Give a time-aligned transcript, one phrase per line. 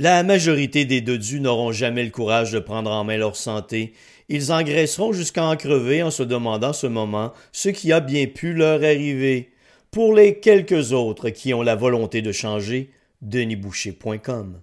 [0.00, 3.94] La majorité des dodus n'auront jamais le courage de prendre en main leur santé.
[4.28, 8.54] Ils engraisseront jusqu'à en crever en se demandant ce moment ce qui a bien pu
[8.54, 9.50] leur arriver.
[9.90, 14.60] Pour les quelques autres qui ont la volonté de changer, denisboucher.com.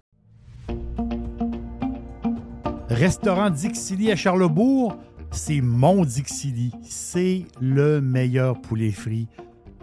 [2.88, 4.96] Restaurant Dixili à Charlebourg,
[5.32, 6.72] c'est mon Dixili.
[6.82, 9.28] C'est le meilleur poulet frit.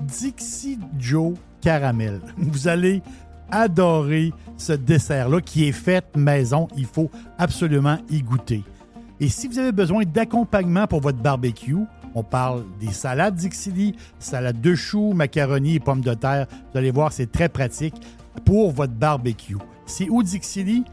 [0.00, 2.20] Dixie Joe Caramel.
[2.36, 3.02] Vous allez
[3.50, 6.68] adorer ce dessert-là qui est fait maison.
[6.76, 8.64] Il faut absolument y goûter.
[9.20, 11.76] Et si vous avez besoin d'accompagnement pour votre barbecue,
[12.14, 16.46] on parle des salades Dixili, salade de choux, macaroni et pommes de terre.
[16.72, 17.94] Vous allez voir, c'est très pratique
[18.44, 19.56] pour votre barbecue.
[19.86, 20.84] C'est où Dixili?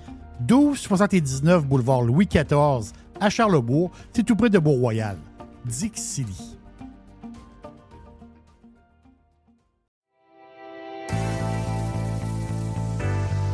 [0.42, 3.92] 1279 boulevard Louis XIV à Charlebourg.
[4.14, 5.18] C'est tout près de Beau-Royal.
[5.66, 6.59] Dixili.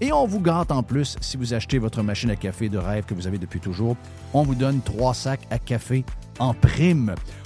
[0.00, 3.04] Et on vous gâte en plus si vous achetez votre machine à café de rêve
[3.04, 3.96] que vous avez depuis toujours.
[4.32, 6.04] On vous donne trois sacs à café
[6.38, 7.14] en prime.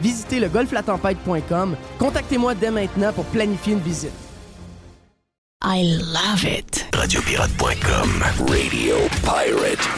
[0.00, 1.76] Visitez le golflatempête.com.
[1.98, 4.12] Contactez-moi dès maintenant pour planifier une visite.
[5.64, 6.86] I love it.
[6.94, 8.24] Radiopirate.com.
[8.48, 9.88] Radio Pirate.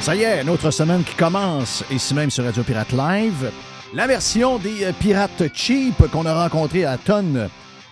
[0.00, 3.52] Ça y est, une autre semaine qui commence, ici même sur Radio Pirate Live.
[3.94, 7.48] La version des euh, pirates cheap qu'on a rencontré à Tonne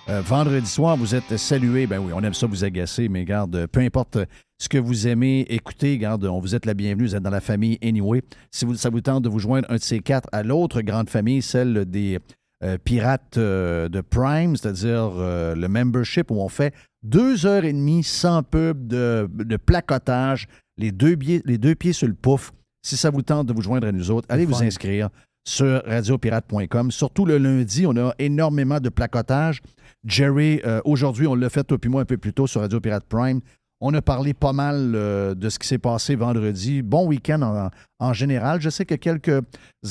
[0.08, 0.96] euh, vendredi soir.
[0.96, 1.86] Vous êtes salués.
[1.86, 4.18] Ben oui, on aime ça vous agacer, mais garde, peu importe
[4.58, 7.40] ce que vous aimez écoutez, garde, on vous êtes la bienvenue, vous êtes dans la
[7.40, 8.22] famille anyway.
[8.50, 11.10] Si vous, ça vous tente de vous joindre un de ces quatre à l'autre grande
[11.10, 12.18] famille, celle des
[12.64, 17.72] euh, pirate euh, de Prime, c'est-à-dire euh, le membership où on fait deux heures et
[17.72, 20.48] demie sans pub de, de placotage,
[20.78, 22.52] les deux, pieds, les deux pieds sur le pouf.
[22.82, 25.10] Si ça vous tente de vous joindre à nous autres, allez vous inscrire
[25.46, 26.90] sur radiopirate.com.
[26.90, 29.62] Surtout le lundi, on a énormément de placotage.
[30.04, 32.80] Jerry, euh, aujourd'hui, on l'a fait, toi puis moi, un peu plus tôt sur Radio
[32.80, 33.40] Pirate Prime.
[33.80, 36.80] On a parlé pas mal euh, de ce qui s'est passé vendredi.
[36.80, 38.60] Bon week-end en, général.
[38.62, 39.42] Je sais que quelques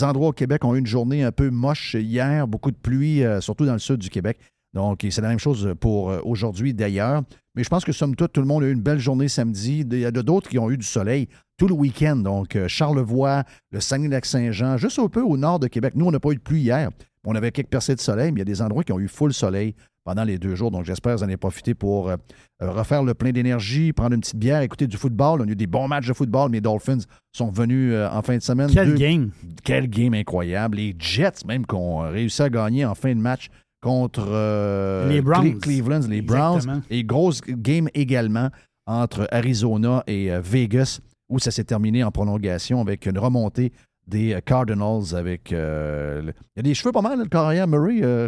[0.02, 3.42] endroits au Québec ont eu une journée un peu moche hier, beaucoup de pluie, euh,
[3.42, 4.40] surtout dans le sud du Québec.
[4.74, 7.22] Donc, c'est la même chose pour euh, aujourd'hui d'ailleurs.
[7.56, 9.86] Mais je pense que somme toute, tout le monde a eu une belle journée samedi.
[9.90, 11.28] Il y a d'autres qui ont eu du soleil
[11.58, 12.16] tout le week-end.
[12.16, 15.94] Donc, Charlevoix, le Saguenay-Lac-Saint-Jean, juste un peu au nord de Québec.
[15.96, 16.90] Nous, on n'a pas eu de pluie hier.
[17.26, 19.08] On avait quelques percées de soleil, mais il y a des endroits qui ont eu
[19.08, 19.74] full soleil
[20.04, 20.70] pendant les deux jours.
[20.70, 22.16] Donc, j'espère que vous en avez profité pour euh,
[22.62, 25.42] euh, refaire le plein d'énergie, prendre une petite bière, écouter du football.
[25.42, 26.52] On a eu des bons matchs de football.
[26.52, 27.00] Mes Dolphins
[27.36, 28.70] sont venus euh, en fin de semaine.
[28.72, 29.32] Quel Deux- game.
[29.64, 30.78] quel game incroyable.
[30.78, 33.48] Les Jets, même, qui ont réussi à gagner en fin de match
[33.82, 35.46] contre euh, Les Browns.
[35.48, 36.56] Cle- Cleveland, les Browns.
[36.58, 36.82] Exactement.
[36.92, 38.50] Et grosse game également
[38.86, 41.00] entre Arizona et Vegas,
[41.30, 43.72] où ça s'est terminé en prolongation avec une remontée
[44.08, 45.52] des euh, Cardinals avec.
[45.54, 48.00] euh, le- il y a des cheveux pas mal, le carrière Murray.
[48.04, 48.28] euh,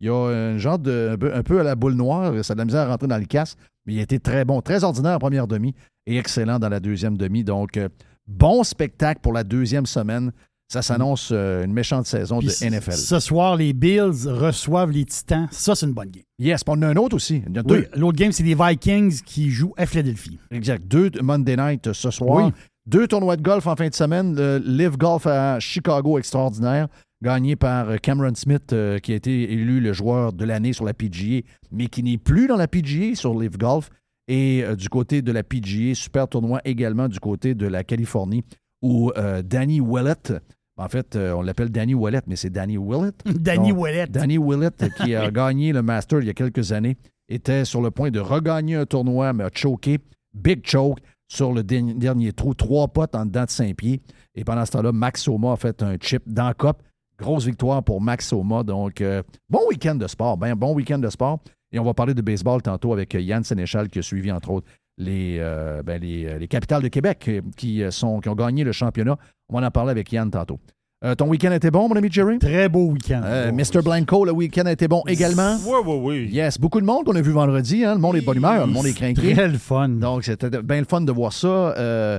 [0.00, 1.18] il y a un genre de.
[1.34, 2.32] un peu, à la boule noire.
[2.44, 3.56] Ça a de la misère à rentrer dans le casse.
[3.86, 5.74] Mais il a été très bon, très ordinaire en première demi
[6.06, 7.42] et excellent dans la deuxième demi.
[7.42, 7.88] Donc, euh,
[8.26, 10.30] bon spectacle pour la deuxième semaine.
[10.70, 12.92] Ça s'annonce euh, une méchante saison Puis de NFL.
[12.92, 15.48] Ce soir, les Bills reçoivent les Titans.
[15.50, 16.22] Ça, c'est une bonne game.
[16.38, 17.42] Yes, on a un autre aussi.
[17.48, 17.74] Il y en a deux.
[17.78, 20.38] Oui, l'autre game, c'est les Vikings qui jouent à Philadelphie.
[20.50, 20.86] Exact.
[20.86, 22.44] Deux Monday night ce soir.
[22.44, 22.52] Oui.
[22.88, 24.34] Deux tournois de golf en fin de semaine.
[24.34, 26.88] Le Live Golf à Chicago, extraordinaire,
[27.22, 30.86] gagné par euh, Cameron Smith, euh, qui a été élu le joueur de l'année sur
[30.86, 33.90] la PGA, mais qui n'est plus dans la PGA sur Live Golf.
[34.26, 38.42] Et euh, du côté de la PGA, super tournoi également du côté de la Californie,
[38.80, 40.32] où euh, Danny Willett,
[40.78, 43.16] en fait, euh, on l'appelle Danny Willett, mais c'est Danny Willett.
[43.26, 44.06] Danny Donc, Ouellet.
[44.06, 46.96] Danny Willett, qui a gagné le Master il y a quelques années,
[47.28, 49.98] était sur le point de regagner un tournoi, mais a choqué.
[50.32, 52.54] Big choke sur le dernier, trou.
[52.54, 54.00] Trois potes en dedans de cinq pieds.
[54.34, 56.82] Et pendant ce temps-là, Max Soma a fait un chip dans cop.
[57.18, 58.62] Grosse victoire pour Max Soma.
[58.62, 60.36] Donc, euh, bon week-end de sport.
[60.36, 61.38] Ben, bon week-end de sport.
[61.70, 64.66] Et on va parler de baseball tantôt avec Yann Sénéchal qui a suivi, entre autres,
[64.96, 69.18] les, euh, ben, les, les capitales de Québec euh, qui, qui ont gagné le championnat.
[69.48, 70.58] On va en parler avec Yann tantôt.
[71.04, 72.40] Euh, ton week-end était bon, mon ami Jerry?
[72.40, 73.20] Très beau week-end.
[73.24, 73.82] Euh, Mr.
[73.84, 75.56] Blanco, le week-end a été bon également?
[75.64, 76.28] Oui, oui, oui.
[76.32, 77.84] Yes, beaucoup de monde qu'on a vu vendredi.
[77.84, 77.94] Hein?
[77.94, 79.32] Le monde est de bonne humeur, le monde est craqué.
[79.32, 79.88] Très le fun.
[79.90, 81.46] Donc, c'était bien le fun de voir ça.
[81.78, 82.18] Euh,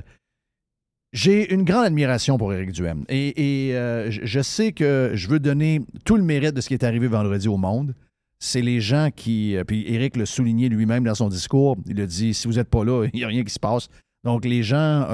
[1.12, 3.04] j'ai une grande admiration pour Éric Duhem.
[3.10, 6.74] Et, et, euh, je- sais que je veux donner tout le mérite de ce qui
[6.76, 7.94] est arrivé vendredi au monde.
[8.40, 9.58] C'est les gens qui.
[9.68, 11.76] Puis Éric l'a souligné lui-même dans son discours.
[11.86, 13.90] Il a dit si vous n'êtes pas là, il n'y a rien qui se passe.
[14.24, 15.06] Donc, les gens.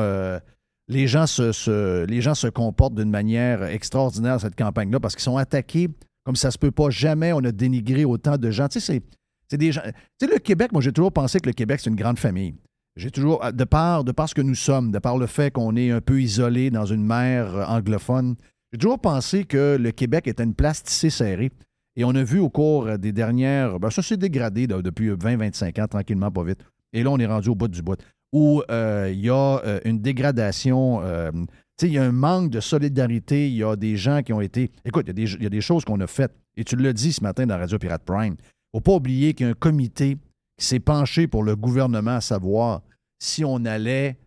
[0.90, 5.90] Euh, les gens, se, comportent d'une manière extraordinaire cette campagne-là parce qu'ils sont attaqués
[6.26, 6.90] comme ça se peut pas.
[6.90, 8.68] Jamais on a dénigré autant de gens.
[8.68, 9.02] Tu sais,
[9.50, 12.56] c'est, le Québec, moi, j'ai toujours pensé que le Québec, c'est une grande famille.
[12.96, 15.92] J'ai toujours, de par, de ce que nous sommes, de par le fait qu'on est
[15.92, 18.36] un peu isolé dans une mer euh, anglophone,
[18.72, 21.52] j'ai toujours pensé que le Québec était une place tissée serrée.
[21.98, 23.80] Et on a vu au cours des dernières.
[23.80, 26.60] Ben, ça s'est dégradé depuis 20-25 ans, tranquillement, pas vite.
[26.92, 28.02] Et là, on est rendu au bout du bout.
[28.34, 31.02] Où euh, il y a euh, une dégradation.
[31.04, 31.46] euh, tu
[31.80, 33.48] sais, il y a un manque de solidarité.
[33.50, 34.72] Il y a des gens qui ont été.
[34.86, 36.34] Écoute, il y a des, il y a des choses qu'on a faites.
[36.58, 38.36] Et tu l'as dit ce matin dans Radio Pirate Prime.
[38.74, 40.18] faut pas oublier qu'il y a un comité
[40.58, 42.82] qui s'est penché pour le gouvernement à savoir
[43.20, 44.18] si on allait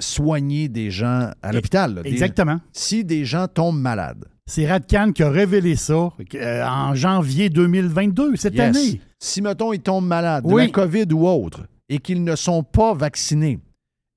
[0.00, 1.94] soigner des gens à l'hôpital.
[1.94, 2.02] là.
[2.02, 2.60] Des- Exactement.
[2.72, 4.24] si des gens tombent malades.
[4.46, 8.76] C'est Radcan qui a révélé ça euh, en janvier 2022, cette Yes.
[8.76, 9.00] année.
[9.20, 10.64] Si, mettons, ils tombent malades de Oui.
[10.66, 13.58] la COVID ou autre et qu'ils ne sont pas vaccinés,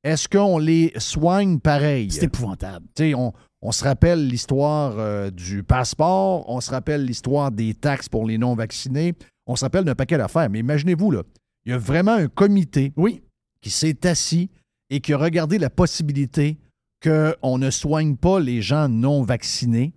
[0.03, 2.11] est-ce qu'on les soigne pareil?
[2.11, 2.85] C'est épouvantable.
[3.15, 8.25] On, on se rappelle l'histoire euh, du passeport, on se rappelle l'histoire des taxes pour
[8.27, 9.13] les non-vaccinés,
[9.47, 10.49] on se rappelle d'un paquet d'affaires.
[10.49, 11.23] Mais imaginez-vous, là,
[11.65, 13.23] il y a vraiment un comité Oui.
[13.61, 14.49] qui s'est assis
[14.91, 16.57] et qui a regardé la possibilité
[17.03, 19.93] qu'on ne soigne pas les gens non vaccinés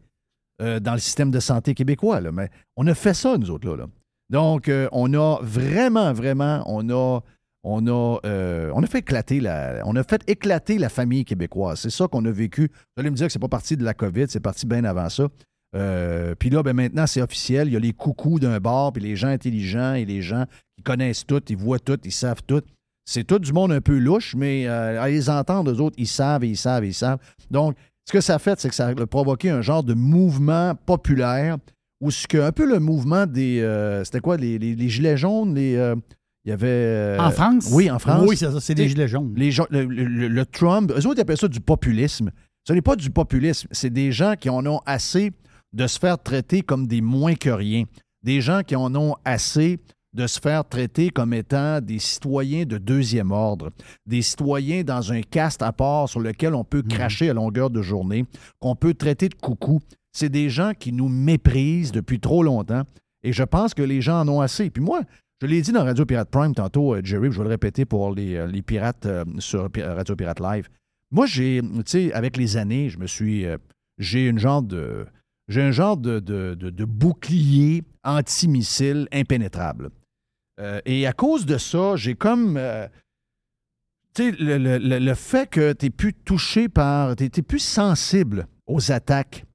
[0.62, 2.20] euh, dans le système de santé québécois.
[2.20, 2.32] là.
[2.32, 3.76] Mais on a fait ça, nous autres, là.
[3.76, 3.86] là.
[4.30, 7.20] Donc, euh, on a vraiment, vraiment, on a,
[7.64, 11.80] on a, euh, on a fait éclater la, on a fait éclater la famille québécoise.
[11.80, 12.68] C'est ça qu'on a vécu.
[12.72, 15.08] Vous allez me dire que c'est pas parti de la COVID, c'est parti bien avant
[15.08, 15.28] ça.
[15.76, 17.68] Euh, puis là, ben maintenant, c'est officiel.
[17.68, 20.44] Il y a les coucous d'un bord, puis les gens intelligents et les gens
[20.76, 22.62] qui connaissent tout, ils voient tout, ils savent tout.
[23.04, 26.06] C'est tout du monde un peu louche, mais euh, à les entendre, eux autres, ils
[26.06, 27.18] savent ils savent ils savent.
[27.50, 27.74] Donc,
[28.06, 31.58] ce que ça a fait, c'est que ça a provoqué un genre de mouvement populaire
[32.00, 33.60] où ce que, un peu le mouvement des.
[33.60, 35.76] euh, C'était quoi, les, les- les gilets jaunes, les.
[36.48, 36.66] Il y avait.
[36.66, 37.68] euh, en France?
[37.72, 38.24] Oui, en France.
[38.26, 39.34] Oui, c'est ça, c'est des gilets jaunes.
[39.36, 42.30] Les gens, le, le- le- le Trump, eux autres, ils appellent ça du populisme.
[42.66, 45.32] Ce n'est pas du populisme, c'est des gens qui en ont assez
[45.72, 47.84] de se faire traiter comme des moins que rien,
[48.22, 49.78] des gens qui en ont assez
[50.14, 53.70] de se faire traiter comme étant des citoyens de deuxième ordre,
[54.06, 57.82] des citoyens dans un caste à part sur lequel on peut cracher à longueur de
[57.82, 58.24] journée,
[58.58, 59.80] qu'on peut traiter de coucou.
[60.12, 62.82] C'est des gens qui nous méprisent depuis trop longtemps
[63.22, 64.70] et je pense que les gens en ont assez.
[64.70, 65.02] Puis moi,
[65.40, 68.12] je l'ai dit dans Radio Pirate Prime tantôt, euh, Jerry, je vais le répéter pour
[68.14, 70.68] les, euh, les pirates euh, sur Radio Pirate Live.
[71.10, 73.46] Moi, j'ai, tu sais, avec les années, je me suis.
[73.98, 75.06] j'ai une genre de.
[75.48, 79.88] J'ai un genre de, de- de- de bouclier antimissile impénétrable.
[80.84, 82.60] Et à cause de ça, j'ai comme.
[84.14, 87.16] tu sais, le, le- le- fait que tu es plus touché par.
[87.16, 89.46] Tu es, plus sensible aux attaques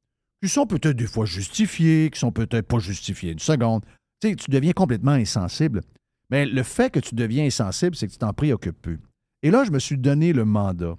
[0.42, 3.34] qui sont peut-être des fois justifiées, qui sont peut-être pas justifiées.
[3.34, 3.84] Une seconde.
[4.24, 5.82] Tu sais, tu deviens complètement insensible.
[6.30, 9.01] Mais le fait que tu deviens insensible, c'est que tu t'en préoccupes plus.
[9.42, 10.96] Et là, je me suis donné le mandat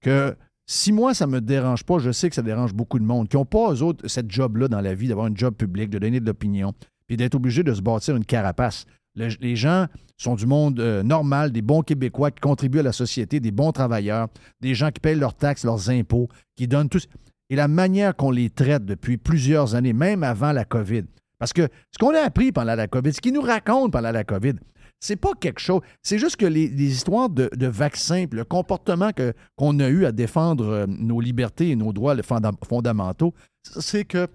[0.00, 0.34] que
[0.66, 3.28] si moi, ça ne me dérange pas, je sais que ça dérange beaucoup de monde
[3.28, 6.00] qui n'ont pas, eux autres, cette job-là dans la vie, d'avoir un job public, de
[6.00, 6.74] donner de l'opinion,
[7.06, 8.86] puis d'être obligé de se bâtir une carapace.
[9.14, 9.86] Le- les gens
[10.16, 13.70] sont du monde euh, normal, des bons Québécois qui contribuent à la société, des bons
[13.70, 14.26] travailleurs,
[14.60, 16.98] des gens qui payent leurs taxes, leurs impôts, qui donnent tout.
[17.50, 21.04] Et la manière qu'on les traite depuis plusieurs années, même avant la COVID.
[21.38, 24.24] Parce que ce qu'on a appris pendant la COVID, ce qu'ils nous racontent pendant la
[24.24, 24.54] COVID,
[25.00, 25.80] c'est pas quelque chose.
[26.02, 29.10] C'est juste que les, histoires de, vaccins, le comportement
[29.56, 34.26] qu'on a eu à défendre euh, nos libertés et nos droits fondamentaux, c'est que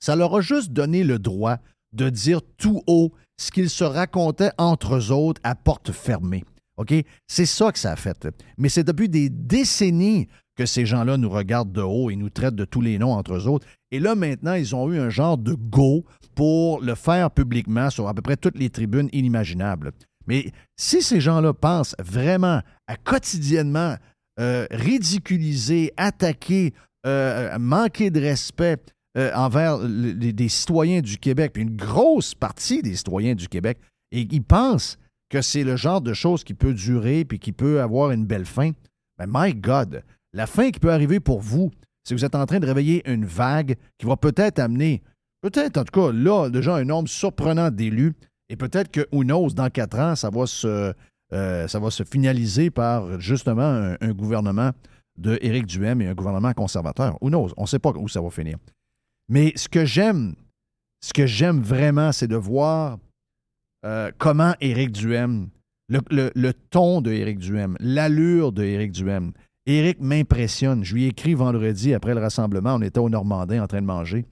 [0.00, 1.58] ça leur a juste donné le droit
[1.92, 6.44] de dire tout haut ce qu'ils se racontaient entre eux autres à porte fermée.
[6.76, 6.94] OK?
[7.26, 8.28] C'est ça que ça a fait.
[8.58, 12.54] Mais c'est depuis des décennies que ces gens-là nous regardent de haut et nous traitent
[12.56, 13.66] de tous les noms entre eux autres.
[13.90, 16.04] Et là, maintenant, ils ont eu un genre de go
[16.34, 19.92] pour le faire publiquement sur à peu près toutes les tribunes inimaginables.
[20.26, 23.96] Mais si ces gens-là pensent vraiment à quotidiennement
[24.40, 24.66] euh,
[25.16, 26.72] ridiculiser, attaquer,
[27.06, 28.78] euh, manquer de respect
[29.18, 33.46] euh, envers le- les- des citoyens du Québec, puis une grosse partie des citoyens du
[33.48, 33.78] Québec,
[34.10, 34.96] et ils pensent
[35.28, 38.46] que c'est le genre de choses qui peut durer puis qui peut avoir une belle
[38.46, 38.70] fin,
[39.18, 40.02] ben my God,
[40.32, 41.70] la fin qui peut arriver pour vous,
[42.04, 45.02] c'est que vous êtes en train de réveiller une vague qui va peut-être amener,
[45.40, 48.14] peut-être en tout cas là, déjà un nombre surprenant d'élus,
[48.48, 50.92] et peut-être que, who knows, dans quatre ans, ça va se,
[51.32, 54.72] euh, finaliser par justement un, gouvernement
[55.18, 57.16] de Éric Duhem et un gouvernement conservateur.
[57.22, 57.52] Who knows?
[57.56, 58.58] On ne sait pas où ça va finir.
[59.28, 60.34] Mais ce que j'aime,
[61.00, 62.98] ce que j'aime vraiment, c'est de voir
[63.86, 65.48] euh, comment Éric Duhem,
[65.88, 69.32] le ton de Éric Duhem, l'allure de Éric Duhem.
[69.66, 70.84] Éric m'impressionne.
[70.84, 72.74] Je lui ai écrit vendredi après le rassemblement.
[72.74, 74.24] On était au Normandin en train de manger.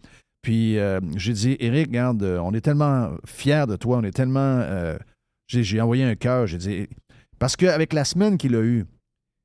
[0.43, 4.13] Puis euh, j'ai dit, Éric, regarde, euh, on est tellement fiers de toi, on est
[4.13, 4.41] tellement.
[4.41, 4.97] euh,
[5.47, 6.89] j'ai, envoyé un cœur, j'ai dit.
[7.39, 8.87] Parce qu'avec la semaine qu'il a eue,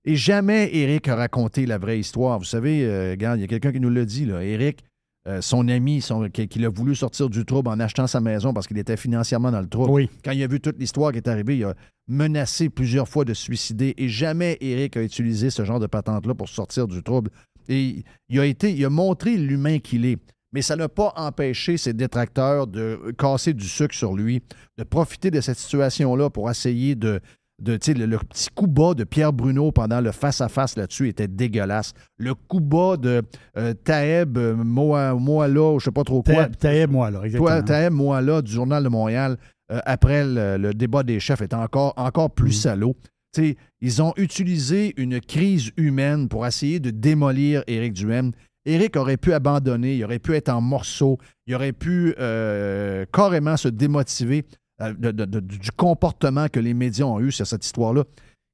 [0.06, 2.38] et jamais Éric a raconté la vraie histoire.
[2.38, 4.44] Vous savez, regarde, il y a quelqu'un qui nous l'a dit, là.
[4.44, 4.84] Éric,
[5.28, 8.54] euh, son ami, son, qui, qui a voulu sortir du trouble en achetant sa maison
[8.54, 9.92] parce qu'il était financièrement dans le trouble.
[9.92, 10.10] Oui.
[10.24, 11.74] Quand il a vu toute l'histoire qui est arrivée, il a
[12.08, 16.36] menacé plusieurs fois de se suicider et jamais Éric a utilisé ce genre de patente-là
[16.36, 17.32] pour sortir du trouble.
[17.68, 20.20] Et il a été, il a montré l'humain qu'il est.
[20.54, 24.42] Mais ça n'a pas empêché ses détracteurs de casser du sucre sur lui,
[24.78, 27.20] de profiter de cette situation-là pour essayer de.
[27.62, 31.94] De le, le petit coup bas de Pierre Bruno pendant le face-à-face là-dessus était dégueulasse.
[32.18, 33.22] Le coup bas de
[33.58, 36.48] euh, Taeb euh, Moa- Moala, je sais pas trop quoi.
[36.60, 37.62] T'es moi, là, exactement.
[37.64, 39.38] Taeb Moala du Journal de Montréal,
[39.72, 42.62] euh, après le, le débat des chefs, est encore, encore plus Mhm.
[42.62, 42.96] salaud.
[43.82, 48.32] Ils ont utilisé une crise humaine pour essayer de démolir Éric Duhem.
[48.66, 52.16] Éric aurait pu abandonner, il aurait pu être en morceaux, il aurait pu
[53.12, 54.46] carrément se démotiver
[54.80, 58.04] de- du comportement que les médias ont eu sur cette histoire-là.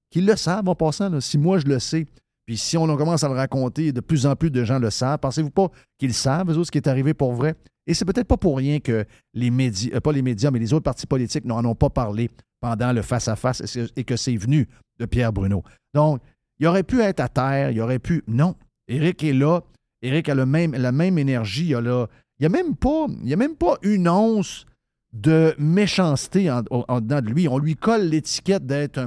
[0.09, 2.05] Qu'ils le savent en passant, si moi je le sais,
[2.45, 5.19] puis si on commence à le raconter, de plus en plus de gens le savent,
[5.19, 7.55] pensez-vous pas qu'ils savent, eux autres, ce qui est arrivé pour vrai?
[7.87, 10.73] Et c'est peut-être pas pour rien que les médias, euh, pas les médias, mais les
[10.73, 14.67] autres partis politiques n'en ont pas parlé pendant le face-à-face et que c'est venu
[14.99, 15.63] de Pierre Bruno.
[15.93, 16.21] Donc,
[16.59, 18.23] il aurait pu être à terre, il aurait pu.
[18.27, 18.55] Non.
[18.87, 19.61] Éric est là.
[20.03, 21.69] Éric a même, la même énergie.
[21.69, 22.07] Il a,
[22.43, 24.65] a, même pas- il a même pas une once
[25.13, 26.61] de méchanceté en,
[27.01, 27.47] dedans de lui.
[27.47, 28.99] On lui colle l'étiquette d'être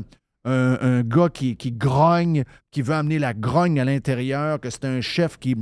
[0.45, 5.39] un, gars qui, grogne, qui veut amener la grogne à l'intérieur, que c'est un chef
[5.39, 5.55] qui,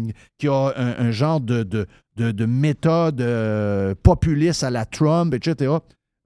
[0.49, 5.73] a un, genre de, de, de- de méthode euh, populiste à la Trump, etc.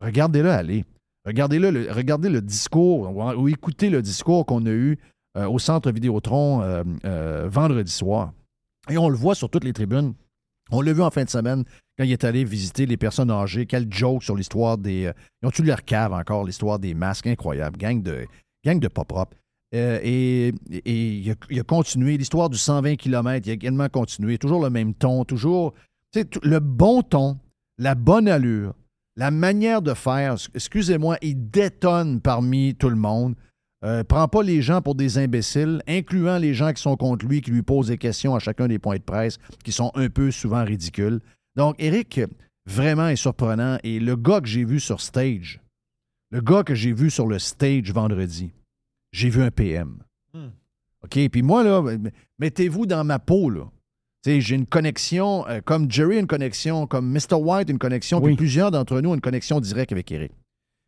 [0.00, 0.84] Regardez-le aller.
[1.26, 4.96] Regardez-le, le- regardez le discours ou, ou écoutez le discours qu'on a eu
[5.36, 8.32] euh, au centre Vidéotron euh, vendredi soir.
[8.88, 10.14] Et on le voit sur toutes les tribunes.
[10.70, 11.64] On l'a vu en fin de semaine
[11.96, 13.66] quand il est allé visiter les personnes âgées.
[13.66, 15.06] Quel joke sur l'histoire des.
[15.06, 17.26] euh, ils ont tué leur cave encore, l'histoire des masques?
[17.26, 17.78] Incroyable.
[17.78, 18.26] Gang de,
[18.64, 19.36] gang de pas propres.
[19.74, 20.52] Euh, et
[20.84, 22.16] il, a, il a continué.
[22.16, 24.38] L'histoire du 120 km, il a également continué.
[24.38, 25.74] Toujours le même ton, toujours.
[26.42, 27.38] Le bon ton,
[27.78, 28.72] la bonne allure,
[29.16, 33.34] la manière de faire, excusez-moi, il détonne parmi tout le monde.
[33.84, 37.42] Euh, prend pas les gens pour des imbéciles, incluant les gens qui sont contre lui,
[37.42, 40.30] qui lui posent des questions à chacun des points de presse, qui sont un peu
[40.30, 41.20] souvent ridicules.
[41.56, 42.20] Donc, Eric,
[42.66, 43.78] vraiment est surprenant.
[43.84, 45.60] Et le gars que j'ai vu sur stage,
[46.30, 48.52] le gars que j'ai vu sur le stage vendredi,
[49.12, 49.98] j'ai vu un PM.
[50.32, 50.48] Hmm.
[51.04, 51.28] OK?
[51.28, 51.82] Puis moi, là,
[52.38, 53.70] mettez-vous dans ma peau, là.
[54.24, 57.36] J'ai une connexion, euh, comme Jerry a une connexion, comme Mr.
[57.36, 60.32] White a une connexion, puis plusieurs d'entre nous ont une connexion directe avec Eric.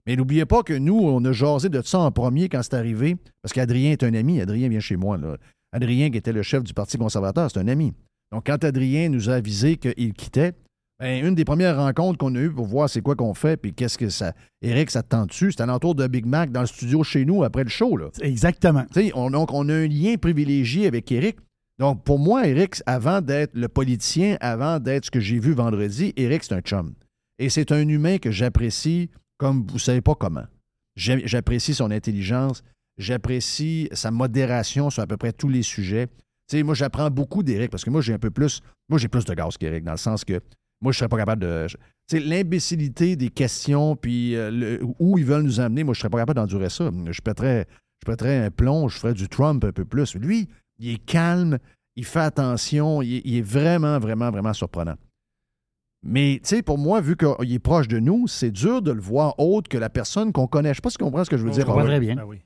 [0.09, 3.19] Mais n'oubliez pas que nous, on a jasé de ça en premier quand c'est arrivé,
[3.43, 4.41] parce qu'Adrien est un ami.
[4.41, 5.19] Adrien vient chez moi.
[5.19, 5.37] Là.
[5.71, 7.93] Adrien, qui était le chef du Parti conservateur, c'est un ami.
[8.33, 10.55] Donc, quand Adrien nous a avisé qu'il quittait,
[10.99, 13.75] ben, une des premières rencontres qu'on a eues pour voir c'est quoi qu'on fait, puis
[13.75, 14.33] qu'est-ce que ça.
[14.62, 17.45] Eric, ça te tente dessus, c'était alentour de Big Mac dans le studio chez nous
[17.45, 17.99] après le show.
[17.99, 18.09] Là.
[18.23, 18.87] Exactement.
[19.12, 21.37] On, donc, on a un lien privilégié avec Eric.
[21.79, 26.15] Donc, pour moi, Eric, avant d'être le politicien, avant d'être ce que j'ai vu vendredi,
[26.17, 26.95] Eric, c'est un chum.
[27.38, 30.45] Et c'est un humain que j'apprécie comme vous savez pas comment.
[30.97, 32.62] J'apprécie son intelligence,
[32.99, 36.09] j'apprécie sa modération sur à peu près tous les sujets.
[36.52, 38.61] Moi, j'apprends beaucoup d'Éric parce que moi, j'ai un peu plus.
[38.88, 40.40] Moi, j'ai plus de gaz qu'Éric, dans le sens que
[40.80, 41.66] moi, je serais pas capable de.
[42.11, 46.37] L'imbécilité des questions, puis euh, où ils veulent nous amener, moi, je serais pas capable
[46.37, 46.90] d'endurer ça.
[47.11, 47.66] Je pèterais,
[48.00, 50.14] je pèterais un plomb, je ferais du Trump un peu plus.
[50.16, 51.59] Lui, il est calme,
[51.97, 54.95] il fait attention, il est vraiment, vraiment, vraiment surprenant.
[56.02, 59.00] Mais, tu sais, pour moi, vu qu'il est proche de nous, c'est dur de le
[59.00, 60.71] voir autre que la personne qu'on connaît.
[60.71, 61.64] Je sais pas si tu comprends ce que je veux Je dire.
[61.67, 61.93] comprends par là.
[61.97, 62.14] très bien.
[62.17, 62.38] Ben oui.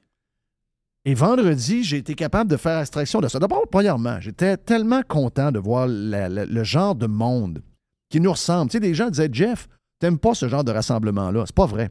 [1.04, 3.38] Et vendredi, j'ai été capable de faire abstraction de ça.
[3.38, 7.62] D'abord, premièrement, j'étais tellement content de voir la- la- le genre de monde
[8.08, 8.70] qui nous ressemble.
[8.70, 9.68] Tu sais, des gens disaient, Jeff,
[9.98, 11.42] t'aimes pas ce genre de rassemblement-là.
[11.46, 11.90] C'est pas vrai.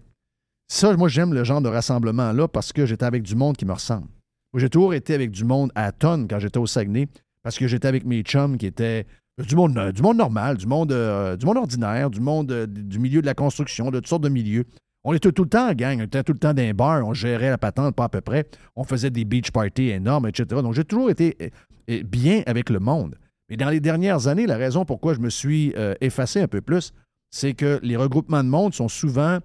[0.68, 3.74] Ça, moi, j'aime le genre de rassemblement-là parce que j'étais avec du monde qui me
[3.74, 4.08] ressemble.
[4.54, 7.08] Moi, j'ai toujours été avec du monde à tonnes quand j'étais au Saguenay
[7.44, 9.06] parce que j'étais avec mes chums qui étaient
[9.42, 12.68] du monde, euh, du monde normal, du monde, euh, du monde ordinaire, du monde euh,
[12.68, 14.66] du milieu de la construction, de toutes sortes de milieux.
[15.04, 17.14] On était tout le temps en gang, on était tout le temps dans bar, on
[17.14, 18.48] gérait la patente, pas à peu près.
[18.76, 20.62] On faisait des beach parties énormes, etc.
[20.62, 21.52] Donc, j'ai toujours été
[22.06, 23.16] bien avec le monde.
[23.50, 26.94] Mais dans les dernières années, la raison pourquoi je me suis effacé un peu plus,
[27.32, 29.40] c'est que les regroupements de monde sont souvent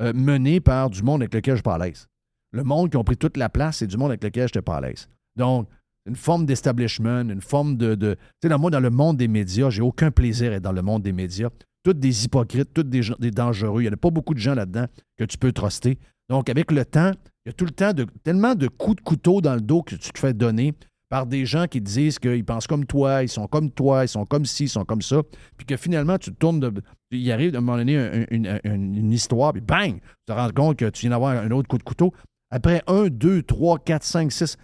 [0.00, 2.06] menés par du monde avec lequel je l'aise.
[2.50, 4.80] Le monde qui ont pris toute la place, c'est du monde avec lequel je à
[4.80, 5.10] l'aise.
[5.36, 5.68] Donc,
[6.06, 7.94] une forme d'establishment, une forme de.
[8.40, 10.82] tu sais, moi, dans le monde des médias, j'ai aucun plaisir à être dans le
[10.82, 11.48] monde des médias.
[11.84, 13.82] Toutes des hypocrites, toutes des, dangereux.
[13.82, 14.86] Il n'y a pas beaucoup de gens là-dedans
[15.16, 15.98] que tu peux truster.
[16.28, 17.10] Donc, avec le temps,
[17.44, 19.96] il y a tout le temps tellement de coups de couteau dans le dos que
[19.96, 20.74] tu te fais donner
[21.08, 24.08] par des gens qui te disent qu'ils pensent comme toi, ils sont comme toi, ils
[24.08, 25.20] sont comme ci, ils sont comme ça.
[25.56, 26.72] Puis que finalement, tu tournes de.
[27.10, 30.32] Il arrive à un moment donné un- une, une- une histoire, puis bang, tu te
[30.32, 32.12] rends compte que tu viens d'avoir un autre coup de couteau.
[32.50, 34.56] Après un, deux, trois, quatre, cinq, six,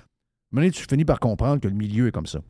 [0.53, 2.41] donné, tu finis par comprendre que le milieu est comme ça.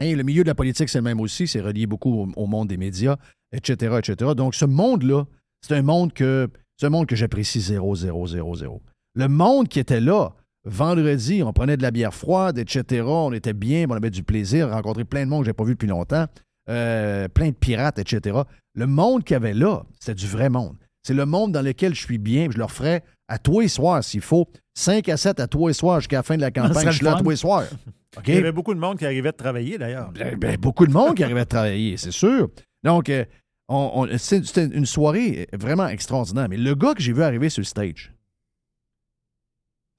[0.00, 1.46] Et le milieu de la politique, c'est le même aussi.
[1.46, 3.16] C'est relié beaucoup au, monde des médias,
[3.52, 4.32] etc., etc.
[4.36, 5.24] Donc, ce monde-là,
[5.60, 6.48] c'est un monde que
[6.82, 8.82] un monde que j'apprécie 0, 0, 0, 0.
[9.14, 10.30] Le monde qui était là,
[10.64, 13.02] vendredi, on prenait de la bière froide, etc.
[13.06, 15.74] On était bien, on avait du plaisir, rencontré plein de monde que je pas vu
[15.74, 16.26] depuis longtemps,
[16.68, 18.40] euh, plein de pirates, etc.
[18.74, 20.76] Le monde qu'il y avait là, c'était du vrai monde.
[21.06, 22.48] C'est le monde dans lequel je suis bien.
[22.50, 25.74] Je leur ferai à tous les soirs, s'il faut, 5 à 7 à tous les
[25.74, 26.86] soirs jusqu'à la fin de la campagne.
[26.90, 27.64] Je suis là tous les soirs.
[28.26, 30.10] Il y avait beaucoup de monde qui arrivait de travailler, d'ailleurs.
[30.12, 32.48] Ben, ben, beaucoup de monde qui arrivait à travailler, c'est sûr.
[32.84, 33.24] Donc, euh,
[33.68, 36.48] on- on- c'est- c'était une soirée vraiment extraordinaire.
[36.48, 38.12] Mais le gars que j'ai vu arriver sur le stage,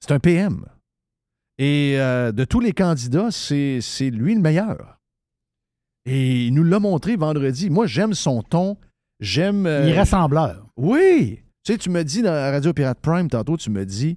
[0.00, 0.64] c'est un PM.
[1.58, 4.98] Et euh, de tous les candidats, c'est c'est lui le meilleur.
[6.04, 7.70] Et il nous l'a montré vendredi.
[7.70, 8.76] Moi, j'aime son ton.
[9.20, 9.66] J'aime.
[9.66, 10.65] euh, Il est rassembleur.
[10.76, 11.40] Oui.
[11.64, 14.16] Tu sais, tu me dis dans la Radio Pirate Prime, tantôt, tu me dis,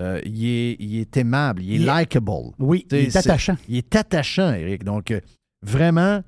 [0.00, 2.30] euh, il, est, il est aimable, il est Il likable.
[2.58, 3.56] Oui, il est attachant.
[3.68, 4.82] Il est attachant, Eric.
[4.82, 5.20] Donc, euh,
[5.62, 6.22] vraiment,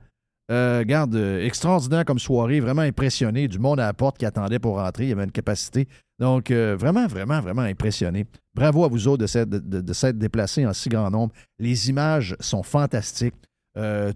[0.50, 3.48] euh, garde, extraordinaire comme soirée, vraiment impressionné.
[3.48, 5.04] Du monde à la porte qui attendait pour rentrer.
[5.04, 5.88] Il y avait une capacité.
[6.18, 8.26] Donc, vraiment, vraiment, vraiment impressionné.
[8.54, 11.32] Bravo à vous autres de s'être, de, de- s'être déplacés en si grand nombre.
[11.58, 13.34] Les images sont fantastiques.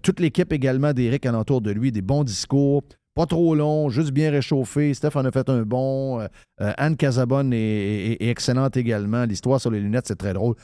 [0.03, 2.83] Toute l'équipe également d'Éric alentour de lui, des bons discours.
[3.15, 4.95] Pas trop long, juste bien réchauffé.
[4.95, 6.21] Steph en a fait un bon.
[6.21, 6.27] Euh,
[6.63, 9.25] euh, Anne Casabonne est, est- est excellente également.
[9.25, 10.55] L'histoire sur les lunettes, c'est très drôle.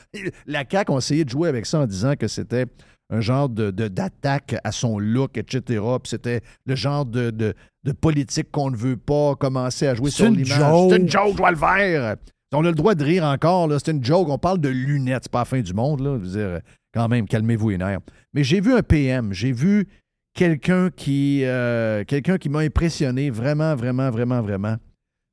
[0.47, 2.65] La CAQ ont essayé de jouer avec ça en disant que c'était
[3.11, 5.61] un genre de, d'attaque à son look, etc.
[6.01, 10.09] Puis c'était le genre de, de- de politique qu'on ne veut pas commencer à jouer
[10.11, 10.89] sur l'image.
[10.89, 12.15] C'est une joke, je dois le faire.
[12.51, 13.69] On a le droit de rire encore.
[13.83, 14.27] C'est une joke.
[14.27, 15.23] On parle de lunettes.
[15.25, 15.99] C'est pas la fin du monde.
[16.01, 16.17] Là.
[16.19, 16.59] Je veux dire,
[16.95, 17.99] quand même, calmez-vous les nerfs.
[18.33, 19.33] Mais j'ai vu un PM.
[19.33, 19.87] J'ai vu
[20.33, 24.77] quelqu'un qui, euh, qui m'a impressionné vraiment, vraiment, vraiment, vraiment.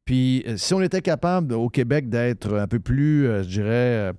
[0.04, 4.12] Puis euh, si on était capable au Québec d'être un peu plus, euh, je dirais,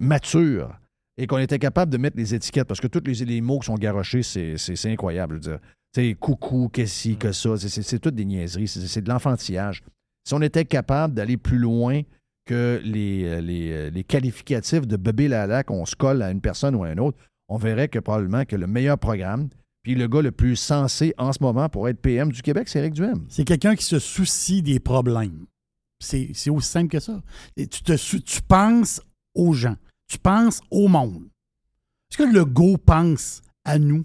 [0.00, 0.80] mature
[1.18, 3.66] et qu'on était capable de mettre les étiquettes, parce que tous les, les mots qui
[3.66, 4.56] sont garochés, c'est,
[4.86, 5.40] incroyable.
[5.94, 7.56] je coucou, que ci, que ça.
[7.56, 8.68] C'est- toutes des niaiseries.
[8.68, 9.82] C'est de l'enfantillage.
[10.26, 12.02] Si on était capable d'aller plus loin
[12.46, 16.84] que les, les, les qualificatifs de bébé lala qu'on se colle à une personne ou
[16.84, 19.48] à une autre, on verrait que probablement que le meilleur programme,
[19.86, 22.80] puis le gars le plus sensé en ce moment pour être PM du Québec, c'est
[22.80, 23.24] Éric Duhem.
[23.28, 25.46] C'est quelqu'un qui se soucie des problèmes.
[26.00, 27.22] C'est c'est aussi simple que ça.
[27.56, 29.00] Et tu, te, tu penses
[29.36, 29.76] aux gens.
[30.08, 31.28] Tu penses au monde.
[32.10, 34.04] Est-ce que le go pense à nous?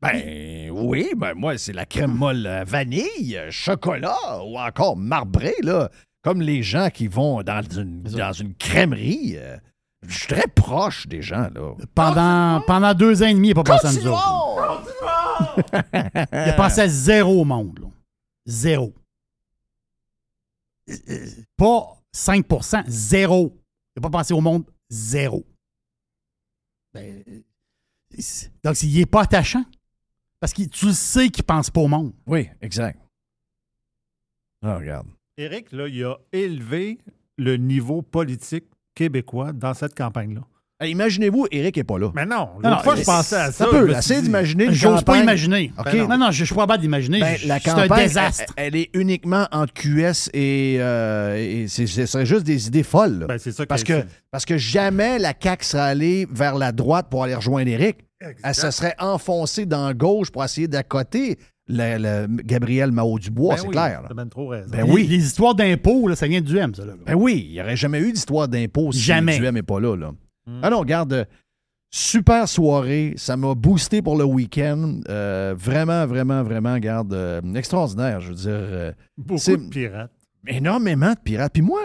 [0.00, 5.90] Ben oui, ben moi, c'est la crème molle vanille, chocolat ou encore marbré, là.
[6.22, 9.34] Comme les gens qui vont dans une, dans une crèmerie.
[9.36, 9.58] euh,
[10.08, 11.74] je suis très proche des gens, là.
[11.94, 14.50] Pendant, pendant deux ans et demi, il pas pensé à nous autres.
[16.32, 17.78] Il a pensé à zéro au monde.
[17.78, 17.88] là.
[18.46, 18.94] Zéro.
[20.88, 23.56] Euh, euh, Pas 5% zéro.
[23.96, 25.44] Il n'a pas pensé au monde, zéro.
[26.92, 27.40] Ben, euh,
[28.64, 29.64] donc, il n'est pas attachant.
[30.40, 32.12] Parce que tu le sais qu'il ne pense pas au monde.
[32.26, 32.98] Oui, exact.
[34.62, 35.06] Ah, regarde.
[35.36, 36.98] Éric, là, il a élevé
[37.36, 40.42] le niveau politique québécois dans cette campagne-là.
[40.82, 42.10] Imaginez-vous, Eric n'est pas là.
[42.14, 43.52] Mais non, Non, non, fois, je pensais à ça.
[43.52, 45.72] Ça peut, essayez d'imaginer J'ose pas campagne- imaginer.
[45.78, 45.94] OK.
[46.08, 47.20] Non, non, je suis pas capable d'imaginer.
[47.20, 48.52] Ben, la c'est un campagne, désastre.
[48.56, 53.26] Elle, elle est uniquement entre QS et, euh, et ce serait juste des idées folles.
[53.28, 56.72] Ben, c'est ça parce, que- que, parce que jamais la CAQ serait allée vers la
[56.72, 57.98] droite pour aller rejoindre Éric.
[58.22, 58.38] Exact.
[58.44, 61.38] Elle se serait enfoncée dans la gauche pour essayer d'accoter
[61.68, 64.02] le, le Gabriel Mao-Dubois, Ben c'est oui, clair.
[64.02, 64.24] là.
[64.30, 64.68] Trop raison.
[64.70, 65.06] Ben Les- oui.
[65.06, 66.84] Les histoires d'impôts, ça vient du M, ça.
[66.84, 66.94] Là.
[67.06, 69.38] Ben oui, il n'y aurait jamais eu d'histoire d'impôt si Jamais.
[69.38, 69.94] Duhem n'est pas là.
[69.96, 70.10] là.
[70.46, 70.60] Mm.
[70.62, 71.24] Ah non, regarde, euh,
[71.90, 73.14] super soirée.
[73.16, 75.00] Ça m'a boosté pour le week-end.
[75.08, 78.20] Euh, vraiment, vraiment, vraiment, regarde, euh, extraordinaire.
[78.20, 80.12] Je veux dire, euh, Beaucoup de pirates.
[80.46, 81.52] énormément de pirates.
[81.52, 81.82] Puis moi,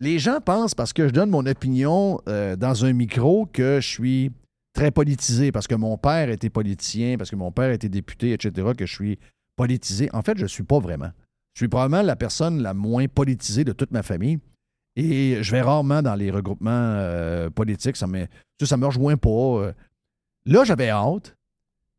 [0.00, 4.30] les gens pensent, parce que je donne mon opinion dans un micro, que je suis
[4.74, 8.72] très politisé, parce que mon père était politicien, parce que mon père était député, etc.,
[8.76, 9.18] que je suis
[9.56, 10.10] politisé.
[10.12, 11.10] En fait, je ne suis pas vraiment.
[11.54, 14.38] Je suis probablement la personne la moins politisée de toute ma famille.
[14.96, 17.96] Et je vais rarement dans les regroupements euh, politiques.
[17.96, 18.26] Ça me,
[18.62, 19.28] ça, me rejoint pas.
[19.30, 19.72] euh.
[20.46, 21.36] Là, j'avais hâte.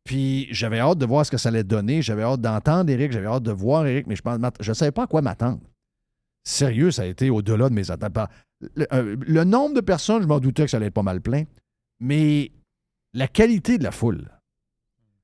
[0.04, 2.02] Puis j'avais hâte de voir ce que ça allait donner.
[2.02, 3.12] J'avais hâte d'entendre Eric.
[3.12, 5.60] J'avais hâte de voir Eric, mais je ne savais pas à quoi m'attendre.
[6.44, 8.16] Sérieux, ça a été au-delà de mes attentes.
[8.74, 11.20] Le, euh, le nombre de personnes, je m'en doutais que ça allait être pas mal
[11.20, 11.44] plein.
[12.00, 12.50] Mais
[13.12, 14.28] la qualité de la foule.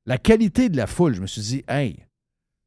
[0.07, 2.05] La qualité de la foule, je me suis dit, hey,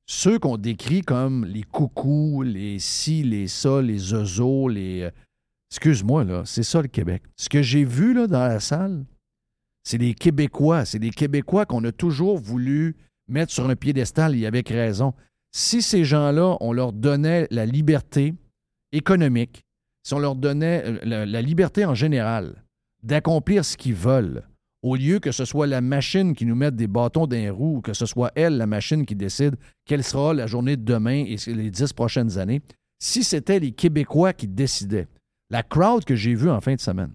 [0.08, 5.02] ceux qu'on décrit comme les coucous, les ci, les ça, les zozos, les.
[5.04, 5.12] euh,
[5.70, 7.24] Excuse-moi, là, c'est ça le Québec.
[7.36, 9.06] Ce que j'ai vu là, dans la salle,
[9.84, 10.86] c'est des Québécois.
[10.86, 12.96] C'est des Québécois qu'on a toujours voulu
[13.28, 15.13] mettre sur un piédestal et avec raison.
[15.52, 18.34] Si ces gens-là, on leur donnait la liberté
[18.93, 19.63] économique,
[20.04, 22.63] si on leur donnait euh, la liberté en général
[23.04, 24.48] d'accomplir ce qu'ils veulent,
[24.82, 27.78] au lieu que ce soit la machine qui nous mette des bâtons dans les roues,
[27.78, 31.26] ou que ce soit elle, la machine, qui décide quelle sera la journée de demain
[31.26, 32.62] et les dix prochaines années,
[33.00, 35.08] si c'était les Québécois qui décidaient,
[35.50, 37.13] la crowd que j'ai vue en fin de semaine,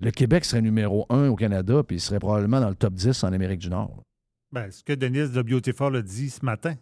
[0.00, 3.24] le Québec serait numéro un au Canada, puis il serait probablement dans le top 10
[3.24, 4.02] en Amérique du Nord.
[4.52, 6.74] Ben, ce que Denis de Beautiful a dit ce matin.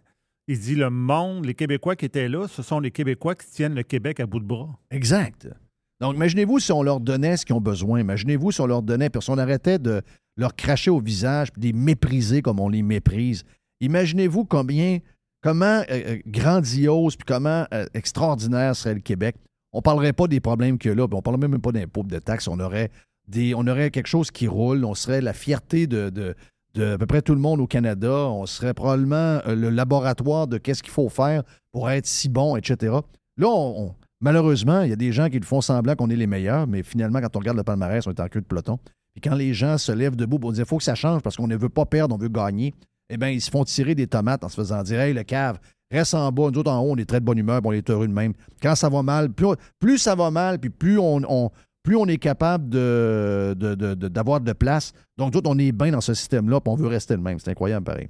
[0.49, 3.75] Il dit le monde, les Québécois qui étaient là, ce sont les Québécois qui tiennent
[3.75, 4.77] le Québec à bout de bras.
[4.91, 5.49] Exact.
[6.03, 8.01] Donc, imaginez-vous si on leur donnait ce qu'ils ont besoin.
[8.01, 10.03] Imaginez-vous si on leur donnait, puis si on arrêtait de
[10.37, 13.45] leur cracher au visage, puis de les mépriser comme on les méprise.
[13.81, 14.99] Imaginez-vous combien,
[15.43, 19.37] comment euh, euh, grandiose, puis comment euh, extraordinaire serait le Québec.
[19.73, 21.61] On ne parlerait pas des problèmes qu'il y a là, puis on ne parlerait même
[21.61, 22.49] pas d'impôts, de taxes.
[22.49, 22.91] On aurait,
[23.29, 24.85] des, on aurait quelque chose qui roule.
[24.85, 26.35] On serait la fierté de, de,
[26.75, 28.11] de peu près tout le monde au Canada.
[28.11, 32.97] On serait probablement le laboratoire de qu'est-ce qu'il faut faire pour être si bon, etc.
[33.37, 36.69] Là, on, Malheureusement, il y a des gens qui font semblant qu'on est les meilleurs,
[36.69, 38.79] mais finalement, quand on regarde le palmarès, on est en queue de peloton.
[39.13, 41.49] Puis quand les gens se lèvent debout pour dire faut que ça change parce qu'on
[41.49, 42.73] ne veut pas perdre, on veut gagner,
[43.11, 45.59] eh bien, ils se font tirer des tomates en se faisant dire Hey, le cave,
[45.91, 47.73] reste en bas, nous autres en haut, on est très de bonne humeur, puis on
[47.73, 48.33] est heureux de même.
[48.63, 51.51] Quand ça va mal, plus, ça va mal, puis plus on,
[52.07, 54.93] est capable d'avoir de, place.
[55.19, 57.41] Donc, nous autres, on est bien dans ce système-là, puis on veut rester le même.
[57.41, 58.09] C'est incroyable, pareil.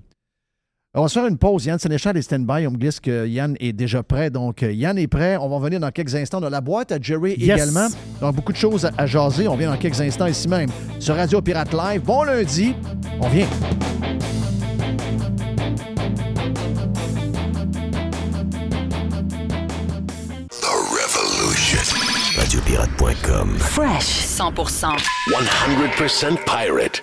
[0.95, 1.65] On va se faire une pause.
[1.65, 2.67] Yann Sénéchal est stand-by.
[2.67, 4.29] On me glisse que Yann est déjà prêt.
[4.29, 5.39] Donc, euh, Yann est prêt.
[5.39, 7.45] On va revenir dans quelques instants dans la boîte à Jerry Yes.
[7.55, 7.89] également.
[8.21, 9.49] Donc, beaucoup de choses à, à jaser.
[9.49, 12.03] On vient dans quelques instants ici même sur Radio Pirate Live.
[12.03, 12.75] Bon lundi.
[13.23, 13.47] On vient.
[20.51, 21.97] The Revolution.
[22.37, 23.59] Radiopirate.com.
[23.59, 24.97] Fresh 100%.
[25.31, 27.03] 100% pirate.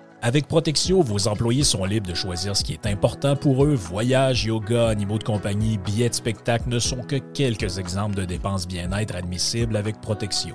[0.23, 3.73] Avec Protexio, vos employés sont libres de choisir ce qui est important pour eux.
[3.73, 8.67] Voyages, yoga, animaux de compagnie, billets de spectacle ne sont que quelques exemples de dépenses
[8.67, 10.53] bien-être admissibles avec Protexio.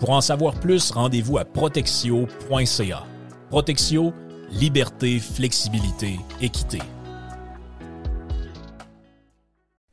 [0.00, 3.06] Pour en savoir plus, rendez-vous à protexio.ca.
[3.48, 4.12] Protexio,
[4.50, 6.80] liberté, flexibilité, équité.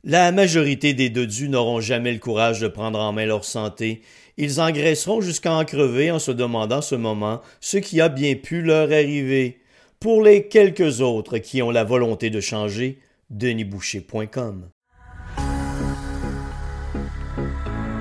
[0.06, 4.02] La majorité des dodus n'auront jamais le courage de prendre en main leur santé
[4.36, 8.62] ils engraisseront jusqu'à en crever en se demandant ce moment ce qui a bien pu
[8.62, 9.60] leur arriver.
[10.00, 12.98] Pour les quelques autres qui ont la volonté de changer,
[13.30, 14.68] denisboucher.com.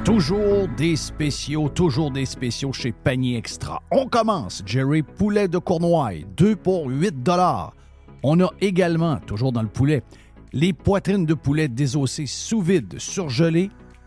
[0.04, 3.82] Toujours des spéciaux, toujours des spéciaux chez Panier Extra.
[3.90, 7.74] On commence, Jerry Poulet de Cournoye, 2 pour 8 dollars.
[8.22, 10.04] On a également, toujours dans le poulet,
[10.52, 13.72] les poitrines de poulet désossées sous vide, surgelées,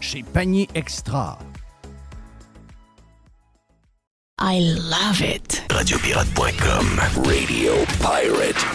[0.00, 1.38] chez Panier Extra.
[4.38, 5.62] I love it.
[5.70, 8.66] Radiopirate.com Radio Pirate.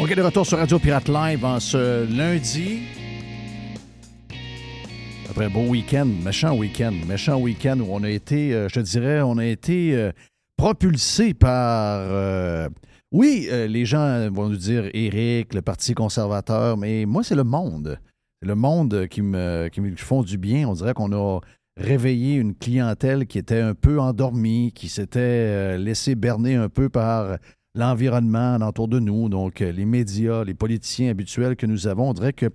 [0.00, 2.82] OK, de retour sur Radio Pirate Live en ce lundi.
[5.30, 8.80] Après un beau week-end, méchant week-end, méchant week-end où on a été, euh, je te
[8.80, 10.12] dirais, on a été euh,
[10.56, 12.68] propulsé par euh,
[13.14, 17.44] oui, euh, les gens vont nous dire Éric, le Parti conservateur, mais moi, c'est le
[17.44, 18.00] monde.
[18.42, 20.68] Le monde qui me, qui me font du bien.
[20.68, 21.38] On dirait qu'on a
[21.76, 26.88] réveillé une clientèle qui était un peu endormie, qui s'était euh, laissé berner un peu
[26.88, 27.38] par
[27.76, 32.10] l'environnement autour de nous, donc euh, les médias, les politiciens habituels que nous avons.
[32.10, 32.46] On dirait que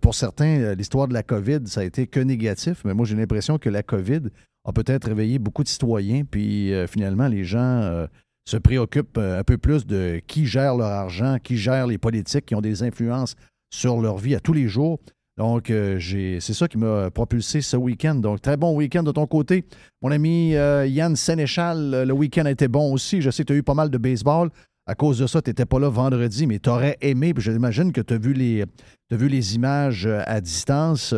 [0.00, 3.58] pour certains, l'histoire de la COVID, ça a été que négatif, mais moi j'ai l'impression
[3.58, 4.28] que la COVID
[4.66, 8.06] a peut-être réveillé beaucoup de citoyens, puis finalement les gens
[8.50, 12.46] se préoccupent euh, un peu plus de qui gère leur argent, qui gère les politiques
[12.46, 13.36] qui ont des influences
[13.72, 14.98] sur leur vie à tous les jours.
[15.38, 15.98] Donc, euh,
[16.40, 18.16] c'est ça qui m'a propulsé ce week-end.
[18.16, 19.64] Donc, très bon week-end de ton côté.
[20.02, 23.22] Mon ami euh, Yann Sénéchal, le week-end a été bon aussi.
[23.22, 24.50] Je sais que tu as eu pas mal de baseball.
[24.86, 27.32] À cause de ça, tu n'étais pas là vendredi, mais tu aurais aimé.
[27.32, 28.64] Puis j'imagine que tu as, vu les,
[29.12, 31.14] vu les images à distance.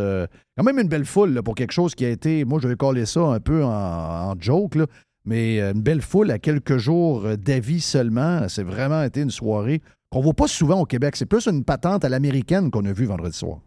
[0.57, 3.07] quand même une belle foule pour quelque chose qui a été, moi je vais coller
[3.07, 4.77] ça un peu en, en joke.
[5.25, 8.49] Mais euh, une belle foule à quelques jours euh, d'avis seulement.
[8.49, 11.17] C'est vraiment été une soirée qu'on ne voit pas souvent au Québec.
[11.17, 13.61] C'est plus une patente à l'américaine qu'on a vue vendredi soir.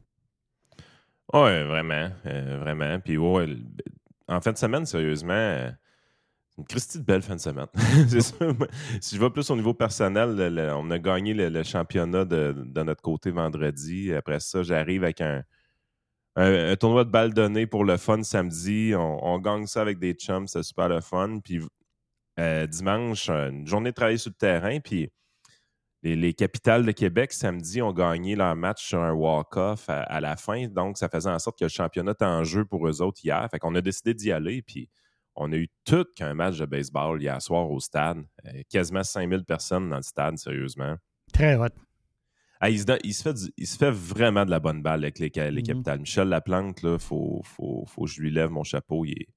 [1.33, 2.09] Oui, vraiment.
[2.25, 2.99] Euh, vraiment.
[2.99, 5.69] Puis, en fin de semaine, sérieusement,
[6.57, 7.67] une Christie de belle fin de semaine.
[8.07, 8.21] c'est.
[9.01, 13.31] Si je vais plus au niveau personnel, on a gagné le, championnat de, notre côté
[13.31, 14.13] vendredi.
[14.13, 15.43] Après ça, j'arrive avec un,
[16.35, 18.93] un, tournoi de balles données pour le fun samedi.
[18.95, 21.39] On, gagne ça avec des chums, c'est super le fun.
[21.43, 21.61] Puis
[22.39, 24.79] euh, dimanche, une journée de travail sur le terrain.
[24.79, 25.09] Puis
[26.03, 30.67] les, capitales de Québec, samedi, ont gagné leur match sur un walk-off à, la fin.
[30.67, 33.47] Donc, ça faisait en sorte que le championnat était en jeu pour eux autres hier.
[33.49, 34.61] Fait qu'on a décidé d'y aller.
[34.61, 34.89] Puis
[35.35, 38.23] on a eu tout qu'un match de baseball hier soir au stade.
[38.45, 40.95] Euh, quasiment 5000 personnes dans le stade, sérieusement.
[41.33, 41.69] Très hot.
[42.61, 44.81] Ah, il, se, don- il se fait du- il se fait vraiment de la bonne
[44.81, 45.61] balle avec les, Mhm.
[45.63, 45.99] capitales.
[45.99, 49.03] Michel Laplante, il faut, faut, faut que je lui lève mon chapeau.
[49.05, 49.27] Il est,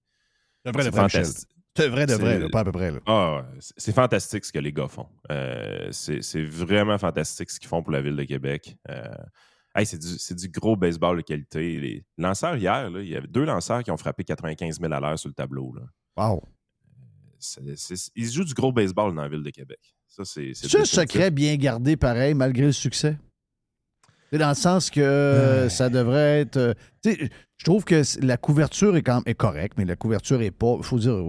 [0.65, 1.25] C'est vrai de vrai, Michel.
[1.25, 1.49] fantastique.
[1.77, 2.91] C'est vrai de vrai, là, pas à peu près.
[2.91, 2.99] Là.
[3.07, 5.07] Ah, c'est- fantastique ce que les gars font.
[5.31, 8.77] Euh, c'est vraiment fantastique ce qu'ils font pour la ville de Québec.
[8.89, 9.05] Euh,
[9.77, 11.79] hey, c'est du, gros baseball de qualité.
[11.79, 14.99] Les lanceurs hier, là, il y avait deux lanceurs qui ont frappé 95 000 à
[14.99, 15.73] l'heure sur le tableau.
[15.75, 15.83] Là.
[16.17, 16.43] Wow.
[17.39, 19.95] C'est- ils jouent du gros baseball dans la ville de Québec.
[20.09, 23.17] Ça, c'est C'est un secret bien gardé pareil, malgré le succès?
[24.33, 26.57] C'est dans le sens que ça devrait être.
[26.59, 26.75] euh,
[27.07, 30.75] je trouve que la couverture est quand même est correcte, mais la couverture est pas.
[30.79, 31.25] Il faut dire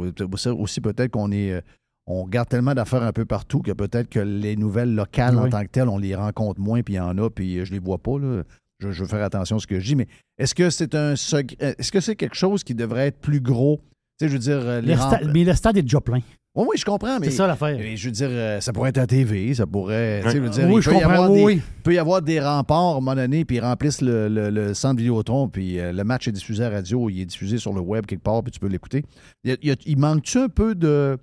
[0.60, 1.52] aussi- peut-être qu'on est.
[1.54, 1.62] euh,
[2.08, 5.62] on regarde tellement d'affaires un peu partout que peut-être que les nouvelles locales en tant
[5.63, 8.00] que telles, on les rencontre moins, puis il y en a, puis je les vois
[8.00, 8.18] pas.
[8.18, 8.44] Là.
[8.80, 10.08] Je, je veux faire attention à ce que je dis, mais
[10.39, 13.42] est-ce que c'est un secret- euh, Est-ce que c'est quelque chose qui devrait être plus
[13.42, 13.80] gros?
[14.20, 16.20] Tu sais, je veux dire, les Le sta- rem- mais le stade est déjà plein.
[16.60, 17.28] Oui, oui, je comprends, mais.
[17.30, 17.78] C'est ça l'affaire.
[17.95, 20.22] je veux dire, euh, ça pourrait être à TV, ça pourrait.
[20.24, 21.54] tu sais, je veux dire, Oui, il je peut y comprends, avoir oui, des- oui.
[21.78, 24.50] il peut y avoir des remparts à un moment donné, puis ils remplissent le, le-
[24.50, 27.58] le centre Vidéotron, puis euh, le match est diffusé à la radio, il est diffusé
[27.58, 29.04] sur le web quelque part, puis tu peux l'écouter.
[29.43, 31.17] Il, il il manque-tu un peu de,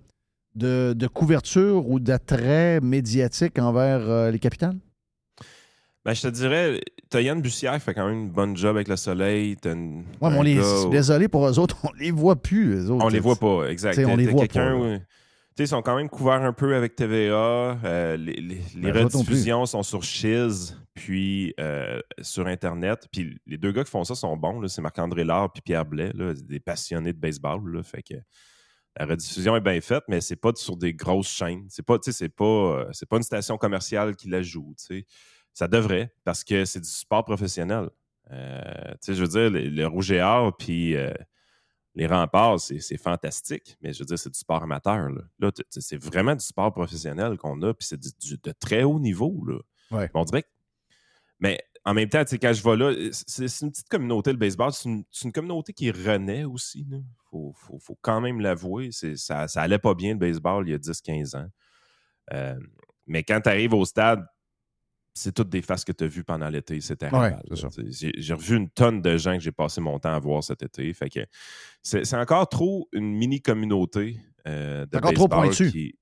[0.55, 4.77] de, de couverture ou d'attrait médiatique envers euh, les capitales?
[6.05, 8.87] Ben, je te dirais, t'as Yann Bussière qui fait quand même une bonne job avec
[8.87, 9.57] le soleil.
[9.65, 12.91] une- Ouais, mais on les, gars- désolé pour eux autres, on les voit plus, eux
[12.93, 13.05] autres.
[13.05, 13.99] On les voit pas, exact.
[14.07, 15.01] On les voit quelqu'un
[15.59, 17.79] Ils sont quand même couverts un peu avec TVA.
[17.85, 23.07] euh, les les- les Ben, rediffusions sont sur Chiz, puis euh, sur Internet.
[23.11, 24.61] Puis les deux gars qui font ça sont bons.
[24.61, 27.61] là, C'est Marc-André Lard puis Pierre Blais, là, des passionnés de baseball.
[27.73, 28.15] là, fait que
[28.99, 31.67] la rediffusion est bien faite, mais c'est pas sur des grosses chaînes.
[31.69, 34.75] C'est pas, c'est pas, euh, c'est pas une station commerciale qui la joue.
[35.53, 37.89] Ça devrait, parce que c'est du sport professionnel.
[38.31, 38.61] Euh,
[38.93, 40.97] tu sais, je veux dire, le, le Rouge et Or, puis
[41.97, 45.09] les remparts, c'est fantastique, mais je veux dire, c'est du sport amateur.
[45.09, 49.45] Là, Là, c'est vraiment du sport professionnel qu'on a, puis c'est de très haut niveau.
[49.47, 49.59] Là.
[49.91, 50.11] Ouais.
[50.15, 50.49] On dirait que-
[51.41, 54.73] Mais en même temps, quand je vais là, c'est une petite communauté, le baseball.
[54.73, 54.89] C'est
[55.25, 56.87] une, communauté qui renaît aussi.
[56.91, 58.91] Il faut, faut- faut quand même l'avouer.
[58.93, 61.49] Ça, ça allait pas bien, le baseball, il y a 10-15 ans.
[62.33, 62.59] Euh,
[63.07, 64.27] mais quand tu arrives au stade,
[65.17, 66.81] c'est toutes des faces que tu as vues pendant l'été.
[66.81, 67.35] C'était Ouais,
[67.91, 70.93] J'ai revu une tonne de gens que j'ai passé mon temps à voir cet été.
[70.93, 71.21] Fait que
[71.83, 75.71] c'est encore trop une mini-communauté euh, de C'est encore trop pointu.
[75.73, 75.95] qui-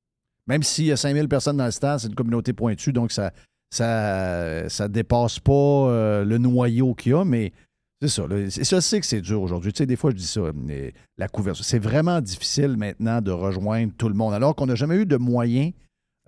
[0.46, 3.32] Même s'il y a 5000 personnes dans le stade, c'est une communauté pointue, donc ça
[3.70, 7.52] ça, ça dépasse pas euh, le noyau qu'il y a, mais
[8.00, 8.26] c'est ça.
[8.26, 8.48] là.
[8.50, 9.72] C'est- Je sais que c'est dur aujourd'hui.
[9.72, 11.64] Tu sais, des fois, je dis ça, mais la couverture.
[11.64, 15.16] C'est vraiment difficile maintenant de rejoindre tout le monde, alors qu'on n'a jamais eu de
[15.16, 15.72] moyens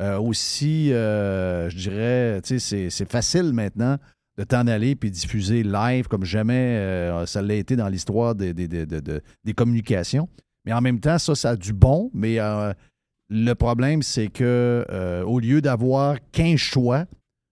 [0.01, 3.97] euh, aussi, euh, je dirais, c'est- facile maintenant
[4.37, 8.53] de t'en aller puis diffuser live comme jamais euh, ça l'a été dans l'histoire des,
[9.57, 10.29] communications.
[10.67, 12.39] Mais en même temps, ça, ça a du bon, mais
[13.31, 14.85] le problème, c'est que
[15.27, 17.07] au lieu d'avoir 15 choix,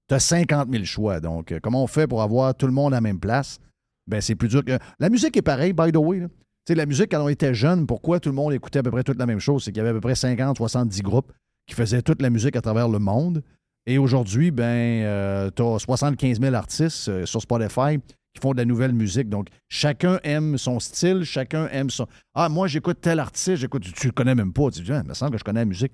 [0.09, 1.20] tu as 50 000 choix.
[1.20, 3.59] Donc, comment on fait pour avoir tout le monde à la même place?
[4.07, 4.78] Ben, c'est plus dur que.
[4.98, 6.26] La musique est pareille, by the way.
[6.68, 9.18] la musique, quand on était jeune, pourquoi tout le monde écoutait à peu près toute
[9.18, 9.64] la même chose?
[9.64, 11.33] C'est qu'il y avait à peu près 50, 70 groupes
[11.66, 13.42] qui faisaient toute la musique à travers le monde.
[13.87, 17.98] Et aujourd'hui, ben, tu as 75 000 artistes euh, sur Spotify
[18.35, 19.29] qui font de la nouvelle musique.
[19.29, 22.07] Donc, chacun aime son style, chacun aime son.
[22.35, 23.83] Ah, moi, j'écoute tel artiste, j'écoute.
[23.83, 24.70] Tu, tu le connais même pas.
[24.70, 25.92] Tu dis, ah, il me semble que je connais la musique.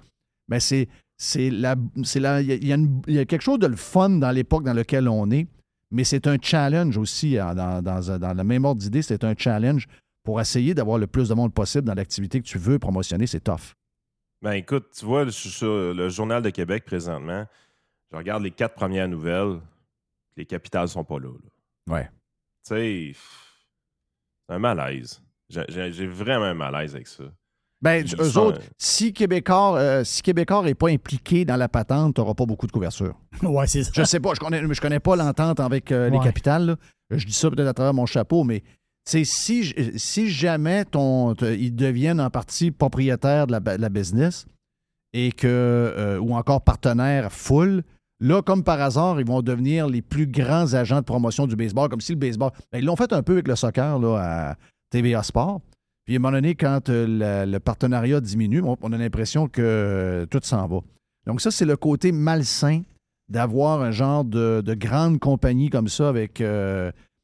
[0.49, 0.89] Mais c'est.
[1.19, 1.77] C'est la.
[2.15, 2.41] La.
[2.41, 5.49] Il y y, a quelque chose de le fun dans l'époque dans laquelle on est,
[5.91, 7.35] mais c'est un challenge aussi.
[7.35, 9.87] Dans, dans, dans le même ordre d'idée, c'est un challenge
[10.25, 13.27] pour essayer d'avoir le plus de monde possible dans l'activité que tu veux promotionner.
[13.27, 13.75] C'est tough.
[14.43, 17.47] Ben écoute, tu vois, je suis sur le Journal de Québec présentement.
[18.11, 19.61] Je regarde les quatre premières nouvelles.
[20.37, 21.29] Les capitales sont pas là.
[21.29, 21.95] là.
[21.95, 22.05] Ouais.
[22.67, 25.21] Tu sais, c'est un malaise.
[25.49, 27.25] J'ai- vraiment un malaise avec ça.
[27.83, 32.21] Ben, eux autres, si Québécois euh, si Québécois n'est pas impliqué dans la patente, tu
[32.21, 33.15] n'auras pas beaucoup de couverture.
[33.43, 33.91] Ouais, c'est ça.
[33.95, 36.67] Je sais pas, je connais, je connais pas l'entente avec euh, les capitales.
[36.67, 36.77] là.
[37.11, 38.63] Je dis ça peut-être à travers mon chapeau, mais
[39.05, 40.85] sais, si, j- si jamais
[41.43, 44.47] ils deviennent en partie propriétaires de la, business
[45.13, 47.83] et que euh, ou encore partenaires full,
[48.21, 51.89] là, comme par hasard, ils vont devenir les plus grands agents de promotion du baseball,
[51.89, 52.51] comme si le baseball.
[52.73, 54.57] Ben, ils l'ont fait un peu avec le soccer là, à
[54.91, 55.61] TVA Sport.
[56.05, 60.27] Puis à un moment donné, quand euh, le partenariat diminue, on, a l'impression que euh,
[60.27, 60.81] tout s'en va.
[61.27, 62.83] Donc, ça, c'est le côté malsain
[63.29, 66.43] d'avoir un genre de, de grande compagnie comme ça avec.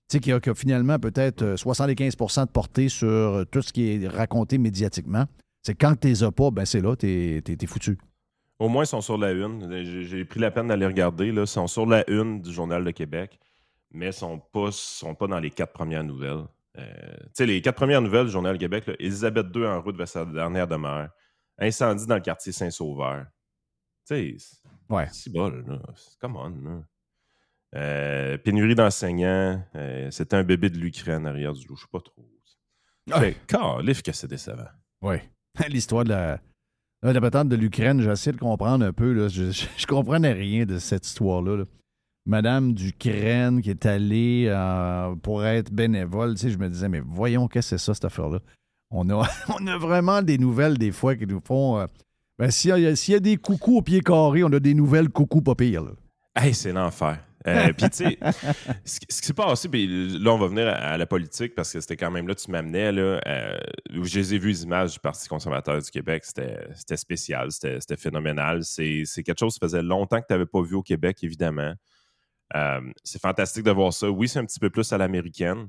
[0.06, 3.44] Euh, tu sais, qui a, qui a finalement peut-être euh, 75% de portée sur euh,
[3.44, 5.26] tout ce qui est raconté médiatiquement.
[5.62, 7.98] C'est quand tu les as pas, ben c'est là, t'es es, foutu.
[8.58, 9.68] Au moins, ils sont sur la une.
[9.84, 11.32] J'ai j'ai pris la peine d'aller regarder.
[11.32, 11.42] Là.
[11.42, 13.38] Ils sont sur la une du Journal de Québec,
[13.90, 16.44] mais ils ne sont pas, sont pas dans les quatre premières nouvelles.
[16.78, 19.82] Euh, tu sais, les quatre premières nouvelles du Journal de Québec, là, Elisabeth II en
[19.82, 21.08] route vers sa dernière demeure,
[21.58, 23.26] incendie dans le quartier Saint-Sauveur.
[24.06, 25.08] Tu sais, c'est Ouais.
[25.10, 25.80] c'est bol, là.
[26.20, 26.82] Come on, là.
[27.74, 29.62] Euh, pénurie d'enseignants.
[29.74, 31.76] euh, C'était un bébé de l'Ukraine arrière du loup.
[31.76, 32.24] Je sais pas trop.
[33.12, 33.20] Ah.
[33.20, 34.66] Fait, calif que c'est décevant.
[35.02, 35.16] Oui.
[35.68, 36.40] L'histoire de la,
[37.02, 39.12] de la patente de l'Ukraine, j'essaie de comprendre un peu.
[39.12, 39.28] Là.
[39.28, 41.58] Je, je comprenais rien de cette histoire-là.
[41.58, 41.64] là.
[42.28, 47.00] Madame d'Ukraine qui est allée euh, pour être bénévole, tu sais, je me disais, mais
[47.00, 48.40] voyons, qu'est-ce que c'est ça, cette affaire-là?
[48.90, 49.28] On a,
[49.60, 51.86] on a vraiment des nouvelles, des fois, qui nous font.
[52.38, 54.74] ben, s'il y, a- s'il y a des coucous au pied carré, on a des
[54.74, 55.84] nouvelles coucous pas pires.
[55.84, 55.92] là.
[56.34, 57.20] Hey, c'est l'enfer.
[57.46, 58.18] Euh, Puis, tu sais,
[58.84, 61.96] ce qui s'est passé, puis là, on va venir à, la politique parce que c'était
[61.96, 62.92] quand même là tu m'amenais.
[62.92, 63.58] Là, euh,
[63.96, 66.24] où je les ai vues, les images du Parti conservateur du Québec.
[66.24, 68.64] C'était spécial, c'était phénoménal.
[68.64, 71.74] C'est c'est quelque chose qui faisait longtemps que tu n'avais pas vu au Québec, évidemment.
[72.54, 74.08] Euh, c'est fantastique de voir ça.
[74.10, 75.68] Oui, c'est un petit peu plus à l'américaine.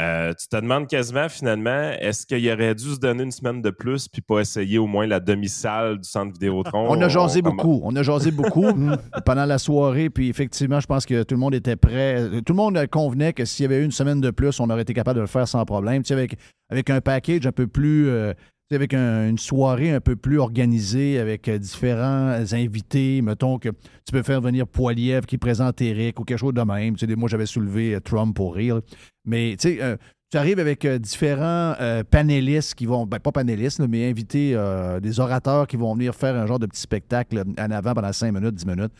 [0.00, 3.70] Euh, tu te demandes quasiment, finalement, est-ce qu'il aurait dû se donner une semaine de
[3.70, 6.86] plus puis pas essayer au moins la demi-salle du centre Vidéotron?
[6.90, 7.80] On a jasé on- beaucoup.
[7.84, 8.66] On a jasé beaucoup
[9.24, 10.10] pendant la soirée.
[10.10, 12.28] Puis effectivement, je pense que tout le monde était prêt.
[12.44, 14.82] Tout le monde convenait que s'il y avait eu une semaine de plus, on aurait
[14.82, 16.02] été capable de le faire sans problème.
[16.02, 16.36] Tu sais, avec,
[16.70, 18.08] avec un package un peu plus.
[18.08, 18.34] euh,
[18.74, 23.22] avec un- une soirée un peu plus organisée, avec euh, différents invités.
[23.22, 26.96] Mettons que tu peux faire venir Poiliev qui présente Eric ou quelque chose de même.
[26.96, 28.80] Tu moi, j'avais soulevé euh, Trump pour rire.
[29.24, 29.96] Mais tu euh,
[30.34, 31.74] arrives avec différents
[32.10, 34.54] panélistes qui vont, ben, pas panélistes, mais invités,
[35.00, 38.32] des orateurs qui vont venir faire un genre de petit spectacle en avant pendant 5
[38.32, 38.92] minutes, 10 minutes.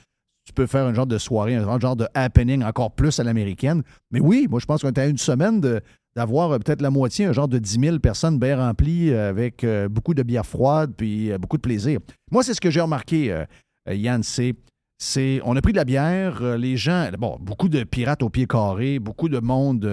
[0.46, 3.82] Tu peux faire un genre de soirée, un genre de happening encore plus à l'américaine.
[4.12, 5.80] Mais oui, moi, je pense qu'on était à une semaine de-
[6.16, 9.62] d'avoir euh, peut-être la moitié, un genre de 10 000 personnes bien remplies euh, avec
[9.62, 12.00] euh, beaucoup de bière froide puis beaucoup de plaisir.
[12.32, 13.44] Moi, c'est ce que j'ai remarqué,
[13.88, 14.54] Yann, c'est
[14.98, 18.46] c'est on a pris de la bière, les gens, bon, beaucoup de pirates au pied
[18.46, 19.88] carré, beaucoup de monde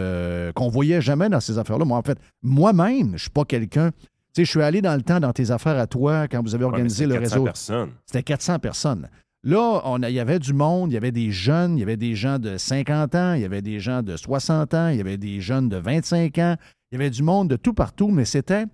[0.56, 1.84] qu'on voyait jamais dans ces affaires-là.
[1.84, 3.92] Moi, en fait, moi-même, je suis pas quelqu'un.
[3.92, 6.56] Tu sais, je suis allé dans le temps dans tes affaires à toi quand vous
[6.56, 7.44] avez organisé le 400 réseau.
[7.44, 7.90] personnes.
[8.06, 9.10] C'était 400 personnes.
[9.46, 11.98] Là, on il y avait du monde, il y avait des jeunes, il y avait
[11.98, 15.02] des gens de 50 ans, il y avait des gens de 60 ans, il y
[15.02, 16.56] avait des jeunes de 25 ans,
[16.92, 18.66] il y avait du monde de tout partout, mais c'était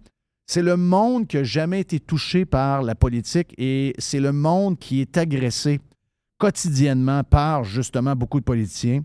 [0.45, 4.79] c'est le monde qui n'a jamais été touché par la politique et c'est le monde
[4.79, 5.79] qui est agressé
[6.39, 9.03] quotidiennement par justement beaucoup de politiciens,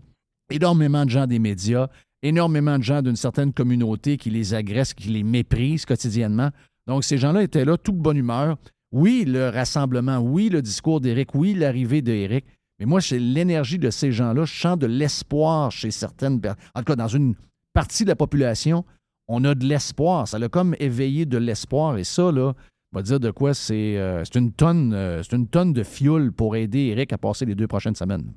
[0.49, 1.87] énormément de gens des médias,
[2.23, 6.49] énormément de gens d'une certaine communauté qui les agressent, qui les méprisent quotidiennement.
[6.87, 8.57] Donc, ces gens-là étaient là, toute bonne humeur.
[8.95, 12.45] Oui, le rassemblement, oui, le discours d'Éric, oui, l'arrivée d'Éric.
[12.79, 14.45] Mais moi, c'est l'énergie de ces gens-là.
[14.45, 16.63] Je sens de l'espoir chez certaines personnes.
[16.73, 17.35] En tout cas, dans une
[17.73, 18.85] partie de la population,
[19.27, 20.29] on a de l'espoir.
[20.29, 21.97] Ça l'a comme éveillé de l'espoir.
[21.97, 22.53] Et ça, là,
[22.93, 26.31] on va dire de quoi c'est euh, une tonne euh, c'est une tonne de fioul
[26.31, 28.31] pour aider Eric à passer les deux prochaines semaines.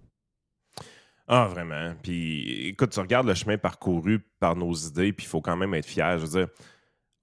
[1.28, 1.94] Ah, vraiment.
[2.02, 5.74] Puis, écoute, tu regardes le chemin parcouru par nos idées, puis il faut quand même
[5.74, 6.18] être fier.
[6.18, 6.48] Je veux dire,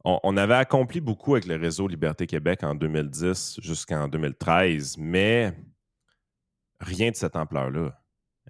[0.05, 5.51] on, avait accompli beaucoup avec le réseau Liberté Québec en 2010 jusqu'en 2013, mais
[6.79, 7.99] rien de cette ampleur-là.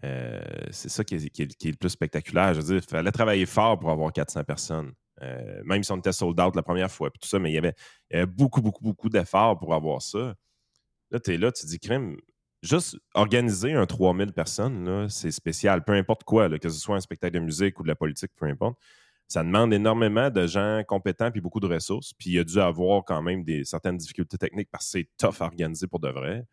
[0.03, 0.41] Euh,
[0.71, 2.53] c'est ça qui est, le plus spectaculaire.
[2.53, 4.91] Je veux dire, il fallait travailler fort pour avoir 400 personnes.
[5.21, 7.53] Euh, même si on était sold out la première fois, puis tout ça, mais il
[7.53, 10.35] y avait, beaucoup, beaucoup, beaucoup d'efforts pour avoir ça.
[11.11, 12.17] Là, tu es là, tu dis, crème,
[12.63, 15.85] juste organiser un 3000 personnes, c'est spécial.
[15.85, 18.45] Peu importe quoi, que ce soit un spectacle de musique ou de la politique, peu
[18.45, 18.77] importe.
[19.27, 22.13] Ça demande énormément de gens compétents puis beaucoup de ressources.
[22.13, 25.09] Puis il y a dû avoir quand même des, certaines difficultés techniques parce que c'est
[25.17, 26.43] tough à organiser pour de vrai.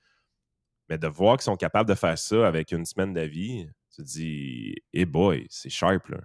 [0.88, 4.06] Mais de voir qu'ils sont capables de faire ça avec une semaine d'avis, tu te
[4.06, 6.18] dis, hey boy, c'est sharp, là.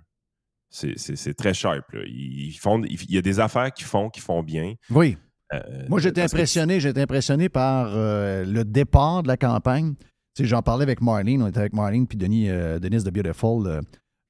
[0.70, 2.02] C'est- très sharp, là.
[2.06, 4.74] Ils font, il y a des affaires qu'ils font, qui font bien.
[4.89, 5.18] Oui.
[5.54, 9.95] Euh, Moi, j'étais impressionné, j'étais impressionné par euh, le départ de la campagne.
[10.39, 13.82] J'en parlais avec Marlene, on était avec Marlene puis Denis, euh, Denis de Beautiful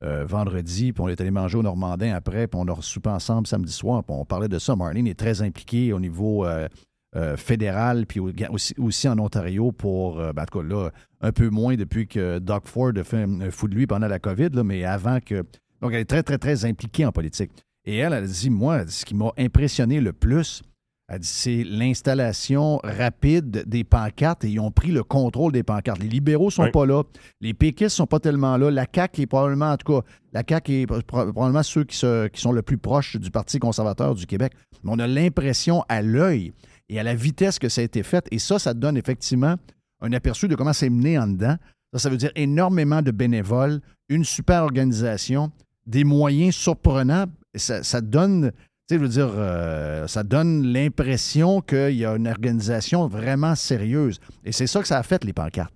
[0.03, 3.47] euh, vendredi, puis on est allé manger au Normandin après, puis on a reçu ensemble
[3.47, 4.75] samedi soir, puis on parlait de ça.
[4.75, 6.67] Marlene est très impliquée au niveau euh,
[7.15, 8.31] euh, fédéral, puis au-
[8.79, 10.89] aussi, en Ontario pour, ben, en là,
[11.21, 14.19] un peu moins depuis que Doug Ford a fait un fou de lui pendant la
[14.19, 15.43] COVID, mais avant que...
[15.81, 17.51] Donc, elle est très, très, très impliquée en politique.
[17.85, 20.61] Et elle, elle a dit, moi, ce qui m'a impressionné le plus,
[21.09, 25.99] elle dit, c'est l'installation rapide des pancartes et ils ont pris le contrôle des pancartes.
[26.01, 26.71] Les libéraux sont Oui.
[26.71, 27.03] pas là,
[27.41, 30.73] les péquistes sont pas tellement là, la CAQ est probablement, en tout cas, la CAQ
[30.81, 31.01] est pro-
[31.31, 34.53] probablement ceux qui, se- qui sont le plus proches du Parti conservateur du Québec.
[34.83, 36.53] Mais on a l'impression à l'œil
[36.89, 39.55] et à la vitesse que ça a été fait, et ça, ça donne effectivement
[40.01, 41.55] un aperçu de comment c'est mené en dedans.
[41.93, 43.79] Ça, ça veut dire énormément de bénévoles,
[44.09, 45.51] une super organisation,
[45.85, 47.25] des moyens surprenants.
[47.55, 48.51] Ça, ça donne,
[48.87, 53.53] tu sais, je veux dire, euh, ça donne l'impression qu'il y a une organisation vraiment
[53.53, 54.21] sérieuse.
[54.45, 55.75] Et c'est ça que ça a fait, les pancartes.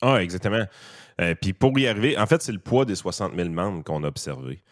[0.00, 0.64] Ah, exactement.
[1.20, 4.04] Euh, Puis pour y arriver, en fait, c'est le poids des 60 000 membres qu'on
[4.04, 4.62] a observé.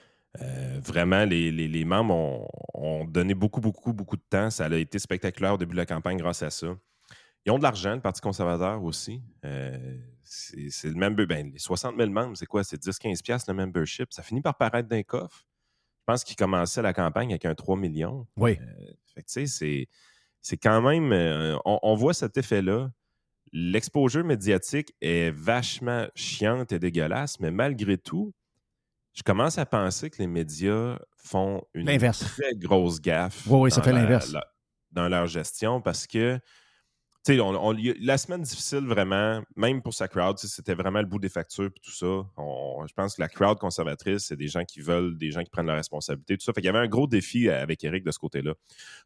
[0.40, 4.50] Euh, vraiment, les, membres ont, donné beaucoup, beaucoup, beaucoup de temps.
[4.50, 6.68] Ça a été spectaculaire au début de la campagne grâce à ça.
[7.44, 9.20] Ils ont de l'argent, le Parti conservateur aussi.
[10.22, 11.26] C'est le member.
[11.26, 12.62] Ben, les 60 000 membres, c'est quoi?
[12.62, 14.12] C'est 10-15$ piastres, le membership.
[14.12, 15.47] Ça finit par paraître d'un coffre.
[16.08, 18.26] Je pense qu'ils commençaient la campagne avec un 3 millions.
[18.38, 18.56] Oui.
[19.16, 19.86] Tu sais,
[20.40, 21.12] c'est- quand même.
[21.12, 22.90] euh, on, on voit cet effet-là.
[23.52, 28.32] L'exposure médiatique est vachement chiante et dégueulasse, mais malgré tout,
[29.12, 31.84] je commence à penser que les médias font une
[32.20, 33.46] très grosse gaffe.
[33.46, 34.34] Oui, oui, ça fait l'inverse.
[34.92, 36.40] dans leur gestion parce que.
[37.30, 41.66] On- la semaine difficile, vraiment, même pour sa crowd, c'était vraiment le bout des factures
[41.66, 42.06] et tout ça.
[42.86, 45.66] Je pense que la crowd conservatrice, c'est des gens qui veulent, des gens qui prennent
[45.66, 46.52] leurs responsabilités, tout ça.
[46.52, 48.54] Fait qu'il y avait un gros défi avec Eric de ce côté-là.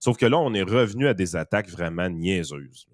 [0.01, 2.87] Sauf que là, on est revenu à des attaques vraiment niaiseuses.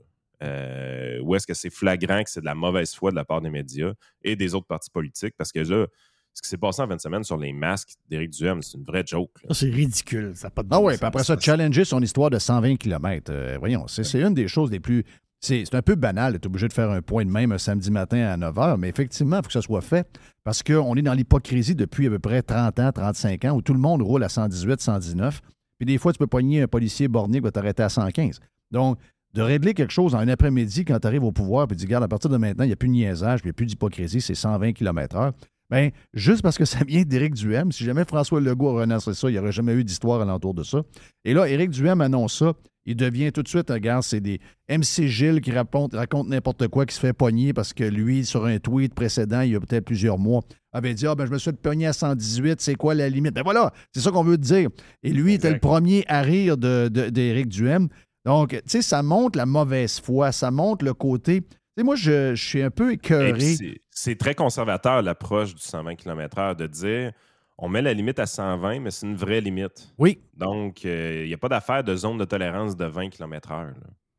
[0.42, 3.40] Euh, où est-ce que c'est flagrant que c'est de la mauvaise foi de la part
[3.40, 5.34] des médias et des autres partis politiques?
[5.36, 5.86] Parce que là,
[6.34, 9.02] ce qui s'est passé en 20 semaines sur les masques d'Éric Duhem, c'est une vraie
[9.04, 9.30] joke.
[9.50, 10.32] c'est ridicule.
[10.36, 13.32] Ça a pas de Ah oui, puis après ça, challenger son histoire de 120 km.
[13.58, 15.04] voyons, c'est une des choses les plus.
[15.40, 18.18] C'est un peu banal d'être obligé de faire un point de même un samedi matin
[18.26, 20.08] à 9 h, mais effectivement, il faut que ça soit fait
[20.42, 23.72] parce qu'on est dans l'hypocrisie depuis à peu près 30 ans, 35 ans, où tout
[23.72, 25.40] le monde roule à 118, 119.
[25.78, 28.40] Puis des fois, tu peux pogner un policier borné qui va t'arrêter à 115.
[28.72, 28.98] Donc,
[29.34, 31.86] de régler quelque chose en un après-midi quand tu arrives au pouvoir, puis tu dis,
[31.86, 33.58] regarde, à partir de maintenant, il n'y a plus de niaisage, puis il n'y a
[33.58, 35.32] plus d'hypocrisie, c'est 120 km/h.
[35.70, 39.32] Bien, juste parce que ça vient d'Éric Duhem, si jamais François Legault renoncerait ça, il
[39.34, 40.82] n'y aurait jamais eu d'histoire alentour de ça.
[41.24, 42.54] Et là, Éric Duhem annonce ça.
[42.86, 44.40] Il devient tout de suite, regarde, c'est des
[44.70, 48.46] MC Gilles qui raconte, raconte n'importe quoi, qui se fait pogner parce que lui, sur
[48.46, 50.40] un tweet précédent, il y a peut-être plusieurs mois,
[50.72, 53.34] avait dit Ah, ben, je me suis fait pogner à 118, c'est quoi la limite?
[53.34, 54.70] Ben voilà, c'est ça qu'on veut te dire.
[55.02, 57.88] Et lui était le premier à rire de- de- d'Éric Duhem.
[58.24, 61.42] Donc, tu sais, ça montre la mauvaise foi, ça montre le côté.
[61.78, 63.38] Sais, moi, je, je suis un peu écœuré.
[63.40, 67.12] c'est- C'est très conservateur l'approche du 120 km/h de dire
[67.60, 69.88] on met la limite à 120, mais c'est une vraie limite.
[69.98, 70.20] Oui.
[70.36, 73.72] Donc, il n'y a pas d'affaire de zone de tolérance de 20 km/h.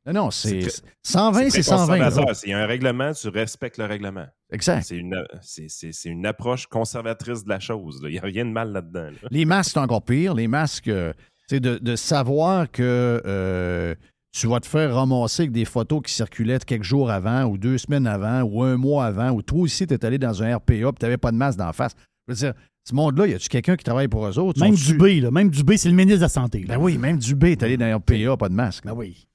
[0.05, 1.97] Non, non, c'est C'est 120, c'est très 120.
[1.97, 2.26] conservateur.
[2.28, 2.34] là.
[2.34, 4.26] S'il y a un règlement, tu respectes le règlement.
[4.51, 4.84] Exact.
[4.84, 7.99] C'est une, c'est- c'est- c'est une approche conservatrice de la chose.
[8.03, 9.10] Il n'y a rien de mal là-dedans.
[9.22, 9.28] là.
[9.32, 10.34] Les masques, c'est encore pire.
[10.34, 11.14] Les masques, euh,
[11.47, 13.95] tu sais, de, de savoir que euh,
[14.32, 17.77] tu vas te faire ramasser avec des photos qui circulaient quelques jours avant, ou deux
[17.77, 20.73] semaines avant, ou un mois avant, ou toi aussi, tu es allé dans un RPA
[20.75, 21.93] et tu n'avais pas de masque d'en face.
[22.27, 22.53] Je veux dire,
[22.88, 24.59] ce monde-là, y a-tu quelqu'un qui travaille pour eux autres?
[24.61, 25.32] Même Dubé, là.
[25.32, 26.59] Même Dubé, c'est le ministre de la Santé.
[26.63, 26.75] là.
[26.77, 28.86] Ben oui, même Dubé est allé dans un RPA, pas de masque.
[28.86, 29.25] Ben oui.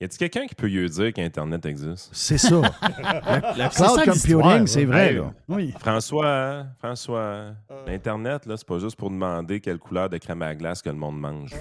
[0.00, 2.08] Y a-t-il quelqu'un qui peut lui dire qu'Internet existe?
[2.12, 2.60] C'est ça.
[3.02, 5.08] la, la C'est cloud ça, computing, c'est vrai.
[5.10, 5.32] Hey, là.
[5.48, 5.74] Oui.
[5.78, 7.52] François, François,
[7.86, 10.94] l'Internet, là, c'est pas juste pour demander quelle couleur de crème à glace que le
[10.96, 11.50] monde mange.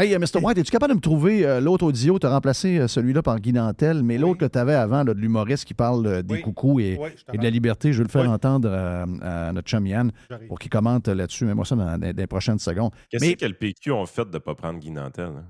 [0.00, 0.42] Hey, euh, Mr.
[0.42, 2.18] White, es-tu capable de me trouver euh, l'autre audio?
[2.18, 5.12] Tu as remplacé euh, celui-là par Guy Nantel, mais l'autre que tu avais avant, là,
[5.12, 6.40] de l'humoriste qui parle euh, des Oui.
[6.42, 8.28] coucous et, Oui, je et de la liberté, je vais le faire Oui.
[8.28, 10.10] entendre euh, à notre chum Yann
[10.48, 11.44] pour qu'il commente là-dessus.
[11.44, 12.92] Mets-moi ça dans, dans les prochaines secondes.
[13.10, 15.26] Qu'est-ce Mais- que le PQ ont fait de ne pas prendre Guy Nantel?
[15.26, 15.44] hein?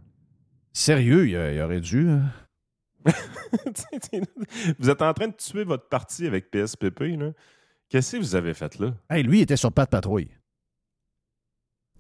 [0.73, 2.09] Sérieux, il, il aurait dû.
[2.09, 2.23] hein?
[4.81, 7.05] vous êtes en train de tuer votre parti avec PSPP.
[7.89, 8.95] Qu'est-ce que vous avez fait là?
[9.09, 10.29] Hey, lui, il était sur Pat Patrouille.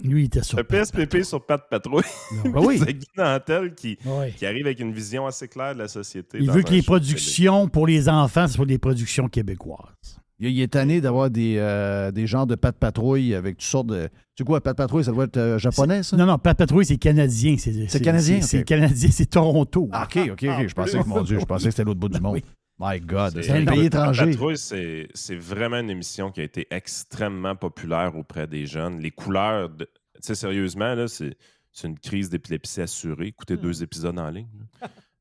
[0.02, 0.56] Lui, il était sur.
[0.58, 2.02] Le PSPP sur Pat Patrouille.
[2.44, 2.78] Ben oui.
[2.84, 4.32] C'est Guy Nantel qui, Ouais.
[4.36, 6.38] qui arrive avec une vision assez claire de la société.
[6.40, 6.82] Il veut que les télé.
[6.82, 10.18] productions pour les enfants, ce soit des productions québécoises.
[10.38, 13.88] Il, il est tanné d'avoir des, euh, des genres de Pat Patrouille avec toutes sortes
[13.88, 14.04] de.
[14.34, 16.16] Tu sais quoi, Pat Patrouille, ça doit être euh, japonais, ça?
[16.16, 17.56] Non, non, Pat Patrouille, c'est canadien.
[17.58, 17.70] C'est
[18.00, 19.88] canadien, C'est c'est canadien, c'est Toronto.
[19.92, 20.68] Ah, OK, OK, OK.
[20.68, 22.34] Je pensais que, mon Dieu, je pensais que c'était l'autre bout du monde.
[22.34, 22.44] oui.
[22.80, 24.26] My God, C'est- un pays étranger.
[24.30, 29.00] Patrouille, c'est c'est vraiment une émission qui a été extrêmement populaire auprès des jeunes.
[29.00, 31.36] Les couleurs, de- tu sais, sérieusement, là, c'est
[31.72, 33.26] c'est une crise d'épilepsie assurée.
[33.28, 33.60] Écoutez Hmm.
[33.60, 34.48] deux épisodes en ligne.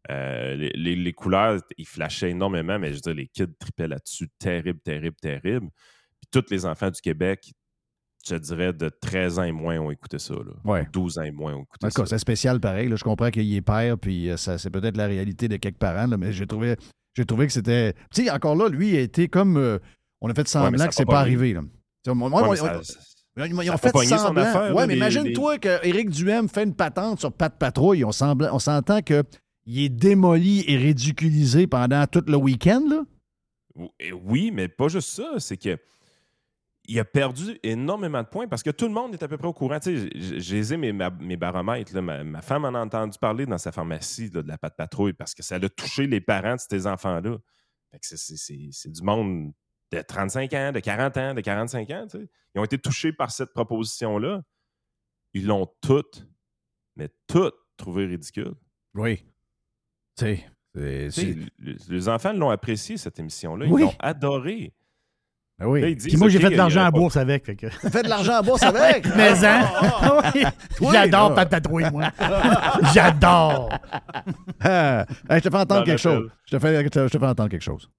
[0.10, 3.88] Euh, les, les- les couleurs, ils flashaient énormément, mais je veux dire, les kids tripaient
[3.88, 4.30] là-dessus.
[4.40, 5.68] Terrible, terrible, terrible.
[6.20, 7.52] Puis tous les enfants du Québec,
[8.28, 10.34] je dirais, de 13 ans et moins ont écouté ça.
[10.34, 10.52] Là.
[10.64, 10.88] Ouais.
[10.92, 12.06] 12 ans et moins ont écouté En ça.
[12.08, 12.90] c'est spécial pareil.
[12.90, 12.96] là.
[12.96, 16.18] Je comprends qu'il est père, puis ça, c'est peut-être la réalité de quelques parents, là,
[16.18, 16.76] mais j'ai trouvé,
[17.22, 17.94] j'ai trouvé que c'était.
[18.14, 19.58] Tu sais, encore là, lui, il a été comme.
[19.58, 19.78] euh,
[20.22, 21.54] on a fait semblant que c'est pas arrivé.
[21.54, 21.62] Là.
[23.64, 23.92] Ils ont fait
[24.28, 24.44] semblant.
[24.44, 28.04] affaire, ouais, mais les- imagine-toi qu'Éric Duhem fait une patente sur Pat Patrouille.
[28.04, 29.24] On, semble- on s'entend qu'il
[29.68, 32.84] est démoli et ridiculisé pendant tout le week-end.
[32.90, 33.04] Là.
[34.00, 35.34] Et Oui, mais pas juste ça.
[35.38, 35.78] C'est que
[36.92, 39.48] il a perdu énormément de points parce que tout le monde est à peu près
[39.48, 39.80] au courant.
[39.80, 41.94] Tu sais, j- j'ai mes, ma- mes baromètres.
[41.94, 42.02] là.
[42.02, 45.14] Ma, ma femme en a entendu parler dans sa pharmacie là, de la patte patrouille
[45.14, 47.38] parce que ça a touché les parents de ces enfants-là.
[48.02, 49.54] C'est- du monde
[49.92, 52.08] de 35 ans, de 40 ans, de 45 ans.
[52.56, 54.42] Ils ont été touchés par cette proposition-là.
[55.34, 56.28] Ils l'ont toutes,
[56.96, 58.54] mais toutes trouvé ridicule.
[58.96, 59.24] Oui.
[60.76, 63.66] Les enfants l'ont apprécié, cette émission-là.
[63.66, 63.82] Ils Oui.
[63.84, 64.74] l'ont adoré.
[65.60, 65.82] Ben oui.
[65.82, 67.46] Là, Puis moi, j'ai fait de l'argent à bourse avec.
[67.46, 69.06] fait que- Fait de l'argent en bourse avec?
[69.16, 69.66] Mais hein?
[70.34, 70.44] Oui.
[70.78, 71.36] Toi, J'adore là.
[71.36, 72.06] patatouiller, moi.
[72.94, 73.70] J'adore.
[74.62, 76.30] Ah, hey, je te fais entendre quelque chose.
[76.46, 77.90] Je te fais, je te- je te fais entendre quelque chose.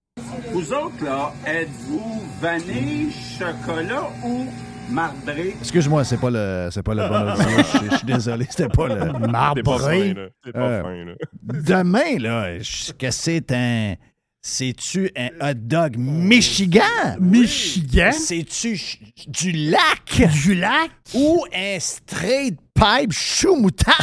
[0.52, 4.46] Vous autres, là, êtes-vous vanille, chocolat ou
[4.90, 5.54] marbré?
[5.61, 7.34] Excuse-moi, c'est pas le, c'est pas le bon.
[7.36, 10.14] Je suis- je suis désolé, c'était pas le T'es pas fin, Marbré.
[10.14, 10.22] là.
[10.52, 11.12] Pas Euh, fin, là.
[11.42, 13.94] Demain, là, je- que c'est un.
[14.43, 17.18] C'est-tu un hot dog Michigan?
[17.20, 18.11] Michigan?
[18.11, 18.80] C'est-tu
[19.26, 20.22] du lac?
[20.45, 20.91] Du lac?
[21.12, 23.94] Ou un straight pipe chou moutarde?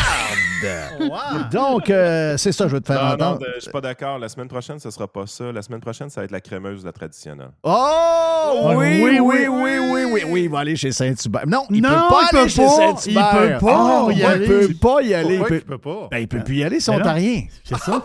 [1.52, 3.40] Donc, euh, c'est ça, je veux te faire Non, non, entendre.
[3.40, 4.18] de- je suis pas d'accord.
[4.20, 5.52] La semaine prochaine, ce sera pas ça.
[5.52, 7.50] La semaine prochaine, ça va être la crémeuse, la traditionnelle.
[7.64, 8.74] Oh!
[8.76, 10.44] Oui, oui, Oui, oui, oui, oui, oui, oui.
[10.46, 11.46] Il va aller chez Saint-Hubert.
[11.48, 12.70] Non, il Non, peut pas il aller peut chez pas.
[12.70, 13.44] Saint-Hubert.
[13.46, 14.48] Il peut pas Oh, y il aller.
[14.48, 15.34] peut pas y aller.
[15.36, 16.08] Il Pourquoi peut, tu peux pas?
[16.12, 16.98] ben, il peut plus y aller, c'est non.
[17.00, 17.44] ontarien.
[17.64, 18.04] C'est ça?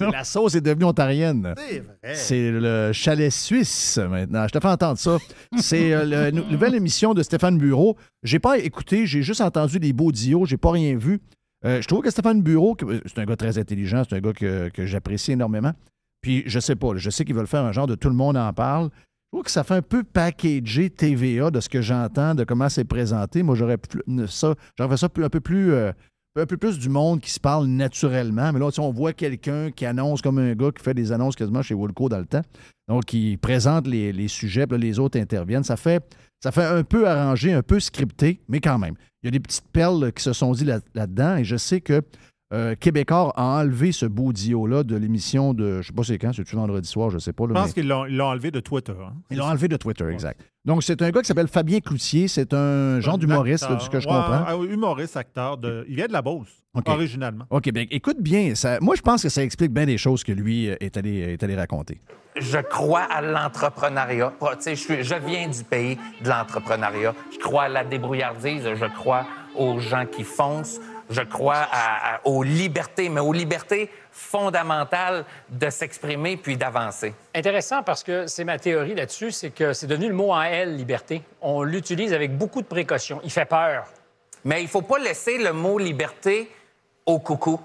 [0.12, 1.54] La sauce est devenue ontarienne.
[1.56, 2.14] C'est vrai.
[2.14, 4.46] C'est le chalet suisse maintenant.
[4.46, 5.18] Je te fais entendre ça.
[5.58, 7.96] C'est euh, la nou- nouvelle émission de Stéphane Bureau.
[8.22, 11.20] J'ai pas écouté, j'ai juste entendu des beaux dios, j'ai pas rien vu.
[11.64, 14.32] Euh, je trouve que Stéphane Bureau, que- c'est un gars très intelligent, c'est un gars
[14.32, 15.72] que, j'apprécie énormément.
[16.20, 18.36] Puis je sais pas, je sais qu'ils veulent faire un genre de tout le monde
[18.36, 18.90] en parle.
[18.94, 22.68] Je trouve que ça fait un peu packagé TVA de ce que j'entends, de comment
[22.68, 23.42] c'est présenté.
[23.42, 23.78] Moi, j'aurais
[24.28, 25.72] ça, j'aurais ça un peu plus.
[25.72, 25.92] euh,
[26.36, 28.52] un peu plus du monde qui se parle naturellement.
[28.52, 31.62] Mais là, on voit quelqu'un qui annonce comme un gars qui fait des annonces quasiment
[31.62, 32.42] chez Woolco dans le temps.
[32.88, 35.62] Donc, qui présente les, les sujets, puis là, les autres interviennent.
[35.62, 36.02] Ça fait,
[36.44, 38.96] ça fait un peu arrangé, un peu scripté, mais quand même.
[39.22, 41.36] Il y a des petites perles qui se sont dit là- là-dedans.
[41.36, 42.02] et je sais que
[42.52, 46.32] euh, Québécois a enlevé ce beau dio-là de l'émission de, je sais pas c'est quand,
[46.32, 47.44] c'est-tu vendredi soir, je sais pas.
[47.44, 48.92] là, Je mais- pense qu'ils l'ont ils l'ont enlevé de Twitter.
[49.00, 49.14] hein.
[49.30, 50.40] ils l'ont enlevé de Twitter, exact.
[50.64, 52.26] Donc, c'est un gars qui s'appelle Fabien Cloutier.
[52.26, 54.46] C'est un genre d'humoriste, là, de ce que je Ouais, comprends.
[54.46, 55.58] un humoriste, acteur.
[55.58, 55.84] De...
[55.90, 56.88] Il vient de la Beauce, OK.
[56.88, 57.44] originalement.
[57.50, 58.54] OK, bien, écoute bien.
[58.54, 61.18] Ça, moi, je pense que ça explique bien des choses que lui euh, est allé,
[61.18, 62.00] est allé raconter.
[62.36, 64.32] Je crois à l'entrepreneuriat.
[64.40, 67.14] Tu sais, Je, suis- je viens du pays de l'entrepreneuriat.
[67.30, 68.62] Je crois à la débrouillardise.
[68.74, 69.26] Je crois
[69.56, 70.80] aux gens qui foncent.
[71.10, 77.14] Je crois à- à- aux libertés, mais aux libertés fondamentales de s'exprimer puis d'avancer.
[77.34, 80.76] Intéressant parce que c'est ma théorie là-dessus, c'est que c'est devenu le mot en L,
[80.76, 81.22] liberté.
[81.40, 83.20] On l'utilise avec beaucoup de précaution.
[83.24, 83.84] Il fait peur.
[84.44, 86.50] Mais il faut pas laisser le mot liberté
[87.06, 87.60] au coucou.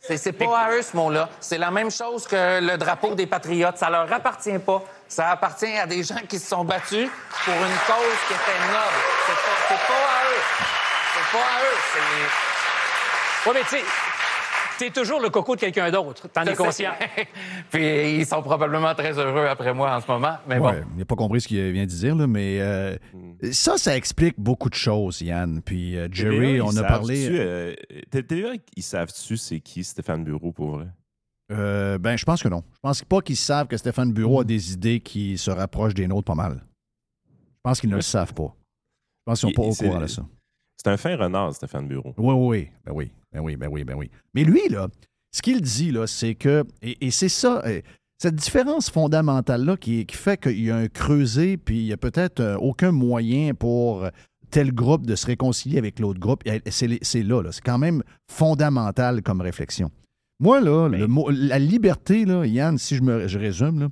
[0.00, 1.28] C'est, pas à eux, ce mot-là.
[1.40, 3.76] C'est la même chose que le drapeau des patriotes.
[3.76, 4.82] Ça leur appartient pas.
[5.08, 7.08] Ça appartient à des gens qui se sont battus
[7.44, 9.00] pour une cause qui était noble.
[9.26, 10.42] C'est pas, pas à eux.
[11.14, 12.55] C'est pas à eux.
[13.46, 13.82] Oui, mais tu sais,
[14.78, 16.28] t'es toujours le coco de quelqu'un d'autre.
[16.28, 16.92] T'en es conscient.
[17.70, 20.36] Puis ils sont probablement très heureux après moi en ce moment.
[20.48, 20.86] Mais Ouais, bon.
[20.94, 22.96] Il n'a pas compris ce qu'il vient de dire, là, mais euh,
[23.52, 25.62] ça, ça explique beaucoup de choses, Yann.
[25.62, 27.28] Puis euh, Jerry, TVA, on a parlé.
[27.30, 27.74] euh,
[28.10, 30.86] T- TVA, ils savent-tu c'est qui Stéphane Bureau pour vrai?
[31.52, 32.64] Euh, ben, je pense que non.
[32.74, 36.08] Je pense pas qu'ils savent que Stéphane Bureau a des idées qui se rapprochent des
[36.08, 36.64] nôtres pas mal.
[37.28, 38.52] Je pense qu'ils ne le savent pas.
[38.52, 40.22] Je pense qu'ils sont pas au courant de ça.
[40.76, 42.12] C'est un fin renard, Stéphane Bureau.
[42.18, 42.70] Oui, oui, oui.
[42.84, 43.10] Ben oui.
[43.36, 44.10] Ben oui, ben oui, ben oui.
[44.32, 44.88] Mais lui, là,
[45.30, 46.64] ce qu'il dit, là, c'est que.
[46.80, 47.82] Et, et c'est ça, euh,
[48.16, 51.98] cette différence fondamentale-là qui, qui fait qu'il y a un creuset, puis il y a
[51.98, 54.08] peut-être euh, aucun moyen pour
[54.50, 56.44] tel groupe de se réconcilier avec l'autre groupe.
[56.70, 57.52] C'est là, là.
[57.52, 59.90] C'est quand même fondamental comme réflexion.
[60.40, 63.88] Moi, là, le mot, la liberté, là, Yann, si je, me, je résume, là,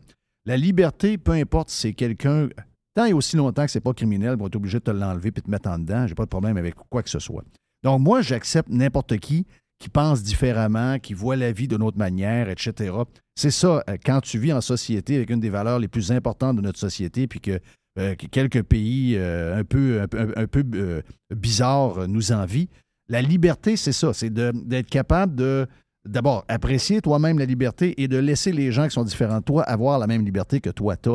[0.46, 2.48] la liberté, peu importe si c'est quelqu'un,
[2.94, 5.42] tant et aussi longtemps que c'est pas criminel, on est obligé de te l'enlever puis
[5.42, 7.44] de te mettre en dedans, j'ai pas de problème avec quoi que ce soit.
[7.84, 9.46] Donc, moi, j'accepte n'importe qui
[9.78, 12.94] qui pense différemment, qui voit la vie d'une autre manière, etc.
[13.34, 16.56] C'est ça, euh, quand tu vis en société avec une des valeurs les plus importantes
[16.56, 17.60] de notre société, puis que,
[17.98, 22.68] euh, que quelques pays euh, un peu, un bizarres nous envient,
[23.08, 25.66] la liberté, c'est ça, c'est d'être capable de,
[26.08, 29.64] d'abord, apprécier toi-même la liberté et de laisser les gens qui sont différents de toi
[29.64, 31.10] avoir la même liberté que toi, tu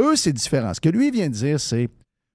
[0.00, 0.74] Eux, c'est différent.
[0.74, 1.88] Ce que lui vient de dire, c'est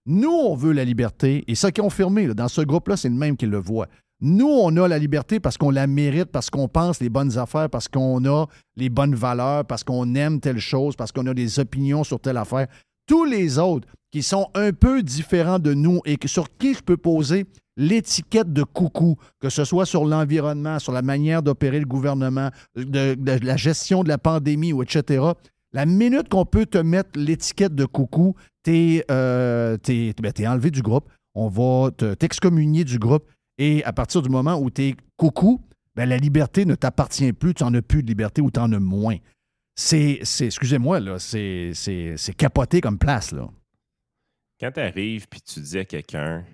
[0.06, 3.10] nous, on veut la liberté, et ça qui est confirmé, là, dans ce groupe-là, c'est
[3.10, 3.88] le même qui le voit.
[4.20, 7.70] Nous, on a la liberté parce qu'on la mérite, parce qu'on pense les bonnes affaires,
[7.70, 8.45] parce qu'on a
[8.78, 12.38] les bonnes valeurs, parce qu'on aime telle chose, parce qu'on a des opinions sur telle
[12.38, 12.68] affaire.
[13.06, 16.95] Tous les autres qui sont un peu différents de nous et sur qui je peux
[16.95, 17.45] poser
[17.76, 23.45] l'étiquette de coucou, que ce soit sur l'environnement, sur la manière d'opérer le gouvernement, de
[23.45, 25.32] la gestion de la pandémie, ou etc.
[25.74, 30.70] La minute qu'on peut te mettre l'étiquette de coucou, t'es euh, t'es- ben, t'es enlevé
[30.72, 31.10] du groupe.
[31.36, 33.28] On va te- t'excommunier du groupe.
[33.58, 35.62] Et à partir du moment où t'es coucou,
[35.96, 37.54] ben, la liberté ne t'appartient plus.
[37.56, 39.18] Tu n'en as plus de liberté ou tu en as moins.
[39.76, 43.50] C'est, c'est- excusez-moi, là, c'est, c'est, c'est capoté comme place, là.
[44.60, 46.46] Quand tu arrives puis tu dis à quelqu'un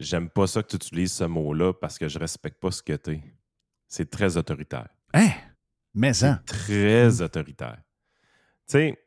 [0.00, 2.92] J'aime pas ça que tu utilises ce mot-là parce que je respecte pas ce que
[2.94, 3.22] tu es.
[3.88, 4.88] C'est très autoritaire.
[5.12, 5.30] Hein?
[5.94, 6.42] Mais ça.
[6.46, 7.82] Très autoritaire.
[8.66, 8.98] Tu sais,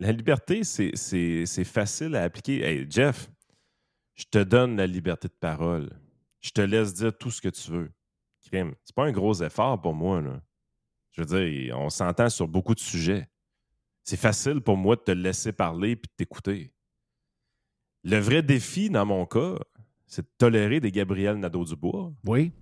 [0.00, 2.62] La liberté, c'est facile à appliquer.
[2.62, 3.30] Hey, Jeff,
[4.14, 5.90] je te donne la liberté de parole.
[6.40, 7.90] Je te laisse dire tout ce que tu veux.
[8.44, 8.74] Crime.
[8.84, 10.42] C'est pas un gros effort pour moi, là.
[11.12, 13.28] Je veux dire, on s'entend sur beaucoup de sujets.
[14.02, 16.72] C'est facile pour moi de te laisser parler et de t'écouter.
[18.02, 19.54] Le vrai défi, dans mon cas,
[20.06, 22.12] c'est de tolérer des Gabriel Nadeau-Dubois.
[22.26, 22.52] Oui.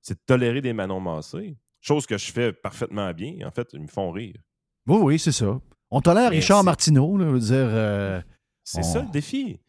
[0.00, 1.56] C'est de tolérer des Manon Massé.
[1.80, 3.46] Chose que je fais parfaitement bien.
[3.46, 4.34] En fait, ils me font rire.
[4.86, 5.60] Oui, oui, c'est ça.
[5.90, 7.54] On tolère Mais Richard Martineau, là, dire.
[7.54, 8.20] euh,
[8.64, 9.60] C'est on- ça le défi.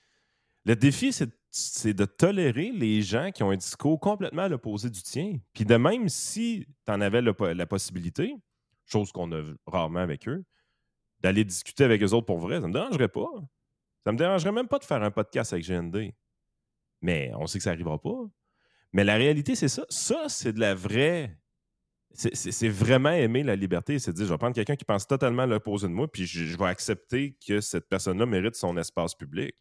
[0.66, 1.14] Le défi,
[1.52, 5.40] c'est de tolérer les gens qui ont un discours complètement à l'opposé du tien.
[5.54, 8.36] Puis de même si tu en avais le la possibilité,
[8.86, 10.44] chose qu'on a rarement avec eux,
[11.22, 13.28] d'aller discuter avec eux autres pour vrai, ça me dérangerait pas.
[14.06, 16.14] Ça me dérangerait même pas de faire un podcast avec GND.
[17.02, 18.18] Mais on sait que ça n'arrivera pas.
[18.94, 19.86] Mais la réalité, c'est ça.
[19.90, 21.38] Ça, c'est de la vraie.
[22.14, 24.00] C'est- vraiment aimer la liberté.
[24.00, 26.46] C'est dire, je vais prendre quelqu'un qui pense totalement à l'opposé de moi, puis je,
[26.46, 29.54] je vais accepter que cette personne-là mérite son espace public.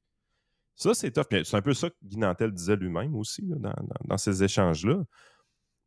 [0.77, 1.27] Ça, c'est tough.
[1.31, 4.43] C'est un peu ça que Guy Nantel disait lui-même aussi là, dans, dans- dans ces
[4.45, 5.03] échanges-là.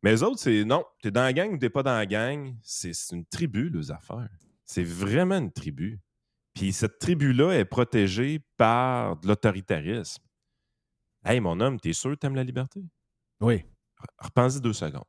[0.02, 2.54] Mais les autres, c'est non, t'es dans la gang ou t'es pas dans la gang.
[2.62, 4.28] C'est c'est une tribu, les affaires.
[4.64, 6.00] C'est vraiment une tribu.
[6.54, 10.22] Puis cette tribu-là est protégée par de l'autoritarisme.
[11.24, 12.84] Hey, mon homme, t'es sûr que t'aimes la liberté?
[13.40, 13.64] Oui.
[14.18, 15.04] Repense-y deux secondes.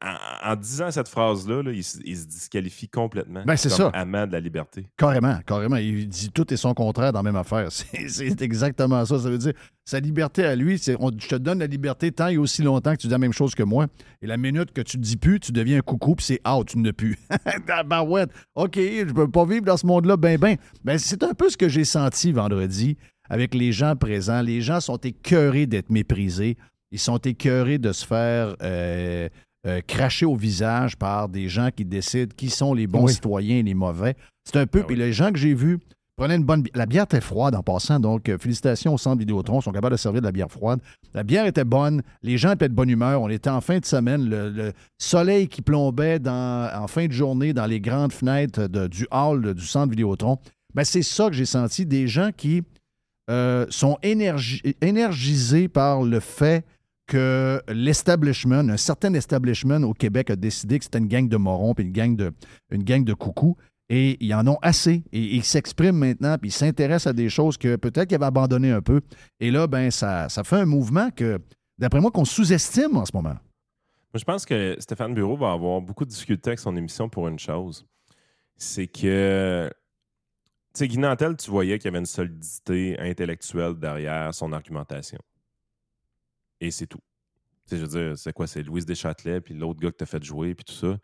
[0.00, 3.42] En, en disant cette phrase-là, là, il, se- il se disqualifie complètement.
[3.44, 3.88] Ben, c'est comme ça.
[3.94, 4.86] amant de la liberté.
[4.96, 5.76] Carrément, carrément.
[5.76, 7.68] Il dit tout et son contraire dans la même affaire.
[7.70, 9.18] C'est c'est exactement ça.
[9.18, 9.52] Ça veut dire,
[9.84, 12.92] sa liberté à lui, c'est on- je te donne la liberté tant et aussi longtemps
[12.94, 13.86] que tu dis la même chose que moi.
[14.20, 16.68] Et la minute que tu ne dis plus, tu deviens un coucou, puis c'est out,
[16.68, 17.18] tu ne plus.
[17.86, 18.30] Barouette.
[18.54, 20.56] OK, je ne peux pas vivre dans ce monde-là, ben, ben.
[20.84, 22.96] Ben, c'est un peu ce que j'ai senti vendredi
[23.28, 24.42] avec les gens présents.
[24.42, 26.56] Les gens sont écœurés d'être méprisés.
[26.90, 29.28] Ils sont écœurés de se faire euh,
[29.66, 33.12] euh, cracher au visage par des gens qui décident qui sont les bons Oui.
[33.14, 34.16] citoyens et les mauvais.
[34.44, 34.82] C'est un peu.
[34.82, 35.78] Puis les gens que j'ai vus
[36.16, 36.72] prenaient une bonne bière.
[36.76, 39.60] La bière était froide en passant, donc euh, félicitations au centre Vidéotron.
[39.60, 40.80] Ils sont capables de servir de la bière froide.
[41.14, 42.02] La bière était bonne.
[42.22, 43.22] Les gens étaient de bonne humeur.
[43.22, 44.28] On était en fin de semaine.
[44.28, 48.88] Le, le soleil qui plombait dans, en fin de journée dans les grandes fenêtres de-
[48.88, 50.38] du hall de- du centre Vidéotron.
[50.74, 51.86] Ben, c'est ça que j'ai senti.
[51.86, 52.62] Des gens qui
[53.30, 56.64] euh, sont énergi- énergisés par le fait
[57.12, 61.74] que l'establishment, un certain establishment au Québec a décidé que c'était une gang de morons
[61.74, 62.32] puis une gang de,
[62.70, 63.54] une gang de coucous.
[63.90, 65.04] Et ils en ont assez.
[65.12, 68.70] Et ils s'expriment maintenant, puis ils s'intéressent à des choses que peut-être qu'ils avaient abandonnées
[68.70, 69.02] un peu.
[69.40, 71.38] Et là, ben, ça, ça fait un mouvement que,
[71.76, 73.34] d'après moi, qu'on sous-estime en ce moment.
[73.34, 77.28] Moi, je pense que Stéphane Bureau va avoir beaucoup de difficultés avec son émission pour
[77.28, 77.84] une chose.
[78.56, 79.70] C'est que,
[80.72, 85.18] tu sais, Guy Nantel, tu voyais qu'il y avait une solidité intellectuelle derrière son argumentation.
[86.64, 87.00] Et c'est tout.
[87.66, 88.46] Tu sais, je veux dire, c'est quoi?
[88.46, 90.96] C'est Louise Deschâtelet, puis l'autre gars que t'as fait jouer, puis tout ça.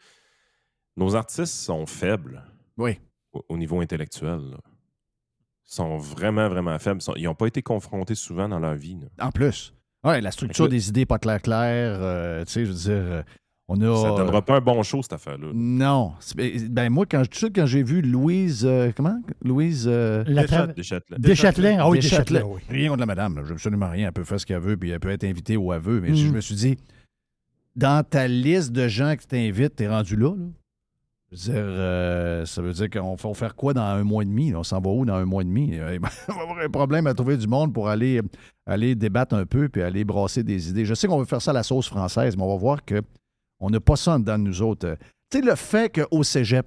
[0.96, 2.44] Nos artistes sont faibles.
[2.76, 3.00] Oui.
[3.32, 4.38] Au, au niveau intellectuel.
[4.50, 4.58] là.
[4.64, 7.00] Ils sont vraiment, vraiment faibles.
[7.16, 8.98] Ils n'ont pas été confrontés souvent dans leur vie.
[9.00, 9.26] là.
[9.26, 9.74] En plus.
[10.04, 11.98] Ouais, la structure des idées pas clair clair.
[12.00, 13.22] euh, tu sais, je veux dire, euh,
[13.68, 13.96] on a.
[14.02, 15.48] Ça ne donnera pas un bon show, cette affaire-là.
[15.54, 16.12] Non.
[16.70, 18.64] Ben moi, quand, tout de suite, quand j'ai vu Louise.
[18.66, 19.20] euh, comment?
[19.44, 19.84] Louise.
[19.86, 21.18] euh, Deschâtelet.
[21.18, 21.76] Deschâtelet.
[21.78, 22.42] Ah oui, Deschâtelet.
[22.42, 22.60] Oui.
[22.68, 23.36] Rien contre la madame.
[23.36, 23.42] là.
[23.50, 24.06] Absolument rien.
[24.08, 26.00] Elle peut faire ce qu'elle veut, puis elle peut être invitée où elle veut.
[26.00, 26.16] Mais Mm.
[26.16, 26.76] je me suis dit,
[27.76, 30.30] dans ta liste de gens qui t'invitent, t'es rendu là.
[30.34, 30.44] là?
[31.30, 34.26] Je veux dire, euh, ça veut dire qu'on va faire quoi dans un mois et
[34.26, 34.50] demi?
[34.50, 34.60] là?
[34.60, 35.74] On s'en va où dans un mois et demi?
[36.28, 38.22] On va avoir un problème à trouver du monde pour aller,
[38.64, 40.86] aller débattre un peu puis aller brasser des idées.
[40.86, 43.02] Je sais qu'on veut faire ça à la sauce française, mais on va voir que
[43.60, 44.96] on n'a pas ça en dedans de nous autres.
[45.30, 46.66] Tu sais, le fait qu'au cégep,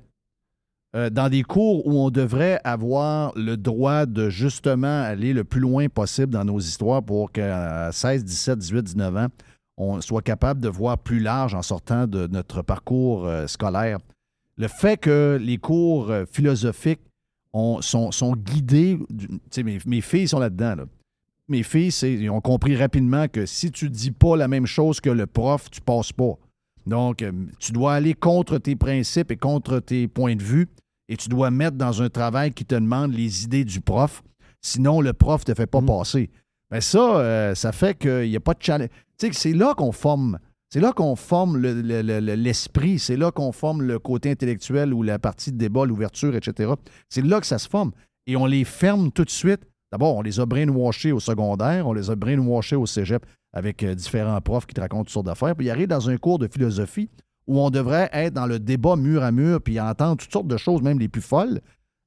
[0.96, 5.62] euh, dans des cours où on devrait avoir le droit de justement aller le plus
[5.62, 9.28] loin possible dans nos histoires pour qu'à 16, 17, 18, 19 ans,
[9.78, 14.00] on soit capable de voir plus large en sortant de notre parcours euh, scolaire.
[14.58, 17.00] Le fait que les cours euh, philosophiques
[17.54, 19.00] ont- sont, sont guidés,
[19.64, 20.76] mes, mes filles sont là-dedans.
[20.76, 20.84] là.
[21.48, 25.10] Mes filles, ils ont compris rapidement que si tu dis pas la même chose que
[25.10, 26.34] le prof, tu passes pas.
[26.88, 30.68] Donc, euh, tu dois aller contre tes principes et contre tes points de vue
[31.10, 34.24] et tu dois mettre dans un travail qui te demande les idées du prof.
[34.62, 36.30] Sinon, le prof ne te fait pas passer.
[36.70, 38.90] Ben ça, euh, ça fait qu'il n'y a pas de challenge.
[39.18, 40.40] Tu sais, c'est là qu'on forme.
[40.70, 42.98] C'est là qu'on forme le- le- le- le- l'esprit.
[42.98, 46.72] c'est là qu'on forme le côté intellectuel ou la partie de débat, l'ouverture, etc.
[47.10, 47.92] C'est là que ça se forme.
[48.26, 49.62] Et on les ferme tout de suite.
[49.92, 53.96] D'abord, on les a brainwashés au secondaire, on les a brainwashés au cégep avec euh,
[53.96, 55.56] différents profs qui te racontent toutes sortes d'affaires.
[55.56, 57.10] Puis ils arrivent dans un cours de philosophie
[57.48, 60.58] où on devrait être dans le débat mur à mur puis entendre toutes sortes de
[60.58, 61.60] choses, même les plus folles.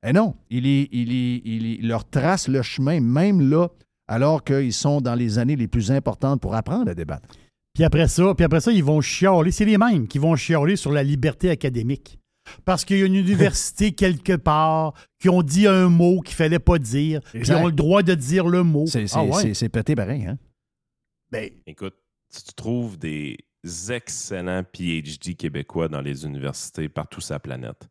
[0.07, 3.69] Et non, il, est- il, est- il, est- il leur trace le chemin, même là,
[4.07, 7.27] alors qu'ils sont dans les années les plus importantes pour apprendre à débattre.
[7.75, 9.51] Puis après ça, puis après ça, ils vont chialer.
[9.51, 12.19] C'est les mêmes qui vont chialer sur la liberté académique.
[12.67, 16.59] Parce qu'il y a une université quelque part qui ont dit un mot qu'il fallait
[16.59, 18.85] pas dire, puis ils ont le droit de dire le mot.
[18.87, 19.69] C'est c'est- Ah ouais?
[19.71, 20.39] pété pareil, hein?
[21.35, 21.97] Ben, Écoute,
[22.29, 23.37] si tu trouves des
[23.89, 27.89] excellents PhD québécois dans les universités partout sur la planète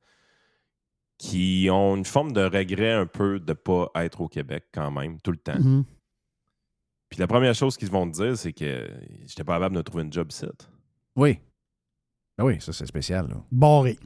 [1.17, 4.91] qui ont une forme de regret un peu de ne pas être au Québec quand
[4.91, 5.59] même, tout le temps.
[5.59, 5.83] Mhm.
[7.09, 8.89] Puis la première chose qu'ils vont te dire, c'est que
[9.25, 10.69] j'étais pas capable de trouver une job site.
[11.17, 11.39] Oui.
[12.37, 13.43] Ah oui, ça, c'est spécial, là.
[13.51, 13.99] barré.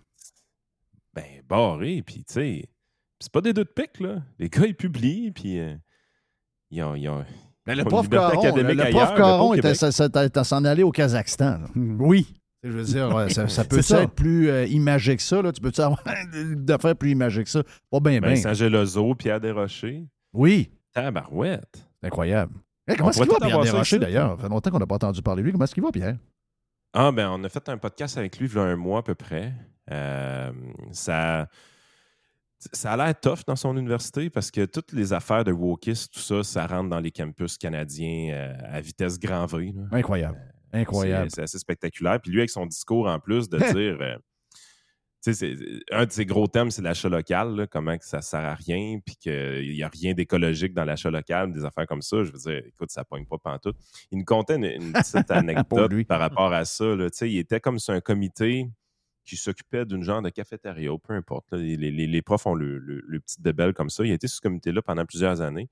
[1.14, 2.70] Ben, barré, puis tu sais,
[3.20, 4.24] c'est pas des deux de pique, là.
[4.40, 5.76] Les gars, ils publient, puis euh,
[6.72, 6.96] ils ont.
[6.96, 7.24] Ils ont
[7.68, 11.60] Ben, le prof Caron, le, prof Caron était, t'as s'en aller au Kazakhstan.
[11.60, 11.68] là.
[11.76, 12.34] Oui.
[12.64, 14.04] Je veux dire, ouais, ça, ça peut ça.
[14.04, 15.42] être plus euh, imagé que ça.
[15.42, 15.52] Là?
[15.52, 16.02] Tu peux-tu avoir
[16.56, 17.62] d'affaires plus imagées que ça?
[17.92, 18.30] Pas bien, bien.
[18.30, 20.06] Vincent Gelozo, Pierre Desrochers.
[20.34, 21.86] Oui, Tabarouette.
[22.02, 22.54] c'est incroyable.
[22.88, 24.38] Hey, comment est-ce qu'il va, Pierre Desrochers, d'ailleurs?
[24.38, 25.52] Ça fait longtemps qu'on n'a pas entendu parler de lui.
[25.52, 26.18] Comment est-ce qu'il va, Pierre?
[26.94, 29.04] Ah, ben, on a fait un podcast avec lui il y a un mois à
[29.04, 29.54] peu près.
[29.92, 30.52] Euh,
[30.92, 31.48] ça,
[32.74, 36.20] ça a l'air tough dans son université parce que toutes les affaires de wokistes, tout
[36.20, 39.74] ça, ça rentre dans les campus canadiens euh, à vitesse grand V.
[39.76, 39.84] là.
[39.92, 40.38] Incroyable.
[40.74, 41.30] Incroyable.
[41.34, 42.20] C'est assez spectaculaire.
[42.22, 43.98] Puis lui, avec son discours en plus de dire.
[44.02, 44.18] euh,
[45.24, 45.56] tu sais, c'est-
[45.92, 49.00] un de ses gros thèmes, c'est l'achat local, là, comment que ça sert à rien,
[49.06, 52.24] puis qu'il n'y a rien d'écologique dans l'achat local, des affaires comme ça.
[52.24, 53.76] Je veux dire, écoute, ça pogne pas pantoute.
[54.12, 56.86] Il nous contait une, une petite anecdote par rapport à ça.
[56.96, 57.10] là.
[57.10, 58.70] Tu sais, il était comme sur un comité
[59.28, 61.46] qui s'occupait d'une genre de cafétéria, peu importe.
[61.52, 61.58] là.
[61.58, 64.04] Les, les- profs ont le, le, petit débelle comme ça.
[64.06, 65.70] Il a été sur ce comité-là pendant plusieurs années.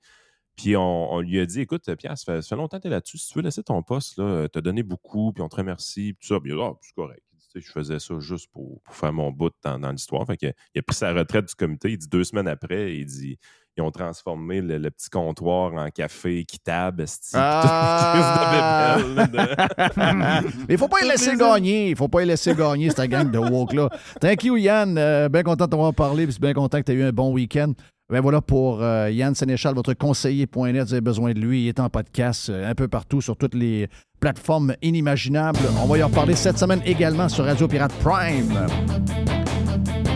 [0.56, 3.18] Puis on, lui a dit, écoute, Pierre, ça fait, longtemps que tu es là-dessus.
[3.18, 6.28] Si tu veux laisser ton poste, là, t'as donné beaucoup, puis on te remercie, puis
[6.28, 6.40] tout ça.
[6.40, 7.22] Puis ah, c'est correct.
[7.52, 10.26] Tu sais, Je faisais ça juste pour, pour faire mon bout dans, dans l'histoire.
[10.26, 11.90] Fait que, il a pris sa retraite du comité.
[11.90, 13.38] Il dit deux semaines après, il dit
[13.76, 17.04] ils ont transformé le, le petit comptoir en café équitable.
[17.34, 18.96] Ah!
[19.06, 19.38] de
[20.66, 21.90] Mais il faut pas les laisser gagner.
[21.90, 23.90] Il faut pas les laisser gagner, cette gang de woke-là.
[24.20, 24.96] Thank you, Yann.
[24.96, 26.26] Euh, bien content de t'avoir parlé.
[26.26, 27.72] puis bien content que tu aies eu un bon week-end.
[28.08, 30.86] Ben voilà pour euh, Yann Sénéchal, votre conseiller.net.
[30.86, 31.64] Vous avez besoin de lui.
[31.64, 33.88] Il est en podcast euh, un peu partout sur toutes les
[34.20, 35.58] plateformes inimaginables.
[35.82, 38.66] On va y en reparler cette semaine également sur Radio Pirate Prime.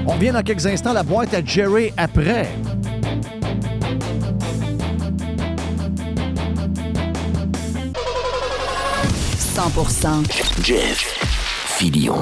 [0.07, 0.93] On revient dans quelques instants.
[0.93, 2.49] La boîte à Jerry après.
[9.61, 10.97] 100% Jeff
[11.67, 12.15] Filion.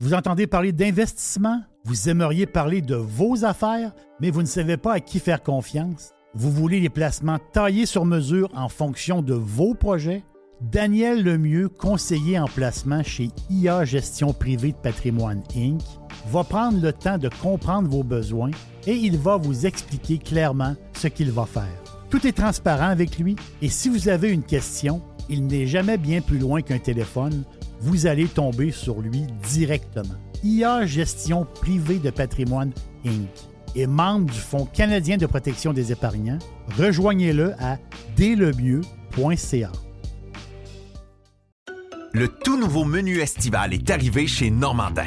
[0.00, 1.60] Vous entendez parler d'investissement?
[1.84, 3.92] Vous aimeriez parler de vos affaires,
[4.22, 6.14] mais vous ne savez pas à qui faire confiance?
[6.32, 10.24] Vous voulez les placements taillés sur mesure en fonction de vos projets?
[10.62, 15.82] Daniel Lemieux, conseiller en placement chez IA Gestion Privée de Patrimoine Inc.,
[16.30, 18.52] va prendre le temps de comprendre vos besoins
[18.86, 21.82] et il va vous expliquer clairement ce qu'il va faire.
[22.08, 26.20] Tout est transparent avec lui et si vous avez une question, il n'est jamais bien
[26.20, 27.44] plus loin qu'un téléphone.
[27.80, 30.14] Vous allez tomber sur lui directement.
[30.44, 32.72] IA Gestion Privée de Patrimoine
[33.06, 33.28] Inc.
[33.76, 36.38] est membre du Fonds canadien de protection des épargnants.
[36.78, 37.78] Rejoignez-le à
[38.16, 39.72] dèslemieux.ca.
[42.14, 45.06] Le tout nouveau menu estival est arrivé chez Normandin.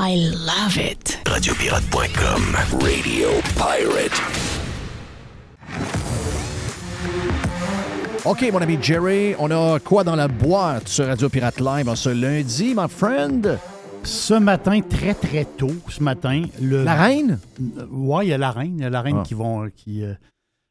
[0.00, 0.14] I
[0.46, 1.18] love it.
[1.26, 2.54] Radiopirate.com.
[2.80, 4.22] Radio Pirate.
[8.24, 11.96] OK, mon ami Jerry, on a quoi dans la boîte sur Radio Pirate Live en
[11.96, 13.58] ce lundi, my friend?
[14.04, 16.84] Ce matin, très très tôt, ce matin, le.
[16.84, 17.38] La reine?
[17.90, 18.74] Oui, il y a la reine.
[18.78, 19.24] Il y a la reine Ah.
[19.26, 19.68] qui vont.
[19.74, 20.14] Qui, euh,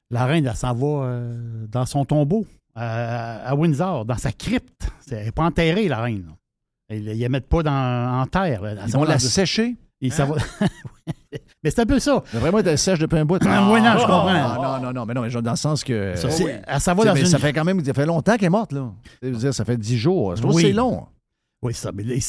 [0.10, 4.90] la reine, elle s'en va euh, dans son tombeau à, à Windsor, dans sa crypte.
[5.06, 6.32] C'est- Elle n'est pas enterrée, la reine.
[6.90, 8.62] Ils ne la mettent pas dans, en terre.
[8.62, 8.76] là.
[8.86, 9.76] Ils vont la sécher?
[10.00, 10.36] Et ça va-
[11.64, 12.24] Mais c'est un peu ça.
[12.34, 13.40] Vraiment, elle sèche depuis un bout.
[13.46, 14.28] Ah, oui, non, je comprends.
[14.30, 16.16] Ah, non, non, non, mais non, mais dans le sens que.
[16.16, 17.84] Ça, Oh, s'en va Tu sais, dans mais une- Ça fait quand même.
[17.84, 18.92] Ça fait longtemps qu'elle est morte, là.
[19.24, 20.36] Dire, ça fait dix jours.
[20.36, 20.64] Je trouve que Oui.
[20.64, 21.08] c'est long.
[21.64, 21.92] Oui, c'est ça.
[21.92, 22.20] Mais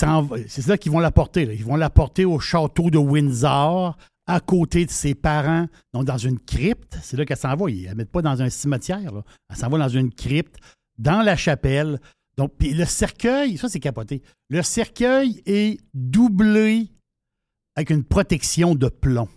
[0.48, 1.44] c'est là qu'ils vont la porter.
[1.44, 1.52] là.
[1.52, 3.96] Ils vont la porter au château de Windsor,
[4.26, 6.98] à côté de ses parents, donc dans une crypte.
[7.02, 7.70] C'est là qu'elle s'en va.
[7.70, 9.12] Ils ne la mettent pas dans un cimetière.
[9.12, 9.22] là.
[9.50, 10.56] Elle s'en va dans une crypte,
[10.98, 12.00] dans la chapelle.
[12.38, 14.22] Donc, puis le cercueil, ça c'est capoté.
[14.48, 16.88] Le cercueil est doublé
[17.76, 19.28] avec une protection de plomb.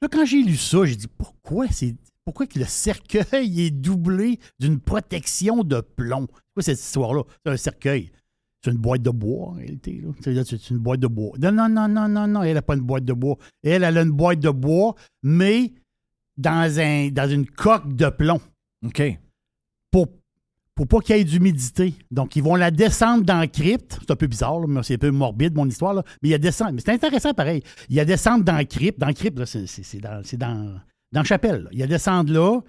[0.00, 4.38] Là, quand j'ai lu ça, j'ai dit pourquoi c'est pourquoi que le cercueil est doublé
[4.60, 6.26] d'une protection de plomb?
[6.30, 7.22] C'est quoi cette histoire-là?
[7.44, 8.10] C'est un cercueil.
[8.62, 10.00] C'est une boîte de bois, en réalité.
[10.02, 10.10] là.
[10.20, 11.38] C'est- là, C'est une boîte de bois.
[11.40, 12.42] Non, non, non, non, non, non.
[12.42, 13.38] Elle n'a pas une boîte de bois.
[13.62, 15.72] Elle, elle a une boîte de bois, mais
[16.36, 18.40] dans, un, dans une coque de plomb.
[18.84, 19.02] OK.
[19.90, 20.08] Pour,
[20.78, 21.92] pour pas qu'il y ait d'humidité.
[22.12, 23.98] Donc, ils vont la descendre dans la crypte.
[24.00, 25.92] C'est un peu bizarre, là, mais c'est un peu morbide, mon histoire.
[25.92, 26.04] là.
[26.22, 26.70] Mais il y a descendre.
[26.74, 27.64] Mais c'est intéressant, pareil.
[27.88, 29.00] Il y a descendre dans la crypte.
[29.00, 30.54] Dans la crypte, c'est dans, c'est dans,
[31.12, 31.64] dans la chapelle.
[31.64, 31.68] là.
[31.72, 32.60] Il y a descendre là.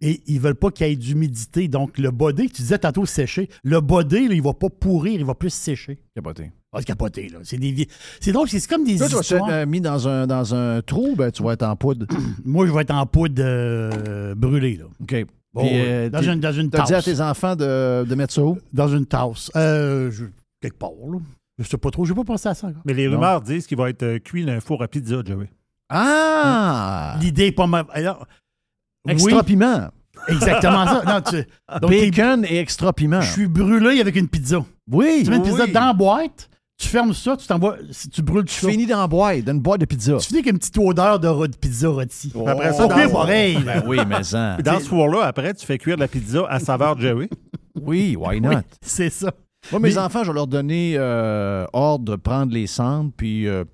[0.00, 1.66] Et ils veulent pas qu'il y ait d'humidité.
[1.66, 5.24] Donc, le body, tu disais tantôt sécher, le body, là, il va pas pourrir, il
[5.24, 5.98] va plus sécher.
[6.14, 6.52] Capoté.
[6.72, 7.38] Ah, c'est capoté, là.
[7.42, 7.88] C'est des vie-
[8.20, 9.48] C'est drôle, c'est comme des Là, tu vas histoires.
[9.50, 12.06] être euh, mis dans un, dans un trou, ben, tu vas être en poudre.
[12.44, 14.84] Moi, je vais être en poudre euh, brûlée, là.
[15.02, 15.26] OK.
[15.54, 17.04] Bon, Puis, euh, dans une, dans une T'as dit à tasse.
[17.06, 18.58] tes enfants de, de mettre ça où?
[18.72, 19.50] Dans une tasse.
[19.56, 20.26] Euh, je-
[20.60, 21.18] quelque part, là.
[21.58, 22.04] Je sais pas trop.
[22.04, 22.82] Je vais pas penser à ça encore.
[22.84, 23.14] Mais les Non.
[23.14, 25.48] rumeurs disent qu'il va être euh, cuit dans un four à pizza, Joey.
[25.88, 27.16] Ah!
[27.20, 27.86] L'idée est pas mal.
[27.92, 28.26] Alors,
[29.08, 29.88] Extra oui, piment.
[30.28, 31.02] Exactement ça.
[31.06, 31.36] Non, tu-
[31.80, 33.20] donc, t'es- Bacon et extra piment.
[33.20, 34.64] je suis brûlé avec une pizza.
[34.90, 35.22] Oui.
[35.24, 35.72] Tu mets une pizza oui.
[35.72, 38.70] dans la boîte, tu fermes ça, tu t'envoies, si tu brûles tout Tu ça.
[38.70, 40.16] finis dans la boîte, dans une boîte de pizza.
[40.18, 42.28] Tu finis avec une petite odeur de, de pizza rôtie.
[42.30, 43.58] Puis après ça, dans- pareil.
[43.64, 44.54] Ben oui, mais ça.
[44.54, 47.28] Puis dans ce four-là, après, tu fais cuire de la pizza à saveur Joey.
[47.80, 48.50] Oui, why not?
[48.50, 49.30] Oui, c'est ça.
[49.70, 53.46] Moi, mes Mais- enfants, je vais leur donner euh, ordre de prendre les cendres, puis
[53.46, 53.64] euh,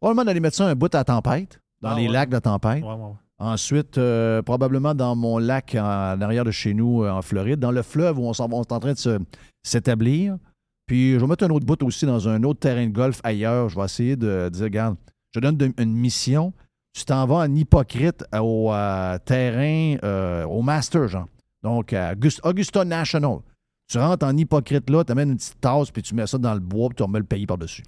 [0.00, 2.12] probablement d'aller mettre ça un bout à tempête, dans Ah les ouais.
[2.12, 2.82] lacs de tempête.
[2.82, 3.12] Ouais, ouais, ouais.
[3.38, 7.58] Ensuite, euh, probablement dans mon lac en, en arrière de chez nous, euh, en Floride,
[7.58, 9.18] dans le fleuve où on, s'en- on est en train de se-
[9.62, 10.36] s'établir.
[10.86, 13.68] Puis je vais mettre un autre bout aussi dans un autre terrain de golf ailleurs.
[13.70, 14.96] Je vais essayer de dire, regarde,
[15.34, 16.52] je donne une mission.
[16.96, 21.26] Tu t'en vas en hypocrite au euh, terrain, euh, au Master, genre.
[21.62, 23.38] Donc, à August- Augusta National.
[23.90, 26.54] Tu rentres en hypocrite là, tu amènes une petite tasse, puis tu mets ça dans
[26.54, 27.82] le bois, puis tu remets le pays par-dessus.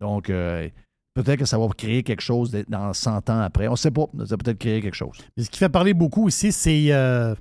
[0.00, 0.68] Donc, euh,
[1.14, 3.68] peut-être que ça va créer quelque chose dans 100 ans après.
[3.68, 4.06] On ne sait pas.
[4.18, 5.18] Ça va peut-être créer quelque chose.
[5.36, 6.92] Mais ce qui fait parler beaucoup aussi, c'est.
[6.92, 7.34] euh,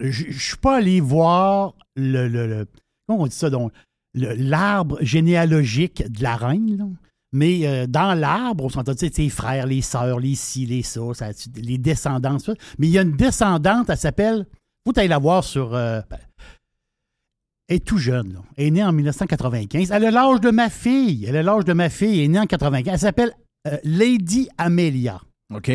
[0.00, 2.66] je ne suis pas allé voir le- le-
[3.06, 3.72] Comment on dit ça donc?
[4.14, 6.86] L'arbre généalogique de la reine, là.
[7.32, 10.82] Mais euh, dans l'arbre, on s'entend, tu sais, ses frères, les sœurs, les ci, les
[10.82, 12.54] ça, ça, les descendants, ça.
[12.78, 14.46] Mais il y a une descendante, elle s'appelle.
[14.84, 15.74] Faut aller la voir sur.
[15.74, 16.00] euh,
[17.68, 18.40] elle est tout jeune, là.
[18.56, 19.92] Elle est née en 1995.
[19.92, 21.24] Elle a l'âge de ma fille.
[21.28, 22.18] Elle a l'âge de ma fille.
[22.18, 22.92] Elle est née en 95.
[22.94, 23.32] Elle s'appelle
[23.68, 25.20] euh, Lady Amelia.
[25.54, 25.70] OK?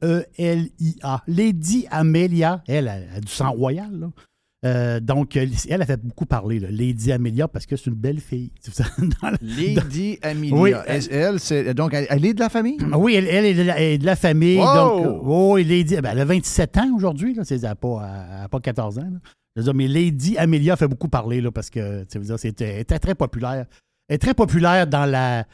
[0.00, 1.22] A-M-E-L-I-A.
[1.26, 3.92] Lady Amelia, elle a, elle a du sang royal.
[3.92, 4.06] là.
[4.66, 7.94] Euh, donc, elle, elle a fait beaucoup parler, là, Lady Amelia, parce que c'est une
[7.96, 8.52] belle fille.
[9.22, 10.54] Dans la- Lady Amelia.
[10.54, 10.72] Oui.
[10.86, 12.76] Elle, elle, c'est, donc, elle, elle est de la famille?
[12.94, 14.58] Oui, elle, est, de la, elle est de la famille.
[14.58, 14.74] Wow!
[14.74, 17.32] Donc, euh, oh, Lady, ben, elle a 27 ans aujourd'hui.
[17.34, 17.44] là.
[17.44, 19.02] C'est- Elle n'a pas, pas 14 ans.
[19.10, 19.18] là.
[19.56, 22.38] Je veux dire, mais Lady Amelia fait beaucoup parler là, parce que tu veux dire,
[22.38, 23.64] c'était, était très populaire.
[24.08, 25.44] Elle est très populaire dans, la,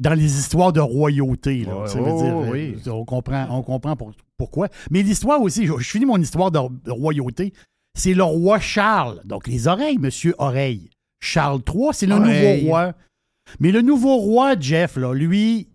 [0.00, 1.64] dans les histoires de royauté.
[1.64, 1.82] là.
[1.84, 2.76] Ouais, oh, dire, oui.
[2.90, 4.68] On comprend, on comprend pour- pourquoi.
[4.90, 7.52] Mais l'histoire aussi, je, je finis mon histoire de, de royauté.
[7.96, 9.20] C'est le roi Charles.
[9.24, 10.90] Donc, les oreilles, monsieur Oreille.
[11.20, 12.58] Charles III, c'est le Oreille.
[12.62, 12.94] nouveau roi.
[13.60, 15.68] Mais le nouveau roi, Jeff, là, lui,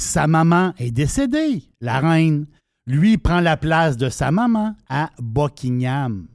[0.00, 2.46] sa maman est décédée, la reine.
[2.88, 6.28] Lui il prend la place de sa maman à Buckingham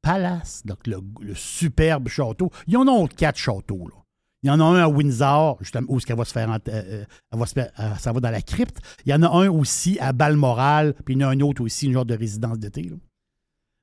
[0.00, 2.50] Palace, donc le, le superbe château.
[2.66, 3.88] Il y en a quatre châteaux.
[3.88, 3.94] Là.
[4.42, 6.54] Il y en a un à Windsor, justement, où est-ce qu'elle va se faire, ent-
[6.68, 8.78] euh, euh, elle va se faire- euh, ça va dans la crypte.
[9.04, 11.62] Il y en a un aussi à Balmoral, puis il y en a un autre
[11.62, 12.90] aussi, une genre de résidence d'été.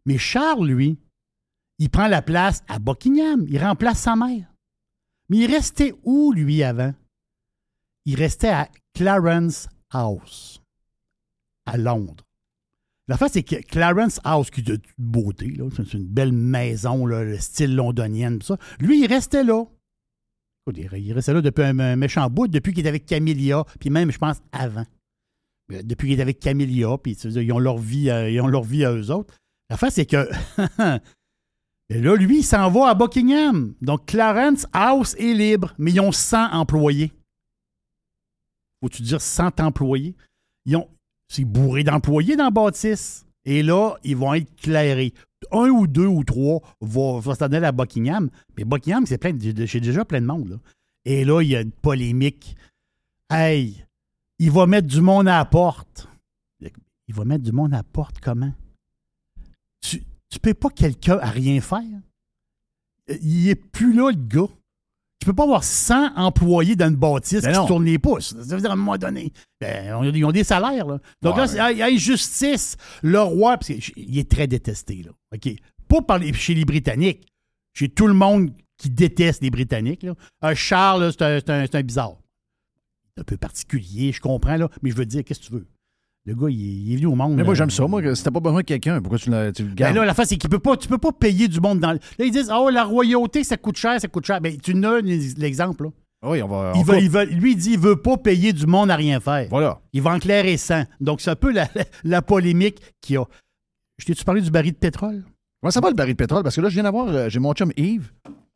[0.05, 0.97] Mais Charles, lui,
[1.79, 3.45] il prend la place à Buckingham.
[3.49, 4.47] Il remplace sa mère.
[5.29, 6.93] Mais il restait où, lui, avant?
[8.05, 10.61] Il restait à Clarence House,
[11.65, 12.23] à Londres.
[13.07, 17.75] L'affaire, c'est que Clarence House, qui est de beauté, c'est une belle maison, le style
[17.75, 19.63] londonien, tout ça, lui, il restait là.
[20.73, 24.17] Il restait là depuis un, méchant bout, depuis qu'il est avec Camilla, puis même, je
[24.17, 24.85] pense, avant.
[25.71, 28.63] Euh, Depuis qu'il est avec Camilla, puis ils ont leur vie, à- ils ont leur
[28.63, 29.35] vie à eux autres.
[29.70, 30.30] L'affaire, c'est que
[31.89, 33.76] Et là, lui, il s'en va à Buckingham.
[33.82, 37.11] Donc, Clarence House est libre, mais ils ont 100 employés.
[38.82, 40.16] Faut-tu dire 100 employés?
[40.66, 40.78] Ils
[41.28, 43.26] c'est bourré d'employés dans Bâtisse.
[43.45, 45.13] Et là, ils vont être clairés.
[45.51, 48.30] Un ou deux ou trois vont, vont s'en aller à Buckingham.
[48.57, 50.59] Mais Buckingham, c'est plein de, déjà plein de monde.
[51.03, 52.55] Et là, il y a une polémique.
[53.30, 53.86] Hey,
[54.39, 56.07] il va mettre du monde à la porte.
[57.07, 58.51] Il va mettre du monde à la porte comment?
[59.89, 61.81] Tu, tu peux pas quelqu'un à rien faire.
[63.21, 64.47] Il est plus là, le gars.
[65.19, 68.36] Tu peux pas avoir 100 employés dans une bâtisse Ben qui se tournent les pouces.
[68.43, 69.31] Ça veut dire, à un moment donné,
[69.61, 70.86] ben, ils ont des salaires.
[70.88, 70.99] Là.
[71.21, 72.75] Donc Ouais, là, c'est hey, hey, justice.
[73.01, 75.03] Le roi, parce qu'il est très détesté.
[75.03, 75.11] Là.
[75.33, 75.49] OK?
[75.88, 77.27] Pas par les- chez les Britanniques.
[77.73, 80.03] Chez tout le monde qui déteste les Britanniques.
[80.03, 80.13] Là.
[80.41, 82.17] Un Charles, là, c'est un, un- c'est un bizarre.
[83.17, 85.67] Un peu particulier, je comprends, là, mais je veux dire, qu'est-ce que tu veux?
[86.28, 87.36] Le gars, il, est- il est venu au monde.
[87.36, 87.57] Mais moi, là.
[87.59, 87.86] j'aime ça.
[87.88, 89.95] Moi, si t'as pas besoin de quelqu'un, pourquoi tu, l'as- tu le Ben gardes?
[89.97, 91.91] là, la face, c'est qu'il peut pas, tu peux pas payer du monde dans.
[91.93, 94.41] le- Là, ils disent, oh, la royauté, ça coûte cher, ça coûte cher.
[94.41, 95.89] Ben, tu n'as l'exemple, là.
[96.23, 96.71] oui, on va.
[96.76, 97.03] Il veut, coupe.
[97.03, 99.47] il veut- lui, il dit, il veut pas payer du monde à rien faire.
[99.51, 99.80] Voilà.
[99.93, 100.84] Il va en clair et sang.
[100.99, 101.67] Donc, c'est un peu la,
[102.03, 103.26] la- polémique qu'il y a.
[103.99, 105.23] Je t'ai-tu parlé du baril de pétrole?
[105.61, 106.41] Comment ça va le baril de pétrole?
[106.41, 107.07] Parce que là, je viens d'avoir.
[107.07, 108.11] euh, J'ai mon chum Yves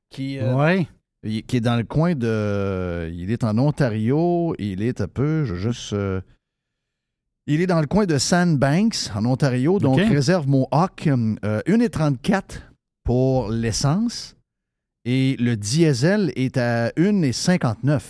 [0.09, 0.88] qui, euh, Ouais.
[1.24, 3.09] qui est dans le coin de.
[3.13, 4.55] Il est en Ontario.
[4.57, 5.45] Il est un peu.
[5.45, 5.93] Je veux juste.
[5.93, 6.20] euh,
[7.53, 9.79] il est dans le coin de Sandbanks, en Ontario.
[9.79, 10.05] Donc, OK.
[10.09, 11.07] réserve Mohawk.
[11.07, 12.41] Euh, 1,34
[13.03, 14.35] pour l'essence.
[15.05, 18.01] Et le diesel est à 1,59.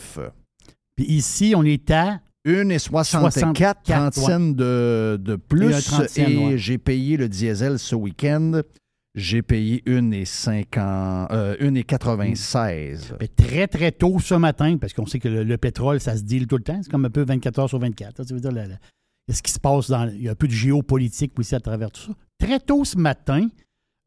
[0.96, 4.24] Puis ici, on est à 1,64, 64, 30 ouais.
[4.24, 5.72] cents de, de plus.
[5.86, 6.58] 30 cents, Et ouais.
[6.58, 8.62] j'ai payé le diesel ce week-end.
[9.16, 13.18] J'ai payé 1,50, euh, 1,96.
[13.20, 16.24] ben, très, très tôt ce matin, parce qu'on sait que le, le pétrole, ça se
[16.24, 16.80] deal tout le temps.
[16.84, 18.20] C'est comme un peu 24 heures sur 24.
[18.20, 18.26] là.
[18.26, 18.76] Ça veut dire, la- la-
[19.34, 20.10] ce qui se passe dans.
[20.10, 22.12] Il y a un peu de géopolitique aussi à travers tout ça.
[22.40, 23.48] Très tôt ce matin,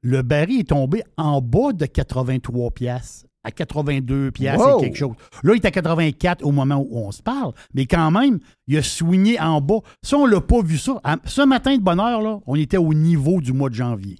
[0.02, 4.78] le baril est tombé en bas de 83 piastres, à 82 piastres Wow!
[4.78, 5.14] et quelque chose.
[5.42, 8.76] Là, il est à 84 au moment où on se parle, mais quand même, il
[8.78, 9.80] a swingé en bas.
[10.02, 11.00] Ça, on l'a pas vu ça.
[11.24, 14.18] Ce matin de bonne heure, là, on était au niveau du mois de janvier.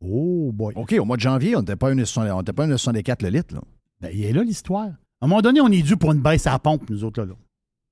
[0.00, 0.74] Oh boy.
[0.76, 3.24] OK, au mois de janvier, on n'était pas à 1,60 on était pas à 1,64
[3.24, 3.54] le litre.
[3.54, 3.60] Là.
[4.00, 4.90] Ben, il est là l'histoire.
[5.20, 7.20] À un moment donné, on est dû pour une baisse à la pompe, nous autres,
[7.20, 7.26] là.
[7.26, 7.34] là.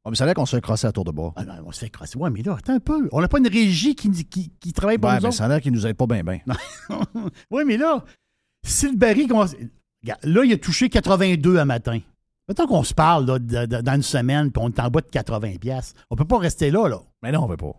[0.07, 1.33] On me savait qu'on se fait crosser à tour de bord.
[1.35, 2.17] Ah non, on se fait crosser.
[2.17, 3.09] Ouais, mais là, attends un peu.
[3.11, 5.37] On n'a pas une régie qui, qui, qui travaille pour Ouais, nous mais autres.
[5.37, 6.39] ça a l'air qu'il nous aide pas bien, bien.
[7.51, 8.05] oui, mais là,
[8.65, 9.55] si le baril commence.
[10.23, 11.99] Là, il a touché 82 à matin.
[12.49, 15.01] Mettons qu'on se parle là, de- de- dans une semaine, puis on est en bas
[15.01, 15.95] de 80 pièces.
[16.11, 17.01] On peut pas rester là, là.
[17.23, 17.73] Mais non, on veut pas.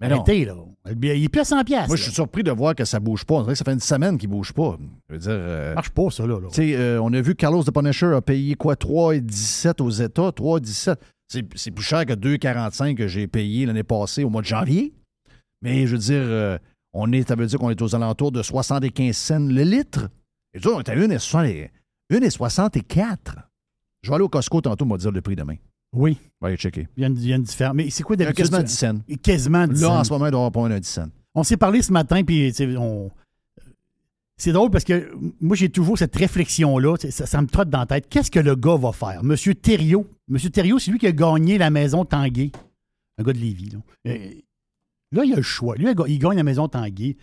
[0.00, 0.16] Mais non.
[0.16, 0.54] Arrêtez, là.
[1.00, 1.86] Il est plus à 100 pièces.
[1.88, 3.36] Moi, je suis surpris de voir que ça bouge pas.
[3.36, 4.76] On dirait que ça fait une semaine qu'il bouge pas.
[5.08, 5.30] Je veux dire.
[5.30, 6.38] euh, marche pas, ça, là.
[6.40, 6.48] là.
[6.48, 8.74] Tu sais, euh, on a vu Carlos de Punisher a payé quoi?
[8.74, 10.96] 3,17 aux États, 3,17.
[11.54, 14.92] C'est plus cher que 2,45 que j'ai payé l'année passée au mois de janvier.
[15.62, 16.58] Mais je veux dire, euh,
[16.92, 20.08] on est, ça veut dire qu'on est aux alentours de 75 cents le litre.
[20.54, 21.68] Et toi, on est à 1,60
[22.12, 23.16] 1,64.
[24.02, 25.56] Je vais aller au Costco tantôt, on va dire le prix demain.
[25.94, 26.18] Oui.
[26.40, 26.88] On va aller checker.
[26.96, 27.74] Il y a une, il y a une différence.
[27.74, 28.36] Mais c'est quoi d'habitude?
[28.38, 28.62] quasiment ça?
[28.64, 29.16] 10 cents.
[29.22, 30.04] Quasiment 10 Là, en cents.
[30.04, 31.08] ce moment, il doit avoir pas un 10 cents.
[31.34, 33.10] On s'est parlé ce matin, puis on.
[34.42, 35.08] C'est drôle parce que
[35.40, 36.96] moi, j'ai toujours cette réflexion-là.
[37.10, 38.08] Ça, ça me trotte dans la tête.
[38.08, 39.22] Qu'est-ce que le gars va faire?
[39.22, 40.04] Monsieur Thériault.
[40.26, 42.50] Monsieur Thériault, c'est lui qui a gagné la maison Tanguay.
[43.18, 43.70] Un gars de Lévis.
[43.70, 43.78] Là,
[44.08, 44.18] Euh,
[45.12, 45.76] là il a le choix.
[45.76, 47.16] Lui, il gagne la maison Tanguay,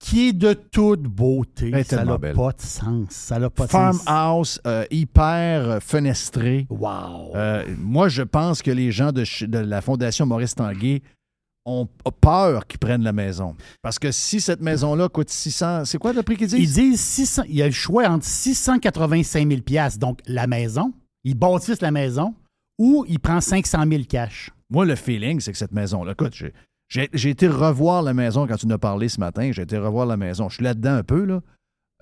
[0.00, 1.70] qui est de toute beauté.
[1.72, 3.06] Elle ça n'a pas de sens.
[3.10, 4.02] Ça n'a pas de sens.
[4.02, 6.66] Farmhouse, euh, hyper fenestré.
[6.70, 7.36] Wow.
[7.36, 11.02] Euh, moi, je pense que les gens de, de la Fondation Maurice Tanguay
[11.68, 11.88] ont
[12.20, 13.54] peur qu'ils prennent la maison.
[13.82, 15.84] Parce que si cette maison-là coûte 600...
[15.84, 16.58] C'est quoi le prix qu'ils disent?
[16.58, 20.92] Ils disent 600, il y a le choix entre 685 000 piastres, donc la maison,
[21.24, 22.34] ils bâtissent la maison,
[22.78, 24.50] ou il prend 500 000 cash.
[24.70, 26.12] Moi, le feeling, c'est que cette maison-là...
[26.12, 26.34] Écoute,
[26.88, 29.50] j'ai été revoir la maison quand tu nous as parlé ce matin.
[29.52, 30.48] J'ai été revoir la maison.
[30.48, 31.40] Je suis là-dedans un peu, là.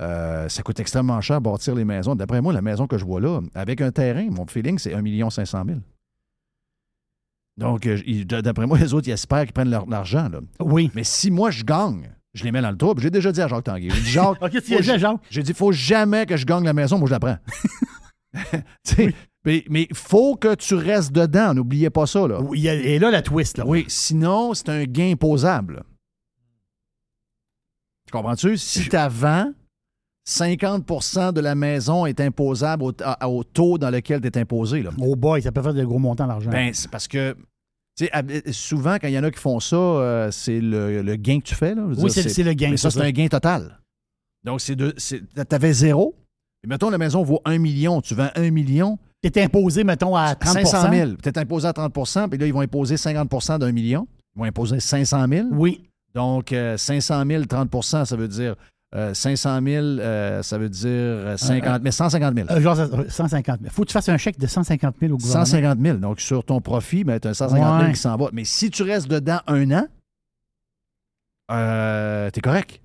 [0.01, 2.15] Euh, ça coûte extrêmement cher bâtir les maisons.
[2.15, 5.31] D'après moi, la maison que je vois là, avec un terrain, mon feeling, c'est 1
[5.31, 5.79] 500 000
[7.57, 10.29] Donc, euh, d'après moi, les autres, ils espèrent qu'ils prennent leur argent.
[10.29, 10.41] Là.
[10.61, 10.91] Oui.
[10.95, 12.95] Mais si moi, je gagne, je les mets dans le trou.
[12.99, 13.91] J'ai déjà dit à Jacques Tanguay.
[13.91, 15.21] J'ai dit, Jacques, OK, tu faut Jacques?
[15.31, 17.39] J'ai dit, faut jamais que je gagne la maison, moi, je la prends.
[19.47, 21.55] Mais il faut que tu restes dedans.
[21.55, 22.27] N'oubliez pas ça.
[22.27, 22.41] Là.
[22.41, 23.59] Oui, et là, la twist.
[23.59, 23.65] Là.
[23.67, 25.85] Oui, sinon, c'est un gain imposable.
[28.07, 28.57] Tu comprends-tu?
[28.57, 29.53] Si tu vends,
[30.29, 34.83] 50% de la maison est imposable au, à- au taux dans lequel tu es imposé.
[34.83, 34.91] Là.
[35.01, 36.51] Oh boy, ça peut faire de gros montants d'argent.
[36.51, 37.37] Ben, c'est parce que,
[38.53, 41.45] souvent, quand il y en a qui font ça, euh, c'est le, le gain que
[41.47, 41.75] tu fais.
[41.75, 41.83] Là.
[41.87, 43.79] Oui, c'est- le gain, Mais ça, c'est un gain total.
[44.45, 45.21] Donc, c'est de, tu
[45.51, 46.15] avais zéro.
[46.65, 48.01] Et mettons, la maison vaut 1 million.
[48.01, 48.99] Tu vends 1 million.
[49.23, 51.11] Tu es imposé, mettons, à 30 500 000.
[51.23, 51.93] Tu es imposé à 30
[52.31, 54.07] puis là, ils vont imposer 50% d'un million.
[54.35, 55.49] Ils vont imposer 500 000.
[55.53, 55.89] Oui.
[56.15, 58.55] Donc, euh, 500 000, 30% ça veut dire
[58.97, 62.49] euh, 500 000, euh, ça veut dire euh, 50 000, 150 000.
[62.51, 62.77] Euh, genre
[63.09, 63.71] 150 000.
[63.73, 65.45] Faut que tu fasses un chèque de 150 000 au gouvernement.
[65.45, 65.97] 150 000.
[65.99, 67.93] Donc, sur ton profit, ben, tu as 150 000 Ouais.
[67.93, 68.31] qui s'en va.
[68.33, 69.87] Mais si tu restes dedans un an,
[71.51, 72.81] euh, tu es correct.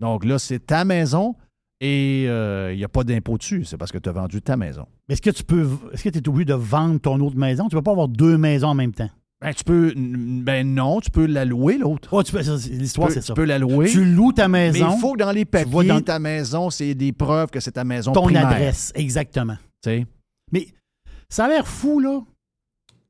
[0.00, 1.34] Donc là, c'est ta maison
[1.80, 3.64] et euh, il n'y a pas d'impôt dessus.
[3.64, 4.86] C'est parce que tu as vendu ta maison.
[5.08, 5.68] Mais Est-ce que tu peux.
[5.92, 7.68] Est-ce que tu es obligé de vendre ton autre maison?
[7.68, 9.10] Tu ne peux pas avoir deux maisons en même temps.
[9.44, 9.92] Ben, tu peux.
[9.94, 12.08] Ben non, tu peux la louer, l'autre.
[12.12, 12.34] Oh, tu
[12.70, 13.34] L'histoire, Tu c'est ça.
[13.34, 13.90] Tu peux la louer.
[13.90, 14.88] Tu loues ta maison.
[14.88, 17.60] Mais il faut que dans les papiers, vois dans- ta maison, c'est des preuves que
[17.60, 18.46] c'est ta maison ton primaire.
[18.48, 19.56] adresse, exactement.
[19.82, 20.06] Tu sais?
[20.50, 20.68] Mais
[21.28, 22.22] ça a l'air fou, là.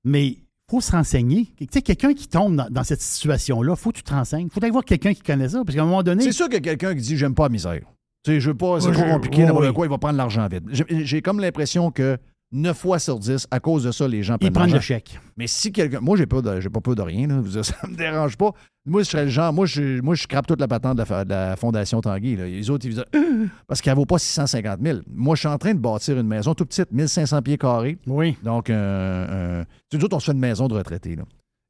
[0.03, 0.39] Mais il
[0.69, 1.47] faut se renseigner.
[1.57, 4.49] Tu sais, quelqu'un qui tombe dans, dans cette situation-là, faut que tu te renseignes.
[4.51, 5.63] faut aller voir quelqu'un qui connaît ça.
[5.65, 6.25] Parce qu'à un moment donné.
[6.25, 7.81] C'est sûr qu'il y a quelqu'un qui dit J'aime pas la misère.
[8.25, 9.73] Tu sais, je veux pas, c'est trop compliqué, n'importe oui.
[9.75, 10.65] quoi, il va prendre l'argent vite.
[10.89, 12.19] J'ai comme l'impression que
[12.55, 15.19] 9 fois sur 10, à cause de ça, les gens Ils prennent prennent le chèque.
[15.37, 16.01] Mais si quelqu'un.
[16.01, 17.43] Moi, j'ai pas, de- j'ai pas peur de rien, là.
[17.63, 18.53] Ça me dérange pas.
[18.87, 19.53] Moi, je serais le genre.
[19.53, 22.37] Moi, je, moi, je crape toute la patente de la, fa- de la Fondation Tanguy.
[22.37, 22.47] là.
[22.47, 24.99] Les autres, ils disent Euh, Parce qu'elle vaut pas 650 000.
[25.13, 27.99] Moi, je suis en train de bâtir une maison toute petite, 1500 pieds carrés.
[28.07, 28.37] Oui.
[28.43, 28.75] Donc, euh,
[29.31, 31.17] euh, tu nous autres, on se fait une maison de retraité.
[31.17, 31.25] Là.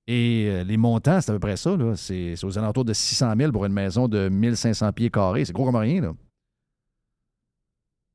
[0.06, 1.74] Et euh, les montants, c'est à peu près ça.
[1.76, 1.94] là.
[1.96, 5.44] C'est c'est aux alentours de 600 000 pour une maison de 1500 pieds carrés.
[5.46, 6.02] C'est gros comme rien.
[6.02, 6.12] Là.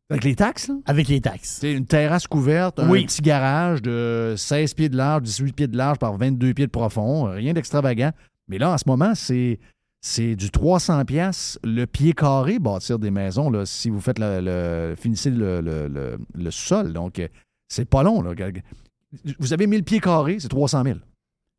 [0.10, 0.76] Avec les taxes, là?
[0.86, 1.60] Avec les taxes.
[1.62, 5.78] C'est une terrasse couverte, un petit garage de 16 pieds de large, 18 pieds de
[5.78, 7.26] large par 22 pieds de profond.
[7.26, 8.12] Rien d'extravagant.
[8.48, 9.60] Mais là, en ce moment, c'est.
[10.02, 14.40] C'est du 300 pièces le pied carré bâtir des maisons là, si vous faites le,
[14.40, 16.94] le- finissez le, le- le- le sol.
[16.94, 17.28] Donc euh,
[17.68, 18.32] c'est pas long là.
[19.40, 21.00] Vous avez 1000 pieds carrés, c'est 300 000.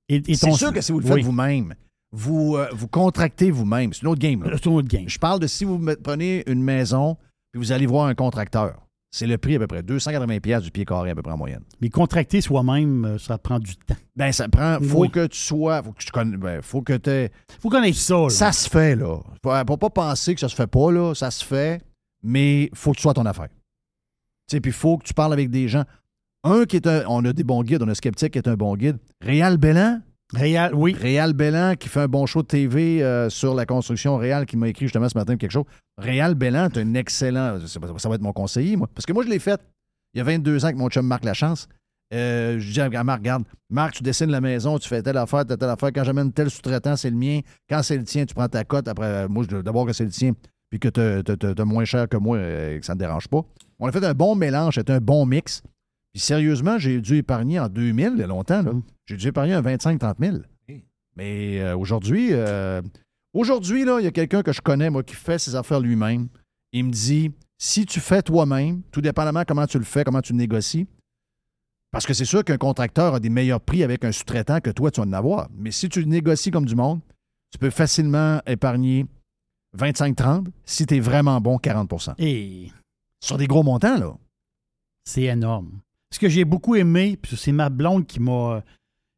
[0.08, 1.22] Et, et C'est ton- sûr que si vous le faites Oui.
[1.22, 1.74] vous-même,
[2.12, 3.92] vous, euh, vous contractez vous-même.
[3.92, 4.42] C'est une autre game.
[4.42, 4.52] là.
[4.54, 5.06] C'est une autre game.
[5.06, 7.18] Je parle de si vous prenez une maison
[7.52, 8.80] puis vous allez voir un contracteur.
[9.12, 11.36] C'est le prix à peu près 280 pièces du pied carré à peu près en
[11.36, 11.64] moyenne.
[11.80, 13.96] Mais contracter soi-même, euh, ça prend du temps.
[14.14, 15.10] Ben ça prend faut Oui.
[15.10, 18.14] que tu sois faut que tu connais ben, faut que tu faut connaître ça.
[18.14, 18.28] là.
[18.30, 19.18] Ça se fait là.
[19.42, 21.82] Faut, faut pas penser que ça se fait pas là, ça se fait,
[22.22, 23.48] mais faut que tu sois ton affaire.
[23.48, 25.84] Tu sais puis faut que tu parles avec des gens.
[26.44, 28.54] Un qui est un on a des bons guides, on a Skeptique qui est un
[28.56, 28.98] bon guide.
[29.20, 30.00] Réal Bellan,
[30.32, 30.96] Réal, oui.
[31.34, 34.16] Bellan qui fait un bon show de TV euh, sur la construction.
[34.16, 35.64] Réal qui m'a écrit justement ce matin quelque chose.
[35.98, 37.58] Réal Bellan est un excellent.
[37.60, 38.88] c'est Ça va être mon conseiller, moi.
[38.94, 39.60] Parce que moi, je l'ai fait
[40.14, 41.68] il y a 22 ans avec mon chum Marc Lachance.
[42.12, 45.46] Euh, je dis à Marc, regarde, Marc, tu dessines la maison, tu fais telle affaire,
[45.46, 45.90] telle, affaire.
[45.94, 47.40] Quand j'amène tel sous-traitant, c'est le mien.
[47.68, 48.88] Quand c'est le tien, tu prends ta cote.
[48.88, 50.32] Après, euh, moi, je d'abord que c'est le tien,
[50.70, 53.42] puis que tu as moins cher que moi, euh, que ça ne dérange pas.
[53.78, 55.62] On a fait un bon mélange, c'était un bon mix.
[56.12, 58.72] Puis sérieusement, j'ai dû épargner en 2000, il y a longtemps, là.
[59.06, 60.36] J'ai dû épargner un 25-30 000.
[61.16, 62.80] Mais euh, aujourd'hui, euh,
[63.32, 66.28] aujourd'hui, là, il y a quelqu'un que je connais, moi, qui fait ses affaires lui-même.
[66.72, 70.32] Il me dit si tu fais toi-même, tout dépendamment comment tu le fais, comment tu
[70.32, 70.86] le négocies,
[71.90, 74.90] parce que c'est sûr qu'un contracteur a des meilleurs prix avec un sous-traitant que toi,
[74.90, 75.48] tu vas en avoir.
[75.56, 77.00] Mais si tu le négocies comme du monde,
[77.50, 79.06] tu peux facilement épargner
[79.76, 80.46] 25-30.
[80.64, 82.70] Si tu es vraiment bon, 40% Et
[83.20, 84.16] Sur des gros montants, là.
[85.04, 85.80] c'est énorme.
[86.12, 88.60] Ce que j'ai beaucoup aimé, puis c'est ma blonde qui m'a euh,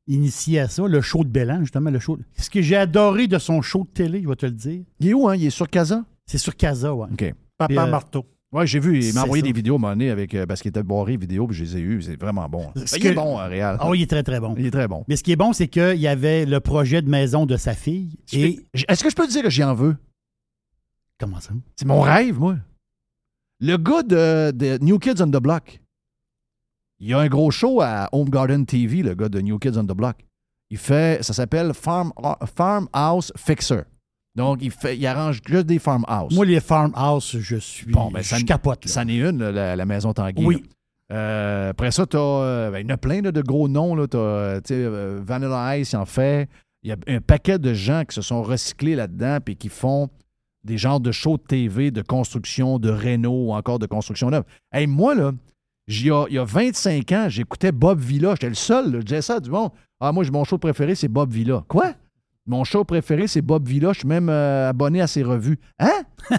[0.07, 2.19] initié à ça, le show de Bélan, justement, le show.
[2.37, 4.83] Ce que j'ai adoré de son show de télé, je vais te le dire.
[5.01, 5.37] Il est où, hein?
[5.37, 6.05] Il est sur Casa?
[6.27, 7.09] C'est sur Casa, ouais.
[7.11, 7.35] OK.
[7.57, 8.27] Papa Puis, euh, Marteau.
[8.53, 9.03] Ouais, j'ai vu.
[9.03, 9.47] Il m'a envoyé ça.
[9.47, 11.65] des vidéos à un moment donné avec, euh, parce qu'il était barré vidéo, puis je
[11.65, 12.03] les ai eues.
[12.03, 12.71] C'est vraiment bon.
[12.75, 13.79] Ben, Ce il est bon, hein, Réal.
[13.87, 14.55] Oui, il est très, très bon.
[14.59, 15.05] Il est très bon.
[15.09, 17.73] Mais ce qui est bon, c'est qu'il y avait le projet de maison de sa
[17.73, 18.19] fille.
[18.35, 18.61] Et.
[18.89, 19.97] Est-ce que je peux te dire que j'y en veux?
[21.19, 21.53] Comment ça?
[21.77, 22.57] C'est mon rêve, moi.
[23.61, 25.81] Le gars de, de New Kids on the Block,
[27.03, 29.77] il y a un gros show à Home Garden TV, le gars de New Kids
[29.77, 30.17] on the Block.
[30.71, 32.13] Il fait, ça s'appelle Farm,
[32.57, 33.83] Farmhouse Fixer.
[34.37, 36.35] Donc, il, fait, il arrange juste des farmhouses.
[36.35, 37.91] Moi, les farmhouse, je suis.
[37.91, 38.85] Bon, ben, ça, je capote.
[38.87, 38.91] là.
[38.91, 40.45] Ça en est une, là, la, la maison Tanguy.
[40.47, 40.55] Oui.
[41.11, 41.17] là.
[41.17, 42.71] Euh, après ça, tu as.
[42.79, 44.07] il y en a plein là, de gros noms.
[44.07, 44.61] Tu as
[45.21, 46.49] Vanilla Ice, il en fait.
[46.85, 50.09] Il y a un paquet de gens qui se sont recyclés là-dedans et qui font
[50.65, 54.45] des genres de shows de TV, de construction, de réno ou encore de construction neuve.
[54.73, 55.33] Hey, moi, là,
[56.11, 58.33] a- il y a 25 ans, j'écoutais Bob Villa.
[58.33, 58.93] J'étais le seul.
[58.93, 59.01] là.
[59.01, 59.71] Je disais ça du bon.
[60.01, 61.65] Ah, moi, mon show préféré, c'est Bob Villa.
[61.69, 61.93] Quoi?
[62.47, 63.93] Mon show préféré, c'est Bob Villa.
[63.93, 65.59] Je suis même euh, abonné à ses revues.
[65.79, 66.03] Hein?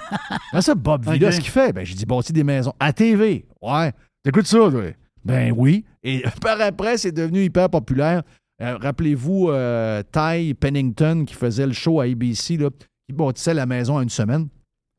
[0.52, 1.72] Comment ça, Bob Villa, ce qu'il fait?
[1.72, 2.74] Ben, j'ai dit bâtir des maisons.
[2.80, 3.46] À TV.
[3.62, 3.92] Ouais.
[4.24, 4.84] T'écoutes ça, toi?
[5.24, 5.86] Ben oui.
[6.04, 8.24] Et par après, c'est devenu hyper populaire.
[8.62, 12.70] Euh, Rappelez-vous euh, Ty Pennington qui faisait le show à ABC, là,
[13.08, 14.48] qui bâtissait la maison en une semaine.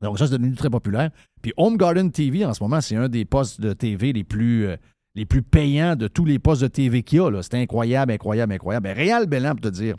[0.04, 1.10] Donc ça, c'est devenu très populaire.
[1.42, 4.66] Puis Home Garden TV, en ce moment, c'est un des postes de TV les plus,
[4.66, 4.76] euh,
[5.14, 7.42] les plus payants de tous les postes de TV qu'il y a.
[7.42, 8.84] C'est incroyable, incroyable, incroyable.
[8.84, 9.96] Ben, Réal Bellan, pour te dire,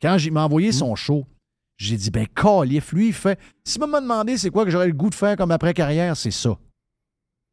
[0.00, 1.26] quand il m'a envoyé son show,
[1.78, 3.38] j'ai dit, ben, calif, lui, il fait.
[3.64, 6.56] S'il m'a demandé c'est quoi que j'aurais le goût de faire comme après-carrière, c'est ça.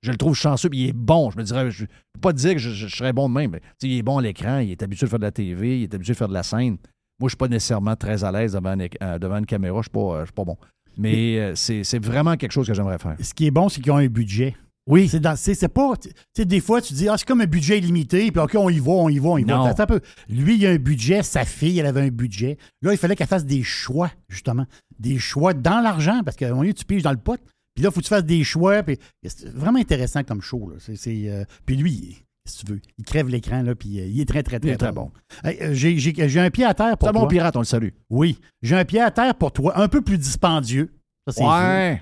[0.03, 1.31] Je le trouve chanceux, puis il est bon.
[1.31, 3.29] Je me dirais, je ne peux pas te dire que je, je- je serais bon
[3.29, 5.31] de même, mais il est bon à l'écran, il est habitué de faire de la
[5.31, 6.77] TV, il est habitué de faire de la scène.
[7.19, 9.89] Moi, je suis pas nécessairement très à l'aise devant euh, devant une caméra, je suis
[9.89, 10.55] pas, euh, je suis pas bon.
[10.97, 13.15] Mais euh, c'est vraiment quelque chose que j'aimerais faire.
[13.21, 14.55] Ce qui est bon, c'est qu'ils ont un budget.
[14.89, 15.09] Oui.
[15.09, 15.97] C'est dans- c'est pas.
[15.97, 18.69] Tu sais, des fois, tu dis, ah, c'est comme un budget illimité, puis OK, on
[18.69, 19.63] y va, on y va, on y Non.
[19.63, 19.69] va.
[19.71, 19.99] Attends un peu.
[20.29, 22.57] Lui, il a un budget, sa fille, elle avait un budget.
[22.81, 24.65] Là, il fallait qu'elle fasse des choix, justement.
[24.97, 27.39] Des choix dans l'argent, parce qu'à un moment donné, tu piges dans le pot.
[27.75, 28.81] Puis là, il faut que tu fasses des choix.
[28.81, 30.69] Puis c'est vraiment intéressant comme show.
[30.69, 30.77] Là.
[31.07, 34.43] Euh, puis lui, si tu veux, il crève l'écran, là, puis euh, il est très,
[34.43, 35.11] très, très, très bon.
[35.45, 37.21] Euh, J'ai un pied à terre pour C'est toi.
[37.21, 37.89] bon pirate, on le salue.
[38.09, 38.39] Oui.
[38.61, 40.91] J'ai un pied à terre pour toi, un peu plus dispendieux.
[41.27, 42.01] Ça, c'est Ouais.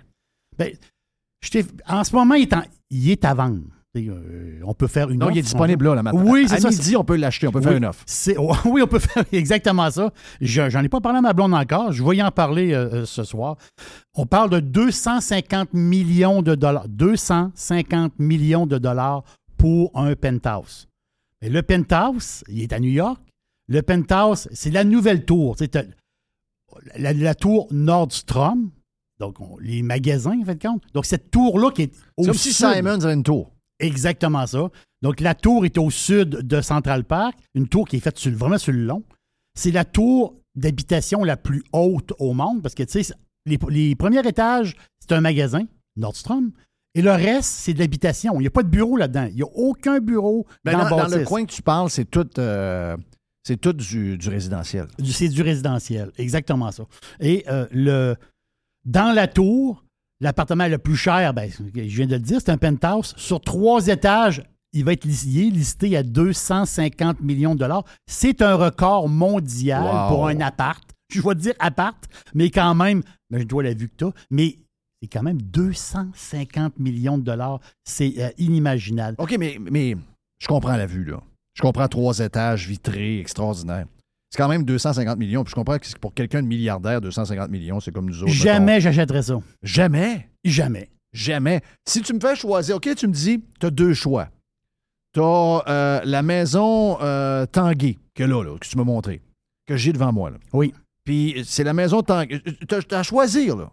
[0.58, 0.72] Ben,
[1.88, 3.62] en ce moment, il est, en- il est à vendre.
[3.98, 6.22] Euh, on peut faire une Non, il est offre, disponible on- là, là, maintenant.
[6.30, 6.70] Oui, c'est ça.
[6.70, 8.04] midi, on peut l'acheter, on peut faire une offre.
[8.06, 8.36] c'est-
[8.66, 10.12] Oui, on peut faire exactement ça.
[10.42, 11.94] Je- J'en ai pas parlé à ma blonde encore.
[11.94, 12.74] Je vais y en parler
[13.06, 13.56] ce soir.
[14.14, 16.90] On parle de 250 millions de dollars.
[16.90, 19.24] 250 millions de dollars
[19.66, 20.88] pour un penthouse.
[21.42, 23.20] Le penthouse, il est à New York.
[23.68, 25.58] Le penthouse, c'est la nouvelle tour.
[25.58, 25.82] Sais, t'as
[26.98, 28.70] La, la tour Nordstrom,
[29.20, 30.84] donc on- les magasins, en fait compte.
[30.94, 32.68] Donc cette tour-là qui est au C'est si sud.
[32.76, 33.56] Simons avait une tour.
[33.80, 34.70] Exactement ça.
[35.02, 38.32] Donc, la tour est au sud de Central Park, une tour qui est faite sur,
[38.34, 39.04] vraiment sur le long.
[39.58, 43.14] C'est la tour d'habitation la plus haute au monde parce que, tu sais,
[43.48, 45.66] les, les premiers étages, c'est un magasin,
[45.98, 46.52] Nordstrom,
[46.96, 48.36] et le reste, c'est de l'habitation.
[48.36, 49.28] Il n'y a pas de bureau là-dedans.
[49.30, 52.06] Il n'y a aucun bureau Ben, dans, dans, dans le coin que tu parles, c'est
[52.10, 52.96] tout, euh,
[53.44, 54.88] c'est tout du, du résidentiel.
[55.04, 56.84] C'est du résidentiel, exactement ça.
[57.20, 58.16] Et euh, le,
[58.86, 59.84] dans la tour,
[60.22, 63.14] l'appartement le plus cher, ben, je viens de le dire, c'est un penthouse.
[63.18, 64.42] Sur trois étages,
[64.74, 67.84] il va être listé, listé à 250 millions de dollars.
[68.08, 70.08] C'est un record mondial Wow.
[70.10, 70.84] pour un appart.
[71.14, 71.98] Je vais dire appart,
[72.34, 74.58] mais quand même, ben, je dois la vue que tu as, mais
[75.06, 77.60] c'est quand même 250 millions de dollars.
[77.84, 79.16] C'est euh, inimaginable.
[79.20, 79.96] OK, mais, mais
[80.40, 81.22] je comprends la vue, là.
[81.54, 83.86] Je comprends trois étages vitrés, extraordinaire.
[84.32, 85.44] C'est quand même 250 millions.
[85.44, 88.34] Puis je comprends que pour quelqu'un de milliardaire, 250 millions, c'est comme nous autres.
[88.34, 89.40] Jamais j'achèterais ça.
[89.62, 90.28] Jamais?
[90.44, 90.90] Jamais.
[91.14, 91.62] Jamais.
[91.88, 94.30] Si tu me fais choisir, OK, tu me dis, tu as deux choix.
[95.14, 99.22] Tu as la maison euh, Tanguay, que là, là, que tu m'as montré,
[99.68, 100.32] que j'ai devant moi.
[100.32, 100.38] Là.
[100.52, 100.74] Oui.
[101.06, 102.42] Puis c'est la maison Tanguay.
[102.68, 103.72] Tu as à choisir, là.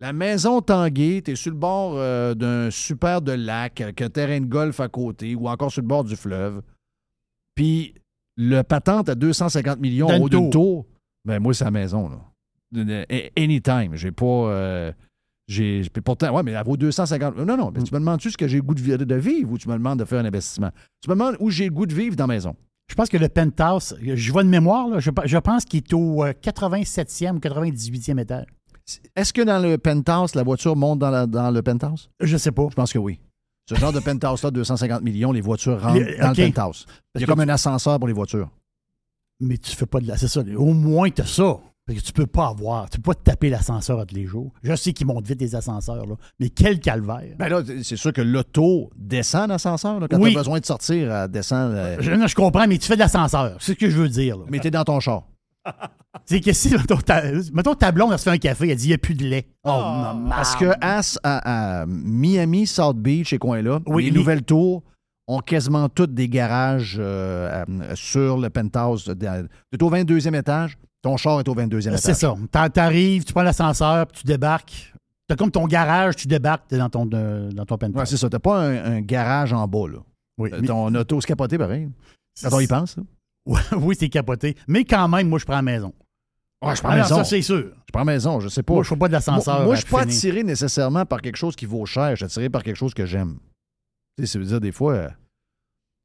[0.00, 4.10] La maison Tanguay, tu es sur le bord euh, d'un super de lac avec un
[4.10, 6.60] terrain de golf à côté ou encore sur le bord du fleuve.
[7.54, 7.94] Puis
[8.36, 10.86] le patente à 250 millions au d'une tour.
[11.24, 12.10] ben moi, c'est la maison.
[12.10, 13.04] Là.
[13.38, 13.94] Anytime.
[13.96, 14.24] J'ai pas.
[14.26, 14.92] euh,
[15.48, 17.36] j'ai, pourtant, ouais, mais elle vaut 250.
[17.38, 19.52] Non, non, mais tu me demandes-tu ce que j'ai le goût de, vi- de vivre
[19.52, 20.72] ou tu me demandes de faire un investissement?
[21.00, 22.54] Tu me demandes où j'ai le goût de vivre dans la maison.
[22.90, 25.92] Je pense que le penthouse, je vois de mémoire, là, je, je pense qu'il est
[25.94, 28.46] au euh, 87e ou 98e étage.
[29.16, 32.08] Est-ce que dans le penthouse, la voiture monte dans, la- dans le penthouse?
[32.20, 32.66] Je sais pas.
[32.70, 33.20] Je pense que oui.
[33.68, 36.86] Ce genre de penthouse-là, 250 millions, les voitures rentrent dans le penthouse.
[37.16, 38.48] Il y a comme tu- un ascenseur pour les voitures.
[39.40, 40.16] Mais tu fais pas de la.
[40.16, 40.40] C'est ça.
[40.56, 41.58] Au moins, tu as ça.
[41.86, 42.88] Parce que tu peux pas avoir.
[42.90, 44.52] Tu peux pas te taper l'ascenseur tous les jours.
[44.62, 46.14] Je sais qu'ils montent vite les ascenseurs, là.
[46.40, 47.34] Mais quel calvaire.
[47.38, 50.00] Ben là, c'est sûr que l'auto descend l'ascenseur.
[50.10, 50.32] Quand Oui.
[50.32, 51.74] tu as besoin de sortir, elle descend.
[51.74, 53.56] euh, Je, non, je comprends, mais tu fais de l'ascenseur.
[53.60, 54.36] C'est ce que je veux dire.
[54.38, 54.44] là.
[54.48, 55.24] Mais t'es dans ton char.
[56.24, 57.22] C'est que si, mettons, ta,
[57.52, 59.24] mettons, ta blonde, elle se fait un café, elle dit il n'y a plus de
[59.24, 59.46] lait.
[59.64, 64.18] Oh, non, Parce que à, à- à Miami, South Beach, ces coins-là, Oui, les les-
[64.18, 64.82] nouvelles tours
[65.28, 69.04] ont quasiment toutes des garages euh, euh, sur le penthouse.
[69.04, 72.00] Tu es au 22e étage, ton char est au 22e étage.
[72.00, 72.34] C'est ça.
[72.50, 74.92] T'en- T'arrives, tu prends l'ascenseur, puis tu débarques.
[75.28, 77.96] T'as comme ton garage, tu débarques, dans ton, dans ton penthouse.
[78.00, 78.28] Ouais, c'est ça.
[78.30, 79.98] T'as pas un, un garage en bas, là.
[80.38, 81.88] Oui, Euh, mais- Ton auto se capoté, pareil.
[82.42, 83.02] Quand on y pense, là.
[83.76, 84.56] Oui, c'est capoté.
[84.68, 85.92] Mais quand même, moi, je prends la maison.
[86.62, 87.16] Ouais, je prends Ah la non, maison.
[87.18, 87.56] Ça, c'est sûr.
[87.86, 88.74] Je prends la maison, je sais pas.
[88.74, 89.64] Moi, je fais pas de l'ascenseur.
[89.64, 90.14] Moi, je suis pas finir.
[90.14, 92.10] attiré nécessairement par quelque chose qui vaut cher.
[92.10, 93.38] Je suis attiré par quelque chose que j'aime.
[94.16, 95.08] Tu sais, ça veut dire des fois, euh,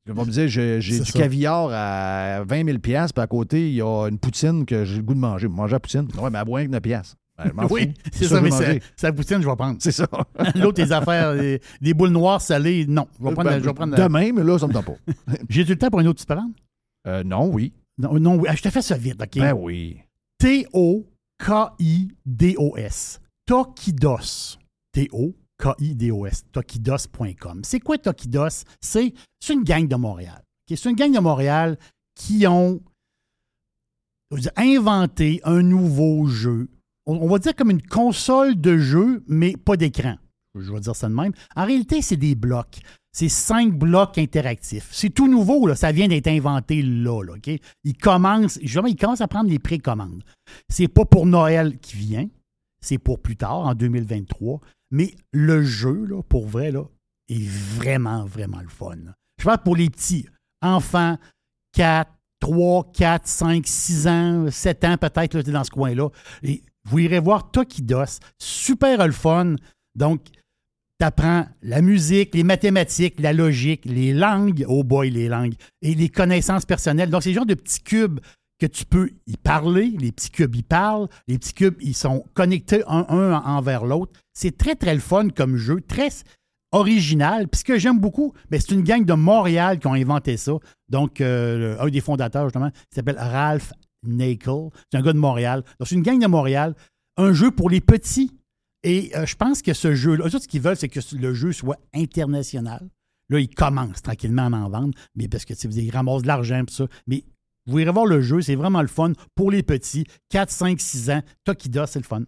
[0.09, 1.19] on va me dire, j'ai, du ça.
[1.19, 5.03] caviar à 20 000 puis à côté, il y a une poutine que j'ai le
[5.03, 5.47] goût de manger.
[5.47, 6.07] Manger la poutine.
[6.19, 7.15] Ouais, mais à moins que 9 piastres.
[7.37, 8.09] Ben, je Oui, fous.
[8.11, 9.77] c'est ça mais je c'est la poutine, je vais prendre.
[9.79, 10.07] C'est ça.
[10.55, 13.07] L'autre, les affaires, des, des boules noires salées, non.
[13.19, 14.95] Je vais prendre, Ben, je vais prendre Demain, mais là, ça me tente pas.
[15.49, 16.37] J'ai du temps pour une autre petite?
[17.07, 17.73] Euh, non, oui.
[17.97, 18.47] Non, non, oui.
[18.49, 19.37] Ah, je te fais ça vite, OK?
[19.37, 20.01] Ben oui.
[21.81, 23.19] T-O-K-I-D-O-S.
[23.45, 24.57] Tokidos.
[24.93, 26.43] T-O-K-I-D-O-S.
[26.51, 27.61] Tokidos.com.
[27.63, 28.63] C'est quoi Tokidos?
[28.79, 29.13] C'est
[29.49, 30.41] une gang de Montréal.
[30.67, 31.77] C'est une gang de Montréal
[32.15, 32.81] qui ont
[34.31, 36.69] dire, inventé un nouveau jeu.
[37.05, 40.15] On, on va dire comme une console de jeu, mais pas d'écran.
[40.55, 41.33] Je vais dire ça de même.
[41.55, 42.79] En réalité, c'est des blocs.
[43.13, 44.87] C'est cinq blocs interactifs.
[44.91, 45.75] C'est tout nouveau, là.
[45.75, 47.23] ça vient d'être inventé là.
[47.23, 47.49] là, OK?
[47.83, 50.23] Ils commencent, justement, ils commencent à prendre les précommandes.
[50.69, 52.27] C'est pas pour Noël qui vient,
[52.81, 54.61] c'est pour plus tard, en 2023.
[54.91, 56.83] Mais le jeu, là, pour vrai, là,
[57.29, 58.97] est vraiment, vraiment le fun.
[59.39, 60.25] Je parle pour les petits
[60.61, 61.17] enfants,
[61.73, 66.09] 4, 3, 4, 5, 6 ans, 7 ans peut-être, dans ce coin-là.
[66.85, 68.19] Vous irez voir Tokidos.
[68.37, 69.55] Super le fun.
[69.95, 70.21] Donc,
[71.01, 74.63] tu apprends la musique, les mathématiques, la logique, les langues.
[74.67, 75.55] Oh boy, les langues.
[75.81, 77.09] Et les connaissances personnelles.
[77.09, 78.19] Donc, c'est le genre de petits cubes
[78.59, 79.95] que tu peux y parler.
[79.99, 81.07] Les petits cubes y parlent.
[81.27, 84.11] Les petits cubes, ils sont connectés un, un envers l'autre.
[84.35, 85.81] C'est très, très le fun comme jeu.
[85.81, 86.09] Très
[86.71, 87.47] original.
[87.47, 90.53] Puis ce que j'aime beaucoup, ben, c'est une gang de Montréal qui ont inventé ça.
[90.87, 93.73] Donc, euh, un des fondateurs, justement, s'appelle Ralph
[94.05, 94.69] Nakel.
[94.91, 95.63] C'est un gars de Montréal.
[95.79, 96.75] Donc, c'est une gang de Montréal.
[97.17, 98.37] Un jeu pour les petits.
[98.83, 101.77] Et euh, je pense que ce jeu-là, ce qu'ils veulent, c'est que le jeu soit
[101.93, 102.89] international.
[103.29, 106.73] Là, ils commencent tranquillement à en vendre, mais parce que ils ramassent de l'argent tout
[106.73, 106.87] ça.
[107.07, 107.23] Mais
[107.67, 110.05] vous irez voir le jeu, c'est vraiment le fun pour les petits.
[110.29, 111.21] 4, 5, 6 ans.
[111.45, 112.23] Tokida, c'est le fun.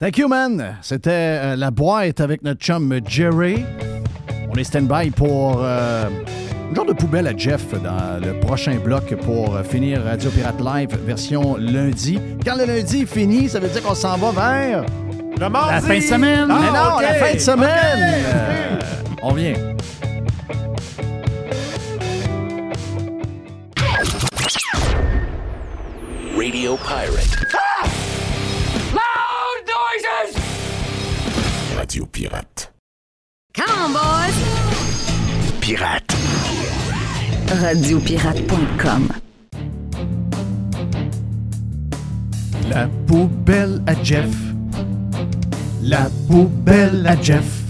[0.00, 0.76] Thank you, man.
[0.80, 3.64] C'était euh, la boîte avec notre chum Jerry.
[4.48, 6.08] On est stand-by pour euh,
[6.70, 10.60] un genre de poubelle à Jeff dans le prochain bloc pour euh, finir Radio Pirate
[10.60, 12.18] Live version lundi.
[12.44, 15.09] Quand le lundi est fini, ça veut dire qu'on s'en va vers...
[15.40, 15.72] Le mardi!
[15.74, 16.46] La fin de semaine.
[16.48, 17.02] Mais Ah, non, ok.
[17.02, 18.24] la fin de semaine!
[18.26, 18.78] Euh,
[19.22, 19.54] on vient.
[26.36, 27.46] Radio Pirate.
[28.92, 30.36] Loud noises!
[31.76, 32.70] Radio Pirate.
[33.54, 34.34] Come on, boys!
[35.60, 36.12] Pirate.
[37.48, 39.08] Radiopirate.com.
[42.70, 44.28] La poubelle à Jeff.
[45.82, 47.62] La poubelle à Jeff.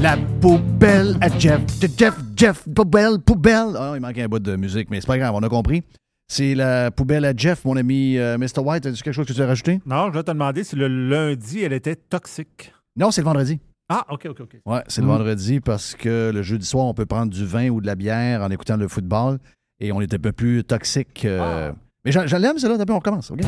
[0.00, 1.60] La poubelle à Jeff.
[1.96, 3.68] Jeff, Jeff, poubelle, poubelle.
[3.78, 5.82] Ah, il manque un bout de musique, mais c'est pas grave, on a compris.
[6.28, 8.58] C'est la poubelle à Jeff, mon ami euh, Mr.
[8.60, 8.86] White.
[8.86, 9.80] As-tu quelque chose que tu as rajouté?
[9.86, 12.72] Non, je vais te demander si le lundi, elle était toxique.
[12.96, 13.58] Non, c'est le vendredi.
[13.88, 14.56] Ah, OK, OK, OK.
[14.66, 15.10] Ouais, c'est le Mm.
[15.10, 18.42] vendredi parce que le jeudi soir, on peut prendre du vin ou de la bière
[18.42, 19.38] en écoutant le football
[19.78, 21.24] et on est un peu plus toxique.
[21.24, 21.70] euh,
[22.04, 22.76] Mais j'en j'en l'aime, celle-là.
[22.76, 23.40] D'abord, on recommence, OK?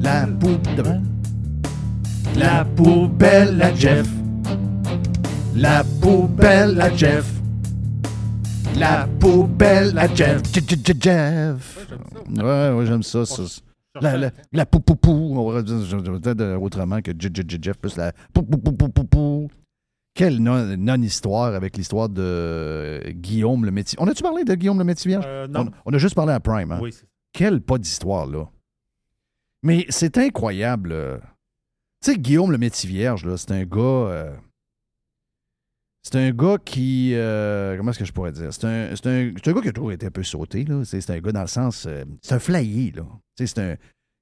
[0.00, 1.02] La poubelle.
[2.38, 4.06] La poubelle à Jeff.
[5.56, 7.26] La poubelle à Jeff.
[8.76, 10.42] La poubelle à Jeff.
[10.54, 11.88] Je- je- je- Jeff.
[12.36, 13.24] Ouais, ouais, j'aime ça.
[13.26, 13.42] ça.
[14.00, 15.10] La, la, la pou pou pou.
[15.36, 18.88] On va dire- autrement que je- je- je- Jeff plus la pou pou pou pou
[18.88, 19.48] pou pou.
[20.14, 23.96] Quelle non- non-histoire avec l'histoire de euh, Guillaume le métier.
[24.00, 25.24] On a-tu parlé de Guillaume le métier vierge?
[25.26, 25.66] Euh, non.
[25.86, 26.72] On, on a juste parlé à Prime.
[26.72, 26.78] Hein?
[26.82, 26.92] Oui,
[27.32, 28.44] Quelle pas d'histoire, là.
[29.62, 31.20] Mais c'est incroyable.
[32.04, 33.80] Tu sais, Guillaume le métier vierge, là, c'est un gars.
[33.80, 34.36] euh,
[36.02, 37.12] C'est un gars qui.
[37.14, 38.52] euh, comment est-ce que je pourrais dire?
[38.52, 40.82] C'est un, un, gars qui a toujours été un peu sauté, là.
[40.84, 41.86] C'est un gars dans le sens.
[41.86, 43.02] euh, c'est un flyé, là.
[43.36, 43.74] C'est un.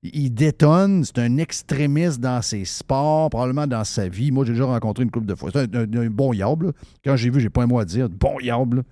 [0.02, 4.30] Il détonne, c'est un extrémiste dans ses sports, probablement dans sa vie.
[4.30, 5.50] Moi, j'ai déjà rencontré une couple de fois.
[5.52, 6.66] C'est un, bon yable.
[6.66, 6.72] là.
[7.04, 8.08] Quand j'ai vu, j'ai pas un mot à dire.
[8.08, 8.78] Bon yable.
[8.78, 8.82] là.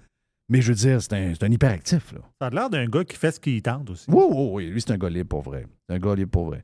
[0.50, 2.12] Mais je veux dire, c'est un, un hyperactif.
[2.12, 2.18] Là.
[2.40, 4.04] Ça a l'air d'un gars qui fait ce qu'il tente aussi.
[4.08, 4.66] Oui, oui, oui.
[4.70, 5.66] Lui, c'est un gars libre pour vrai.
[5.88, 6.62] C'est un gars libre pour vrai.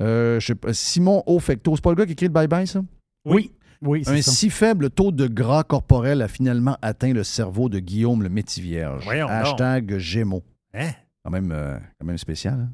[0.00, 2.82] Euh, je sais pas, Simon Ofecto, c'est pas le gars qui écrit le bye-bye, ça?
[3.24, 3.52] Oui.
[3.82, 4.30] Oui, Un ça.
[4.30, 9.04] si faible taux de gras corporel a finalement atteint le cerveau de Guillaume le Métivierge.
[9.04, 9.28] Voyons.
[9.28, 10.42] Hashtag Gémeaux.
[10.72, 10.90] Hein?
[11.22, 12.54] Quand même, euh, quand même spécial.
[12.54, 12.70] hein?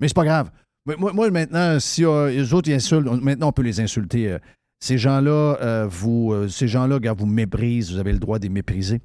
[0.00, 0.50] Mais c'est pas grave.
[0.98, 4.30] Moi, maintenant, si euh, les autres ils insultent, on- maintenant on peut les insulter.
[4.32, 4.38] euh,
[4.78, 8.44] ces gens-là, euh, vous, euh, ces gens-là, gars, vous méprisent, vous avez le droit de
[8.44, 9.00] les mépriser.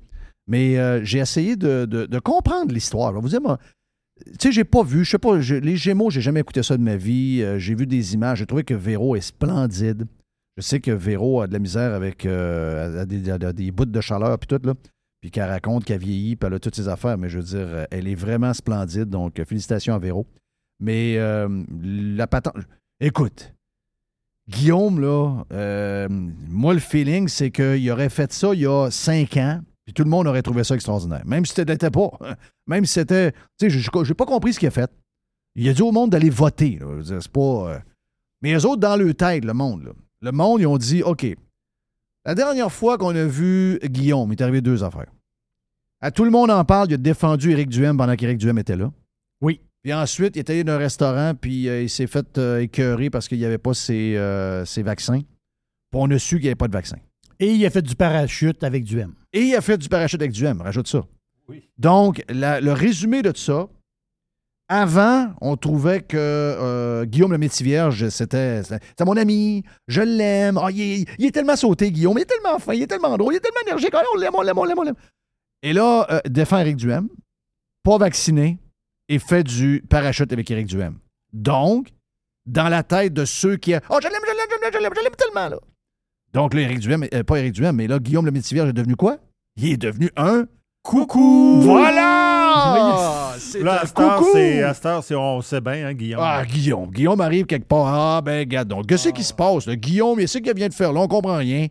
[0.47, 3.13] Mais euh, j'ai essayé de, de- de comprendre l'histoire.
[3.19, 3.57] Vous dire, moi,
[4.25, 6.83] tu sais, j'ai pas vu, je sais pas, les Gémeaux, j'ai jamais écouté ça de
[6.83, 7.41] ma vie.
[7.41, 10.05] Euh, j'ai vu des images, j'ai trouvé que Véro est splendide.
[10.57, 13.37] Je sais que Véro a de la misère avec euh, des, a
[13.71, 14.73] bouts de chaleur puis tout, là.
[15.21, 17.17] Puis qu'elle raconte qu'elle vieillit, puis elle a toutes ses affaires.
[17.17, 19.05] Mais je veux dire, euh, elle est vraiment splendide.
[19.09, 20.25] Donc, félicitations à Véro.
[20.79, 21.15] Mais
[21.83, 22.55] la patente.
[22.99, 23.53] Écoute,
[24.49, 29.61] Guillaume, là, moi, le feeling, c'est qu'il aurait fait ça il y a cinq ans,
[29.91, 31.21] puis tout le monde aurait trouvé ça extraordinaire.
[31.25, 32.09] Même si c'était pas.
[32.67, 33.33] Même si c'était.
[33.59, 34.89] Tu sais, j'ai- pas compris ce qu'il a fait.
[35.55, 36.79] Il a dit au monde d'aller voter.
[37.03, 37.39] C'est pas.
[37.73, 37.79] euh,
[38.41, 39.91] Mais les autres, dans leur tête, le monde, là,
[40.21, 41.25] le monde, ils ont dit OK,
[42.25, 45.11] la dernière fois qu'on a vu Guillaume, il est arrivé deux affaires.
[45.99, 48.77] À tout le monde en parle, il a défendu Éric Duhem pendant qu'Éric Duhem était
[48.77, 48.91] là.
[49.41, 49.59] Oui.
[49.83, 53.09] Puis ensuite, il est allé dans un restaurant, puis euh, il s'est fait euh, écœurer
[53.09, 55.19] parce qu'il n'y avait pas ses, euh, ses vaccins.
[55.19, 56.97] Puis on a su qu'il n'y avait pas de vaccin.
[57.41, 59.13] Et il a fait du parachute avec du M.
[59.33, 61.03] Et il a fait du parachute avec du M, rajoute ça.
[61.77, 63.67] Donc, la- le résumé de tout ça,
[64.69, 70.57] avant, on trouvait que euh, Guillaume le Métivierge, c'était c'était- c'était mon ami, je l'aime,
[70.57, 73.17] Ah, il, est, il est tellement sauté, Guillaume, il est tellement fin, il est tellement
[73.17, 74.95] drôle, il est tellement énergique, Ah, on l'aime, on l'aime, on l'aime, on l'aime.
[75.63, 77.09] Et là, euh, défend Éric Duhem,
[77.83, 78.59] pas vacciné,
[79.09, 80.99] et fait du parachute avec Éric Duhem.
[81.33, 81.89] Donc,
[82.45, 83.73] dans la tête de ceux qui...
[83.89, 85.57] Oh, je l'aime, je l'aime, je l'aime, je l'aime, je l'aime tellement, là.
[86.33, 88.95] Donc là, Éric Duhem, euh, pas Éric Duhem, mais là, Guillaume le Métivierge est devenu
[88.95, 89.17] quoi?
[89.57, 90.45] Il est devenu un
[90.83, 91.59] Coucou!
[91.61, 93.33] Voilà!
[93.37, 94.29] C'est Là, à cette heure, coucou!
[94.33, 96.21] c'est- à cette heure, c'est- on sait bien, hein, Guillaume.
[96.23, 96.89] Ah, Guillaume.
[96.89, 97.85] Guillaume arrive quelque part.
[97.87, 98.87] Ah, ben, regarde donc.
[98.87, 99.67] Qu'est-ce qui se passe?
[99.67, 99.75] là?
[99.75, 101.67] Guillaume, il sait qu'il vient de faire là, on comprend rien.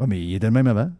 [0.00, 0.90] Ah, mais il était le même avant.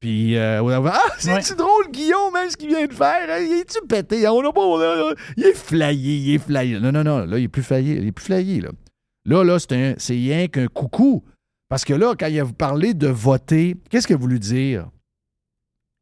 [0.00, 3.28] Puis, euh, ah, c'est-tu drôle, Guillaume, hein, ce qu'il vient de faire?
[3.28, 3.40] hein?
[3.40, 4.26] Il est-tu pété?
[4.28, 6.78] On a pas, il est flayé, il est flayé.
[6.80, 8.70] Non, non, non, là, il est plus flayé, il est plus flayé, là.
[9.26, 11.24] Là, là, c'est rien qu'un coucou.
[11.68, 14.88] Parce que là, quand il a parlé de voter, qu'est-ce qu'il a voulu dire?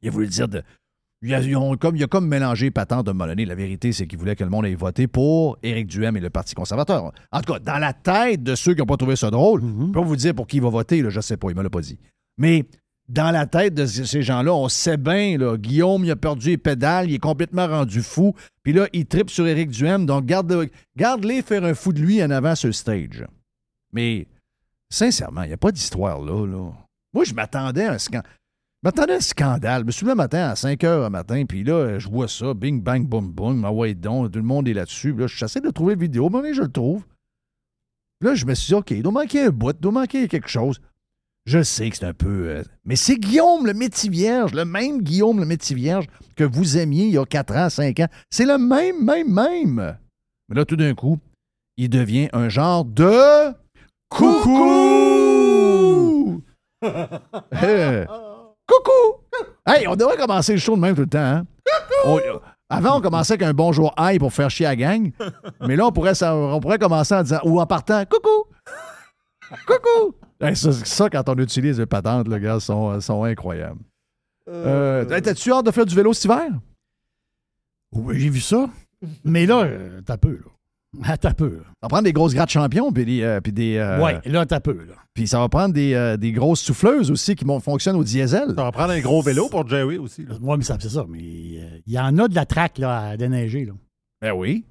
[0.02, 0.62] Il a voulu dire de.
[1.22, 3.46] Il a, ils ont comme, il a comme mélangé patente de donné.
[3.46, 6.30] La vérité, c'est qu'il voulait que le monde ait voté pour Éric Duhem et le
[6.30, 7.10] Parti conservateur.
[7.32, 9.86] En tout cas, dans la tête de ceux qui n'ont pas trouvé ça drôle, je
[9.86, 11.54] peux pas vous dire pour qui il va voter, là, je ne sais pas, il
[11.54, 11.98] ne me l'a pas dit.
[12.36, 12.64] Mais
[13.08, 16.58] dans la tête de ces gens-là, on sait bien, là, Guillaume, il a perdu les
[16.58, 18.34] pédales, il est complètement rendu fou.
[18.62, 22.22] Puis là, il tripe sur Éric Duhem, donc garde- garde-les faire un fou de lui
[22.22, 23.24] en avant sur le stage.
[23.92, 24.26] Mais
[24.90, 26.72] sincèrement, il n'y a pas d'histoire là, là.
[27.12, 28.30] Moi, je m'attendais à un scandale.
[28.82, 29.82] Je m'attendais un scandale.
[29.82, 32.52] Je me suis le matin à 5 heures le matin, puis là, je vois ça,
[32.54, 35.12] bing, bang, boum, boum, ah ouais, donc, tout le monde est là-dessus.
[35.14, 37.04] Là, je j'essaie de trouver la vidéo, mais je le trouve.
[38.20, 40.48] Là, je me suis dit, OK, il doit manquer un bout, il doit manquer quelque
[40.48, 40.80] chose.
[41.46, 42.48] Je sais que c'est un peu.
[42.48, 46.76] euh, mais c'est Guillaume le métier vierge, le même Guillaume le métier vierge que vous
[46.76, 48.08] aimiez il y a 4 ans, 5 ans.
[48.30, 49.96] C'est le même, même, même.
[50.48, 51.18] Mais là, tout d'un coup,
[51.76, 53.52] il devient un genre de.
[54.08, 54.50] Coucou!
[56.84, 58.04] Euh,
[58.66, 59.24] coucou!
[59.66, 61.46] Hey, on devrait commencer le show de même tout le temps, hein?
[62.04, 62.20] On-
[62.68, 65.12] avant, on commençait avec un bonjour aïe pour faire chier à la gang.
[65.60, 68.44] Mais là, on pourrait, ça- on pourrait commencer en disant, ou en partant, coucou!
[69.66, 70.14] Coucou!
[70.40, 73.80] Hey, ça, ça, quand on utilise les patentes, les gars, sont, sont incroyables.
[74.48, 76.48] Euh, hey, T'as-tu hâte de faire du vélo cet hiver?
[77.92, 78.68] Oui, j'ai vu ça.
[79.24, 80.50] Mais là, euh, t'as peu, là.
[81.04, 81.58] Ah, T'as peu.
[81.64, 83.22] Ça va prendre des grosses grattes champions, puis des.
[83.22, 84.94] euh, puis des euh, Ouais, là, t'as peu, là.
[85.14, 88.48] Puis ça va prendre des, euh, des grosses souffleuses aussi qui fonctionnent au diesel.
[88.56, 90.26] Ça va prendre un gros vélo pour Jerry aussi.
[90.42, 91.04] Oui, mais ça, c'est ça.
[91.08, 93.72] Mais euh, il y en a de la traque, là, à déneiger, là.
[94.20, 94.64] Ben oui.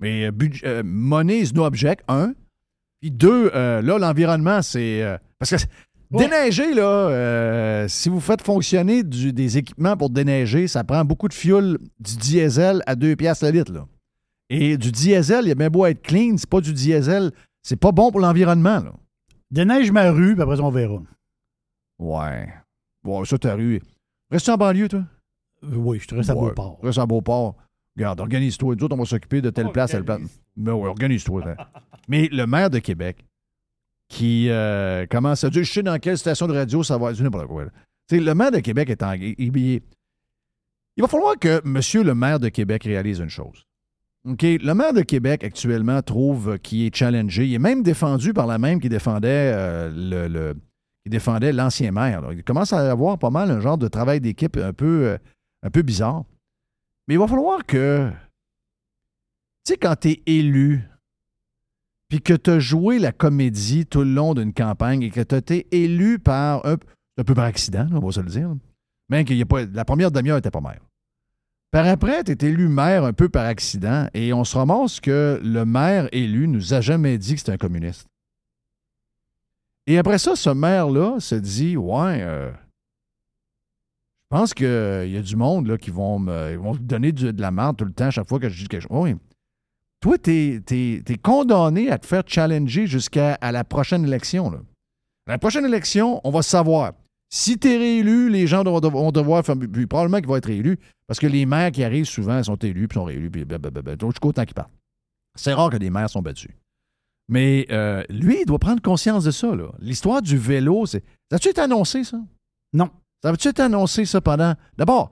[0.00, 2.34] Mais euh, budg- euh, money is no object, un.
[3.00, 5.02] Puis deux, euh, là, l'environnement, c'est.
[5.02, 5.56] euh, parce que
[6.10, 11.28] déneiger, là, euh, si vous faites fonctionner du- des équipements pour déneiger, ça prend beaucoup
[11.28, 13.86] de fuel, du diesel à 2 piastres le litre, là.
[14.50, 17.32] Et du diesel, il a bien beau être clean, c'est pas du diesel.
[17.62, 18.92] C'est pas bon pour l'environnement, là.
[19.50, 21.00] Déneige ma rue, puis après ça, on verra.
[21.98, 22.48] Ouais.
[23.02, 23.80] Bon, ça, ta rue.
[24.30, 25.04] Reste en banlieue, toi?
[25.64, 26.78] Euh, oui, je te reste à Ouais, Beauport.
[26.82, 27.56] Reste à Beauport.
[27.96, 28.74] Regarde, organise-toi.
[28.76, 30.20] Nous autres, on va s'occuper de telle place, telle place.
[30.56, 31.42] Mais ouais, organise-toi.
[31.46, 31.56] hein.
[32.08, 33.24] Mais le maire de Québec,
[34.08, 37.20] qui euh, commence à dire Je sais dans quelle station de radio ça va être.
[37.22, 37.64] n'importe quoi.
[38.10, 39.12] le maire de Québec est en.
[39.12, 39.80] Il, il-
[40.96, 43.64] il va falloir que monsieur le maire de Québec réalise une chose.
[44.26, 44.42] OK?
[44.42, 47.46] Le maire de Québec, actuellement, trouve qu'il est challengé.
[47.46, 50.54] Il est même défendu par la même qui défendait euh,
[51.04, 52.22] le, l'ancien maire.
[52.32, 55.18] Il commence à avoir pas mal un genre de travail d'équipe un peu,
[55.64, 56.24] euh, bizarre.
[57.06, 58.10] Mais il va falloir que.
[59.66, 60.88] Tu sais, quand tu es élu,
[62.08, 65.34] puis que tu as joué la comédie tout le long d'une campagne et que tu
[65.34, 66.76] été élu par un,
[67.18, 68.54] un peu par accident, on va se le dire.
[69.10, 69.64] Même qu'il y a pas.
[69.66, 70.80] La première demi-heure n'était pas maire.
[71.74, 75.40] Par après, tu es élu maire un peu par accident et on se ramasse que
[75.42, 78.06] le maire élu nous a jamais dit que c'était un communiste.
[79.88, 85.34] Et après ça, ce maire-là se dit Ouais, euh, je pense qu'il y a du
[85.34, 88.48] monde là, qui vont me, donner de la merde tout le temps, chaque fois que
[88.48, 88.92] je dis quelque chose.
[88.92, 89.16] Oui.
[89.98, 94.64] Toi, tu es, condamné à te faire challenger jusqu'à la prochaine élection.
[95.26, 96.92] La prochaine élection, on va savoir.
[97.36, 99.56] Si tu es réélu, les gens vont devoir, vont devoir faire.
[99.58, 100.78] puis probablement qu'ils vont être réélus,
[101.08, 103.44] parce que les maires qui arrivent souvent sont élus, puis sont réélus, puis
[104.02, 104.70] jusqu'au temps qu'ils partent.
[105.34, 106.52] C'est rare que des maires sont battus.
[107.28, 109.50] Mais euh, lui, il doit prendre conscience de ça.
[109.80, 111.02] L'histoire du vélo, c'est.
[111.28, 112.18] Ça a-tu été annoncé, ça?
[112.72, 112.88] Non.
[113.20, 114.54] Ça a-tu été annoncé, ça, pendant.
[114.78, 115.10] D'abord,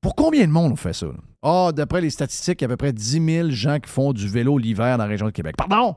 [0.00, 1.06] pour combien de monde on fait ça?
[1.40, 4.12] Ah, d'après les statistiques, il y a à peu près 10 000 gens qui font
[4.12, 5.54] du vélo l'hiver dans la région de Québec.
[5.56, 5.94] Pardon?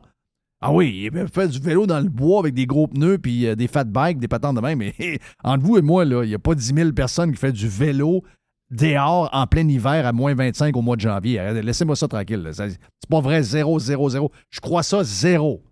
[0.67, 3.53] Ah oui, il fait du vélo dans le bois avec des gros pneus puis euh,
[3.53, 4.79] des fat bikes, des patentes de même.
[4.79, 4.95] Mais
[5.43, 8.23] entre vous et moi, il n'y a pas 10 000 personnes qui font du vélo
[8.71, 11.61] dehors en plein hiver à moins 25 au mois de janvier.
[11.61, 12.49] Laissez-moi ça tranquille.
[12.51, 14.31] C'est pas vrai, zéro, zéro, zéro.
[14.49, 15.63] Je crois ça zéro.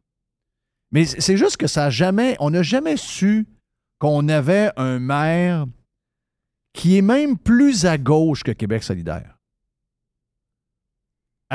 [0.91, 2.35] Mais c'est c'est juste que ça a jamais.
[2.39, 3.47] On n'a jamais su
[3.97, 5.65] qu'on avait un maire
[6.73, 9.32] qui est même plus à gauche que Québec solidaire.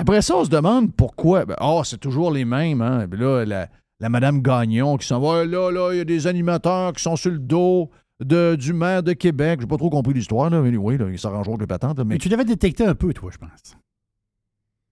[0.00, 1.44] Après ça, on se demande pourquoi.
[1.44, 2.82] Ben, Ah, c'est toujours les mêmes.
[2.82, 3.06] Hein?
[3.10, 3.68] Là, la,
[4.00, 5.44] la Madame Gagnon qui s'en va.
[5.44, 7.90] Là, là, il y a des animateurs qui sont sur le dos
[8.24, 9.60] de, du maire de Québec.
[9.60, 10.60] J'ai pas trop compris l'histoire, là.
[10.60, 11.98] Mais oui, là, ils s'arrangeront avec les patentes.
[11.98, 13.76] là, Mais, Mais tu l'avais détecté un peu, toi, je pense.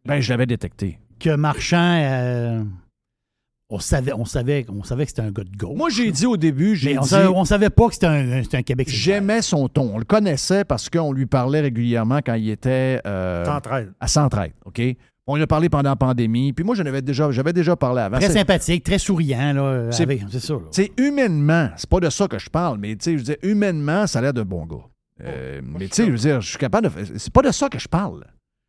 [0.04, 0.98] ben, je l'avais détecté.
[1.20, 1.98] Que Marchand.
[2.02, 2.64] euh,
[3.68, 5.76] On savait, on savait, on savait que c'était un gars de gauche.
[5.76, 7.08] Moi, j'ai dit au début, j'ai Mais on dit...
[7.08, 8.88] savait, on savait pas que c'était un, c'était un Québec.
[8.88, 9.90] J'aimais son ton.
[9.94, 13.92] On le connaissait parce qu'on lui parlait régulièrement quand il était euh, Centraide.
[13.98, 14.52] à Centraide.
[14.66, 14.80] OK?
[15.26, 16.52] On lui a parlé pendant la pandémie.
[16.52, 18.18] Puis moi, j'en avais déjà, j'avais déjà parlé avant.
[18.18, 19.90] Très C'est- sympathique, très souriant, là.
[19.90, 20.60] C'est- avec- C'est ça, là.
[20.70, 23.36] Sais, humainement, c'est pas de ça que je parle, mais tu sais, je veux dire,
[23.42, 24.76] humainement, ça a l'air d'un bon gars.
[25.24, 26.92] Euh, mais tu sais, je veux dire, je suis capable de.
[27.16, 28.24] C'est pas de ça que je parle.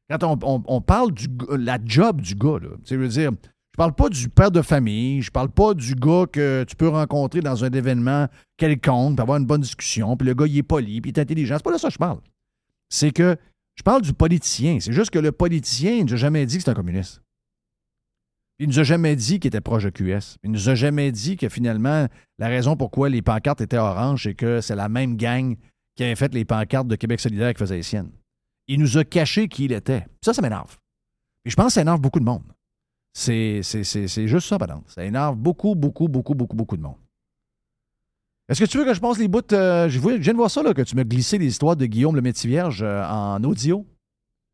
[0.09, 3.07] Quand on, on- on parle du la job du gars, là, tu sais, je veux
[3.09, 3.29] dire,
[3.77, 6.87] je parle pas du père de famille, je parle pas du gars que tu peux
[6.87, 8.25] rencontrer dans un événement
[8.57, 11.21] quelconque, puis avoir une bonne discussion, puis le gars, il est poli, puis il est
[11.21, 11.57] intelligent.
[11.57, 12.17] C'est pas de ça que je parle.
[12.89, 13.37] C'est que
[13.75, 14.79] je parle du politicien.
[14.79, 17.21] C'est juste que le politicien, il nous a jamais dit que c'est un communiste.
[18.57, 20.39] Il nous a jamais dit qu'il était proche de QS.
[20.43, 22.07] Il nous a jamais dit que finalement,
[22.39, 25.55] la raison pourquoi les pancartes étaient oranges, c'est que c'est la même gang
[25.95, 28.09] qui avait fait les pancartes de Québec solidaire qui faisait les siennes.
[28.67, 30.07] Il nous a caché qui il était.
[30.25, 30.77] Ça, ça m'énerve.
[31.45, 32.41] Et je pense que ça énerve beaucoup de monde.
[33.17, 34.81] C'est, juste ça, madame.
[34.85, 36.97] Ça énerve beaucoup, beaucoup, beaucoup, beaucoup, beaucoup de monde.
[38.47, 39.41] Est-ce que tu veux que je passe les bouts?
[39.53, 42.15] euh, je, viens de voir ça, là, que tu m'as glissé les histoires de Guillaume
[42.15, 43.85] le Métis Vierge euh, en audio?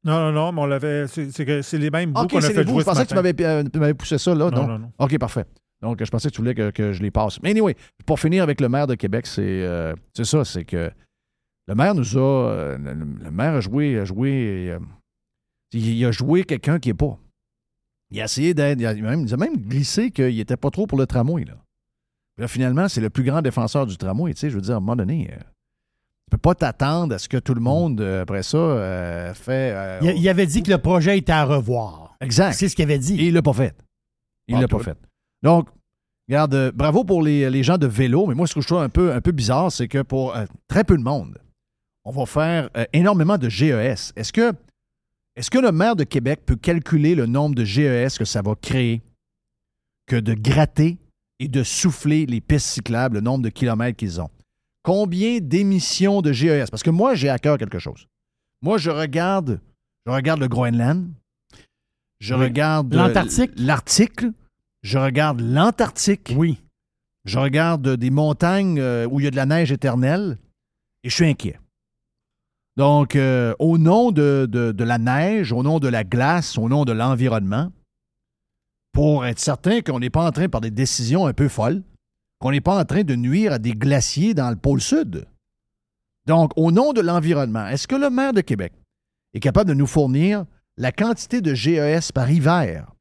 [0.06, 1.08] Non, non, non, mais on l'avait.
[1.08, 3.30] C'est les mêmes bouts OK, qu'on a fait jouer Je pensais que tu matin.
[3.34, 4.50] m'avais, euh, tu m'avais poussé ça, là.
[4.50, 4.92] Non, Non, non, non.
[4.98, 5.46] OK, parfait.
[5.82, 7.42] Donc, je pensais que tu voulais que, que je les passe.
[7.44, 7.76] Mais anyway,
[8.06, 9.68] pour finir avec le maire de Québec, c'est,
[10.14, 10.90] c'est ça, c'est que
[11.68, 12.78] le maire nous a...
[12.78, 14.00] le, maire a joué...
[14.00, 14.78] A joué
[15.74, 17.18] il, il a joué quelqu'un qui n'est pas.
[18.14, 18.80] Il a essayé d'être...
[18.80, 21.56] Il a même, il a même glissé qu'il n'était pas trop pour le tramway, là.
[22.36, 24.34] Puis là, finalement, c'est le plus grand défenseur du tramway.
[24.34, 25.30] Tu sais, je veux dire, à un moment donné...
[25.32, 29.34] euh, tu peux pas t'attendre à ce que tout le monde, euh, après ça, euh,
[29.34, 29.74] fait...
[29.76, 32.16] euh, Il, il avait dit que le projet était à revoir.
[32.22, 32.54] Exact.
[32.54, 33.20] C'est ce qu'il avait dit.
[33.20, 33.76] Et il l'a pas fait.
[34.48, 34.98] Il Pas l'a pas fait.
[35.44, 35.68] Donc,
[36.28, 38.90] regarde, bravo pour les, les gens de vélo, mais moi, ce que je trouve un
[38.90, 40.36] peu, un peu bizarre, c'est que pour
[40.68, 41.38] très peu de monde,
[42.06, 44.14] on va faire énormément de GES.
[44.16, 44.54] Est-ce que,
[45.36, 48.56] est-ce que le maire de Québec peut calculer le nombre de GES que ça va
[48.56, 49.02] créer
[50.08, 50.98] que de gratter
[51.40, 54.30] et de souffler les pistes cyclables, le nombre de kilomètres qu'ils ont?
[54.84, 56.70] Combien d'émissions de GES?
[56.70, 58.08] Parce que moi, j'ai à cœur quelque chose.
[58.62, 59.60] Moi, je regarde,
[60.06, 61.10] je regarde le Groenland,
[62.20, 62.42] je Oui.
[62.44, 63.52] regarde euh, L'Antarctique.
[63.56, 64.22] l'Arctique,
[64.84, 66.34] je regarde l'Antarctique.
[66.38, 66.60] Oui.
[67.26, 70.38] Je regarde des montagnes euh, où il y a de la neige éternelle
[71.04, 71.58] et je suis inquiet.
[72.76, 76.92] Donc, euh, au nom de, la neige, au nom de la glace, au nom de
[76.92, 77.72] l'environnement,
[78.94, 81.84] pour être certain qu'on n'est pas en train, par des décisions un peu folles,
[82.40, 85.28] qu'on n'est pas en train de nuire à des glaciers dans le pôle sud.
[86.26, 88.74] Donc, au nom de l'environnement, est-ce que le maire de Québec
[89.34, 90.46] est capable de nous fournir
[90.78, 92.92] la quantité de GES par hiver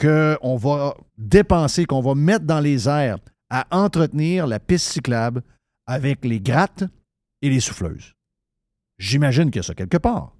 [0.00, 3.18] qu'on va dépenser, qu'on va mettre dans les airs
[3.50, 5.42] à entretenir la piste cyclable
[5.86, 6.84] avec les grattes
[7.42, 8.14] et les souffleuses?
[8.98, 10.32] J'imagine qu'il y a ça quelque part.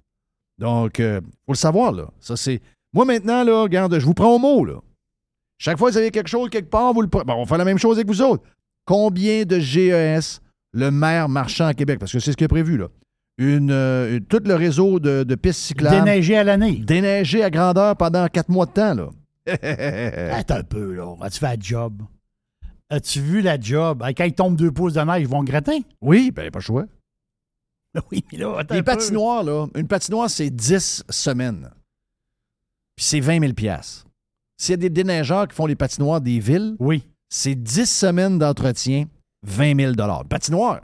[0.57, 2.09] Donc, il faut le savoir, là.
[2.19, 2.61] Ça, c'est.
[2.93, 4.75] Moi, maintenant, là, regarde, je vous prends au mot, là.
[5.57, 7.25] Chaque fois que vous avez quelque chose quelque part, vous le prenez.
[7.25, 8.43] Bon, on fait la même chose avec vous autres.
[8.85, 10.41] Combien de GES
[10.73, 11.99] le maire marchand à Québec?
[11.99, 12.87] Parce que c'est ce qui est prévu, là.
[13.37, 15.97] Une, euh, tout le réseau de, de pistes cyclables.
[16.05, 16.77] Déneigé à l'année.
[16.77, 19.09] Déneigé à grandeur pendant quatre mois de temps, là.
[20.37, 21.15] Attends un peu, là.
[21.21, 22.01] As-tu fait la job?
[22.89, 24.03] As-tu vu la job?
[24.15, 25.83] Quand il tombe deux pouces de neige, ils vont gratter?
[26.01, 26.85] Oui, ben pas le choix.
[28.11, 31.69] Oui, mais là, attends Les patinoires, là, une patinoire, c'est 10 semaines.
[32.95, 33.53] Puis c'est 20 000
[34.57, 37.03] S'il y a des déneigeurs qui font les patinoires des villes, oui.
[37.29, 39.05] c'est 10 semaines d'entretien,
[39.43, 40.81] 20 000 Une patinoire.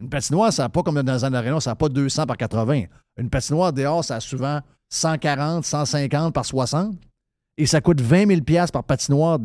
[0.00, 2.84] Une patinoire, ça n'a pas comme dans un aréna, ça n'a pas 200 par 80.
[3.16, 4.60] Une patinoire dehors, ça a souvent
[4.90, 6.96] 140, 150 par 60.
[7.56, 9.38] Et ça coûte 20 000 par patinoire.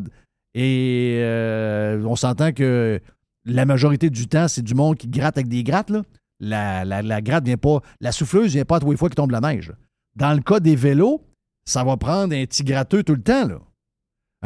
[0.54, 3.00] Et euh, on s'entend que
[3.44, 5.90] la majorité du temps, c'est du monde qui gratte avec des grattes.
[5.90, 6.02] Là.
[6.40, 7.80] La, la, la gratte vient pas.
[8.00, 9.72] La souffleuse vient pas à tous les fois qu'il tombe la neige.
[10.16, 11.22] Dans le cas des vélos,
[11.64, 13.46] ça va prendre un petit tout le temps.
[13.46, 13.58] Là.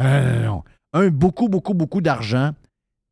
[0.01, 0.63] Euh, non.
[0.93, 2.51] Un beaucoup, beaucoup, beaucoup d'argent.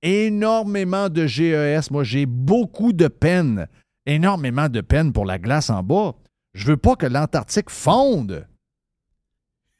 [0.01, 1.91] Énormément de GES.
[1.91, 3.67] Moi, j'ai beaucoup de peine.
[4.05, 6.15] Énormément de peine pour la glace en bas.
[6.53, 8.47] Je veux pas que l'Antarctique fonde.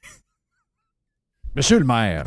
[1.55, 2.25] Monsieur le maire,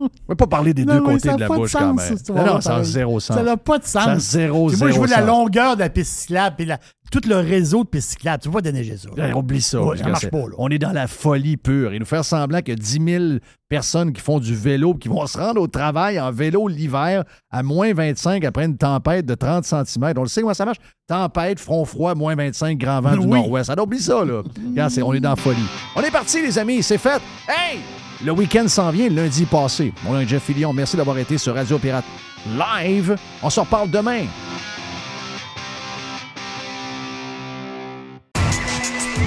[0.00, 2.46] on ne peut pas parler des Non, deux côtés de la bouche sens, quand même.
[2.46, 2.84] Non, ça a pareil.
[2.84, 3.36] zéro sens.
[3.36, 4.04] Ça n'a pas de sens.
[4.04, 6.78] Ça a zéro, Puis moi, je zéro veux la longueur de la piste cyclable la-
[7.10, 8.42] tout le réseau de pistes cyclables.
[8.42, 9.08] Tu vas pas déneiger ça.
[9.34, 9.80] Oublie ça.
[9.82, 10.54] Ouais, ça que marche pas, là.
[10.58, 11.92] On est dans la folie pure.
[11.94, 13.24] Et nous faire semblant qu'il y a 10 000
[13.68, 17.62] personnes qui font du vélo qui vont se rendre au travail en vélo l'hiver à
[17.62, 20.12] moins 25 après une tempête de 30 cm.
[20.18, 20.78] On le sait comment ça marche.
[21.08, 23.40] Tempête, front froid, moins 25, grand vent du Oui.
[23.40, 23.70] nord-ouest.
[23.70, 24.42] Alors oublie ça, là.
[24.68, 25.56] Regarde, on est dans la folie.
[25.96, 26.82] On est parti, les amis.
[26.82, 27.20] C'est fait.
[27.48, 27.78] Hey!
[28.24, 29.92] Le week-end s'en vient lundi passé.
[30.02, 30.72] Mon nom est Jeff Fillion.
[30.72, 32.04] Merci d'avoir été sur Radio Pirate
[32.46, 33.16] Live.
[33.42, 34.24] On se reparle demain.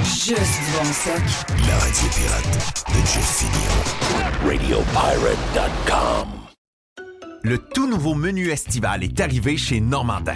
[0.04, 1.12] Juste bon.
[1.68, 3.82] La radio pirate de Jeff Fillion.
[4.46, 6.28] RadioPirate.com
[7.44, 10.36] Le tout nouveau menu estival est arrivé chez Normandin.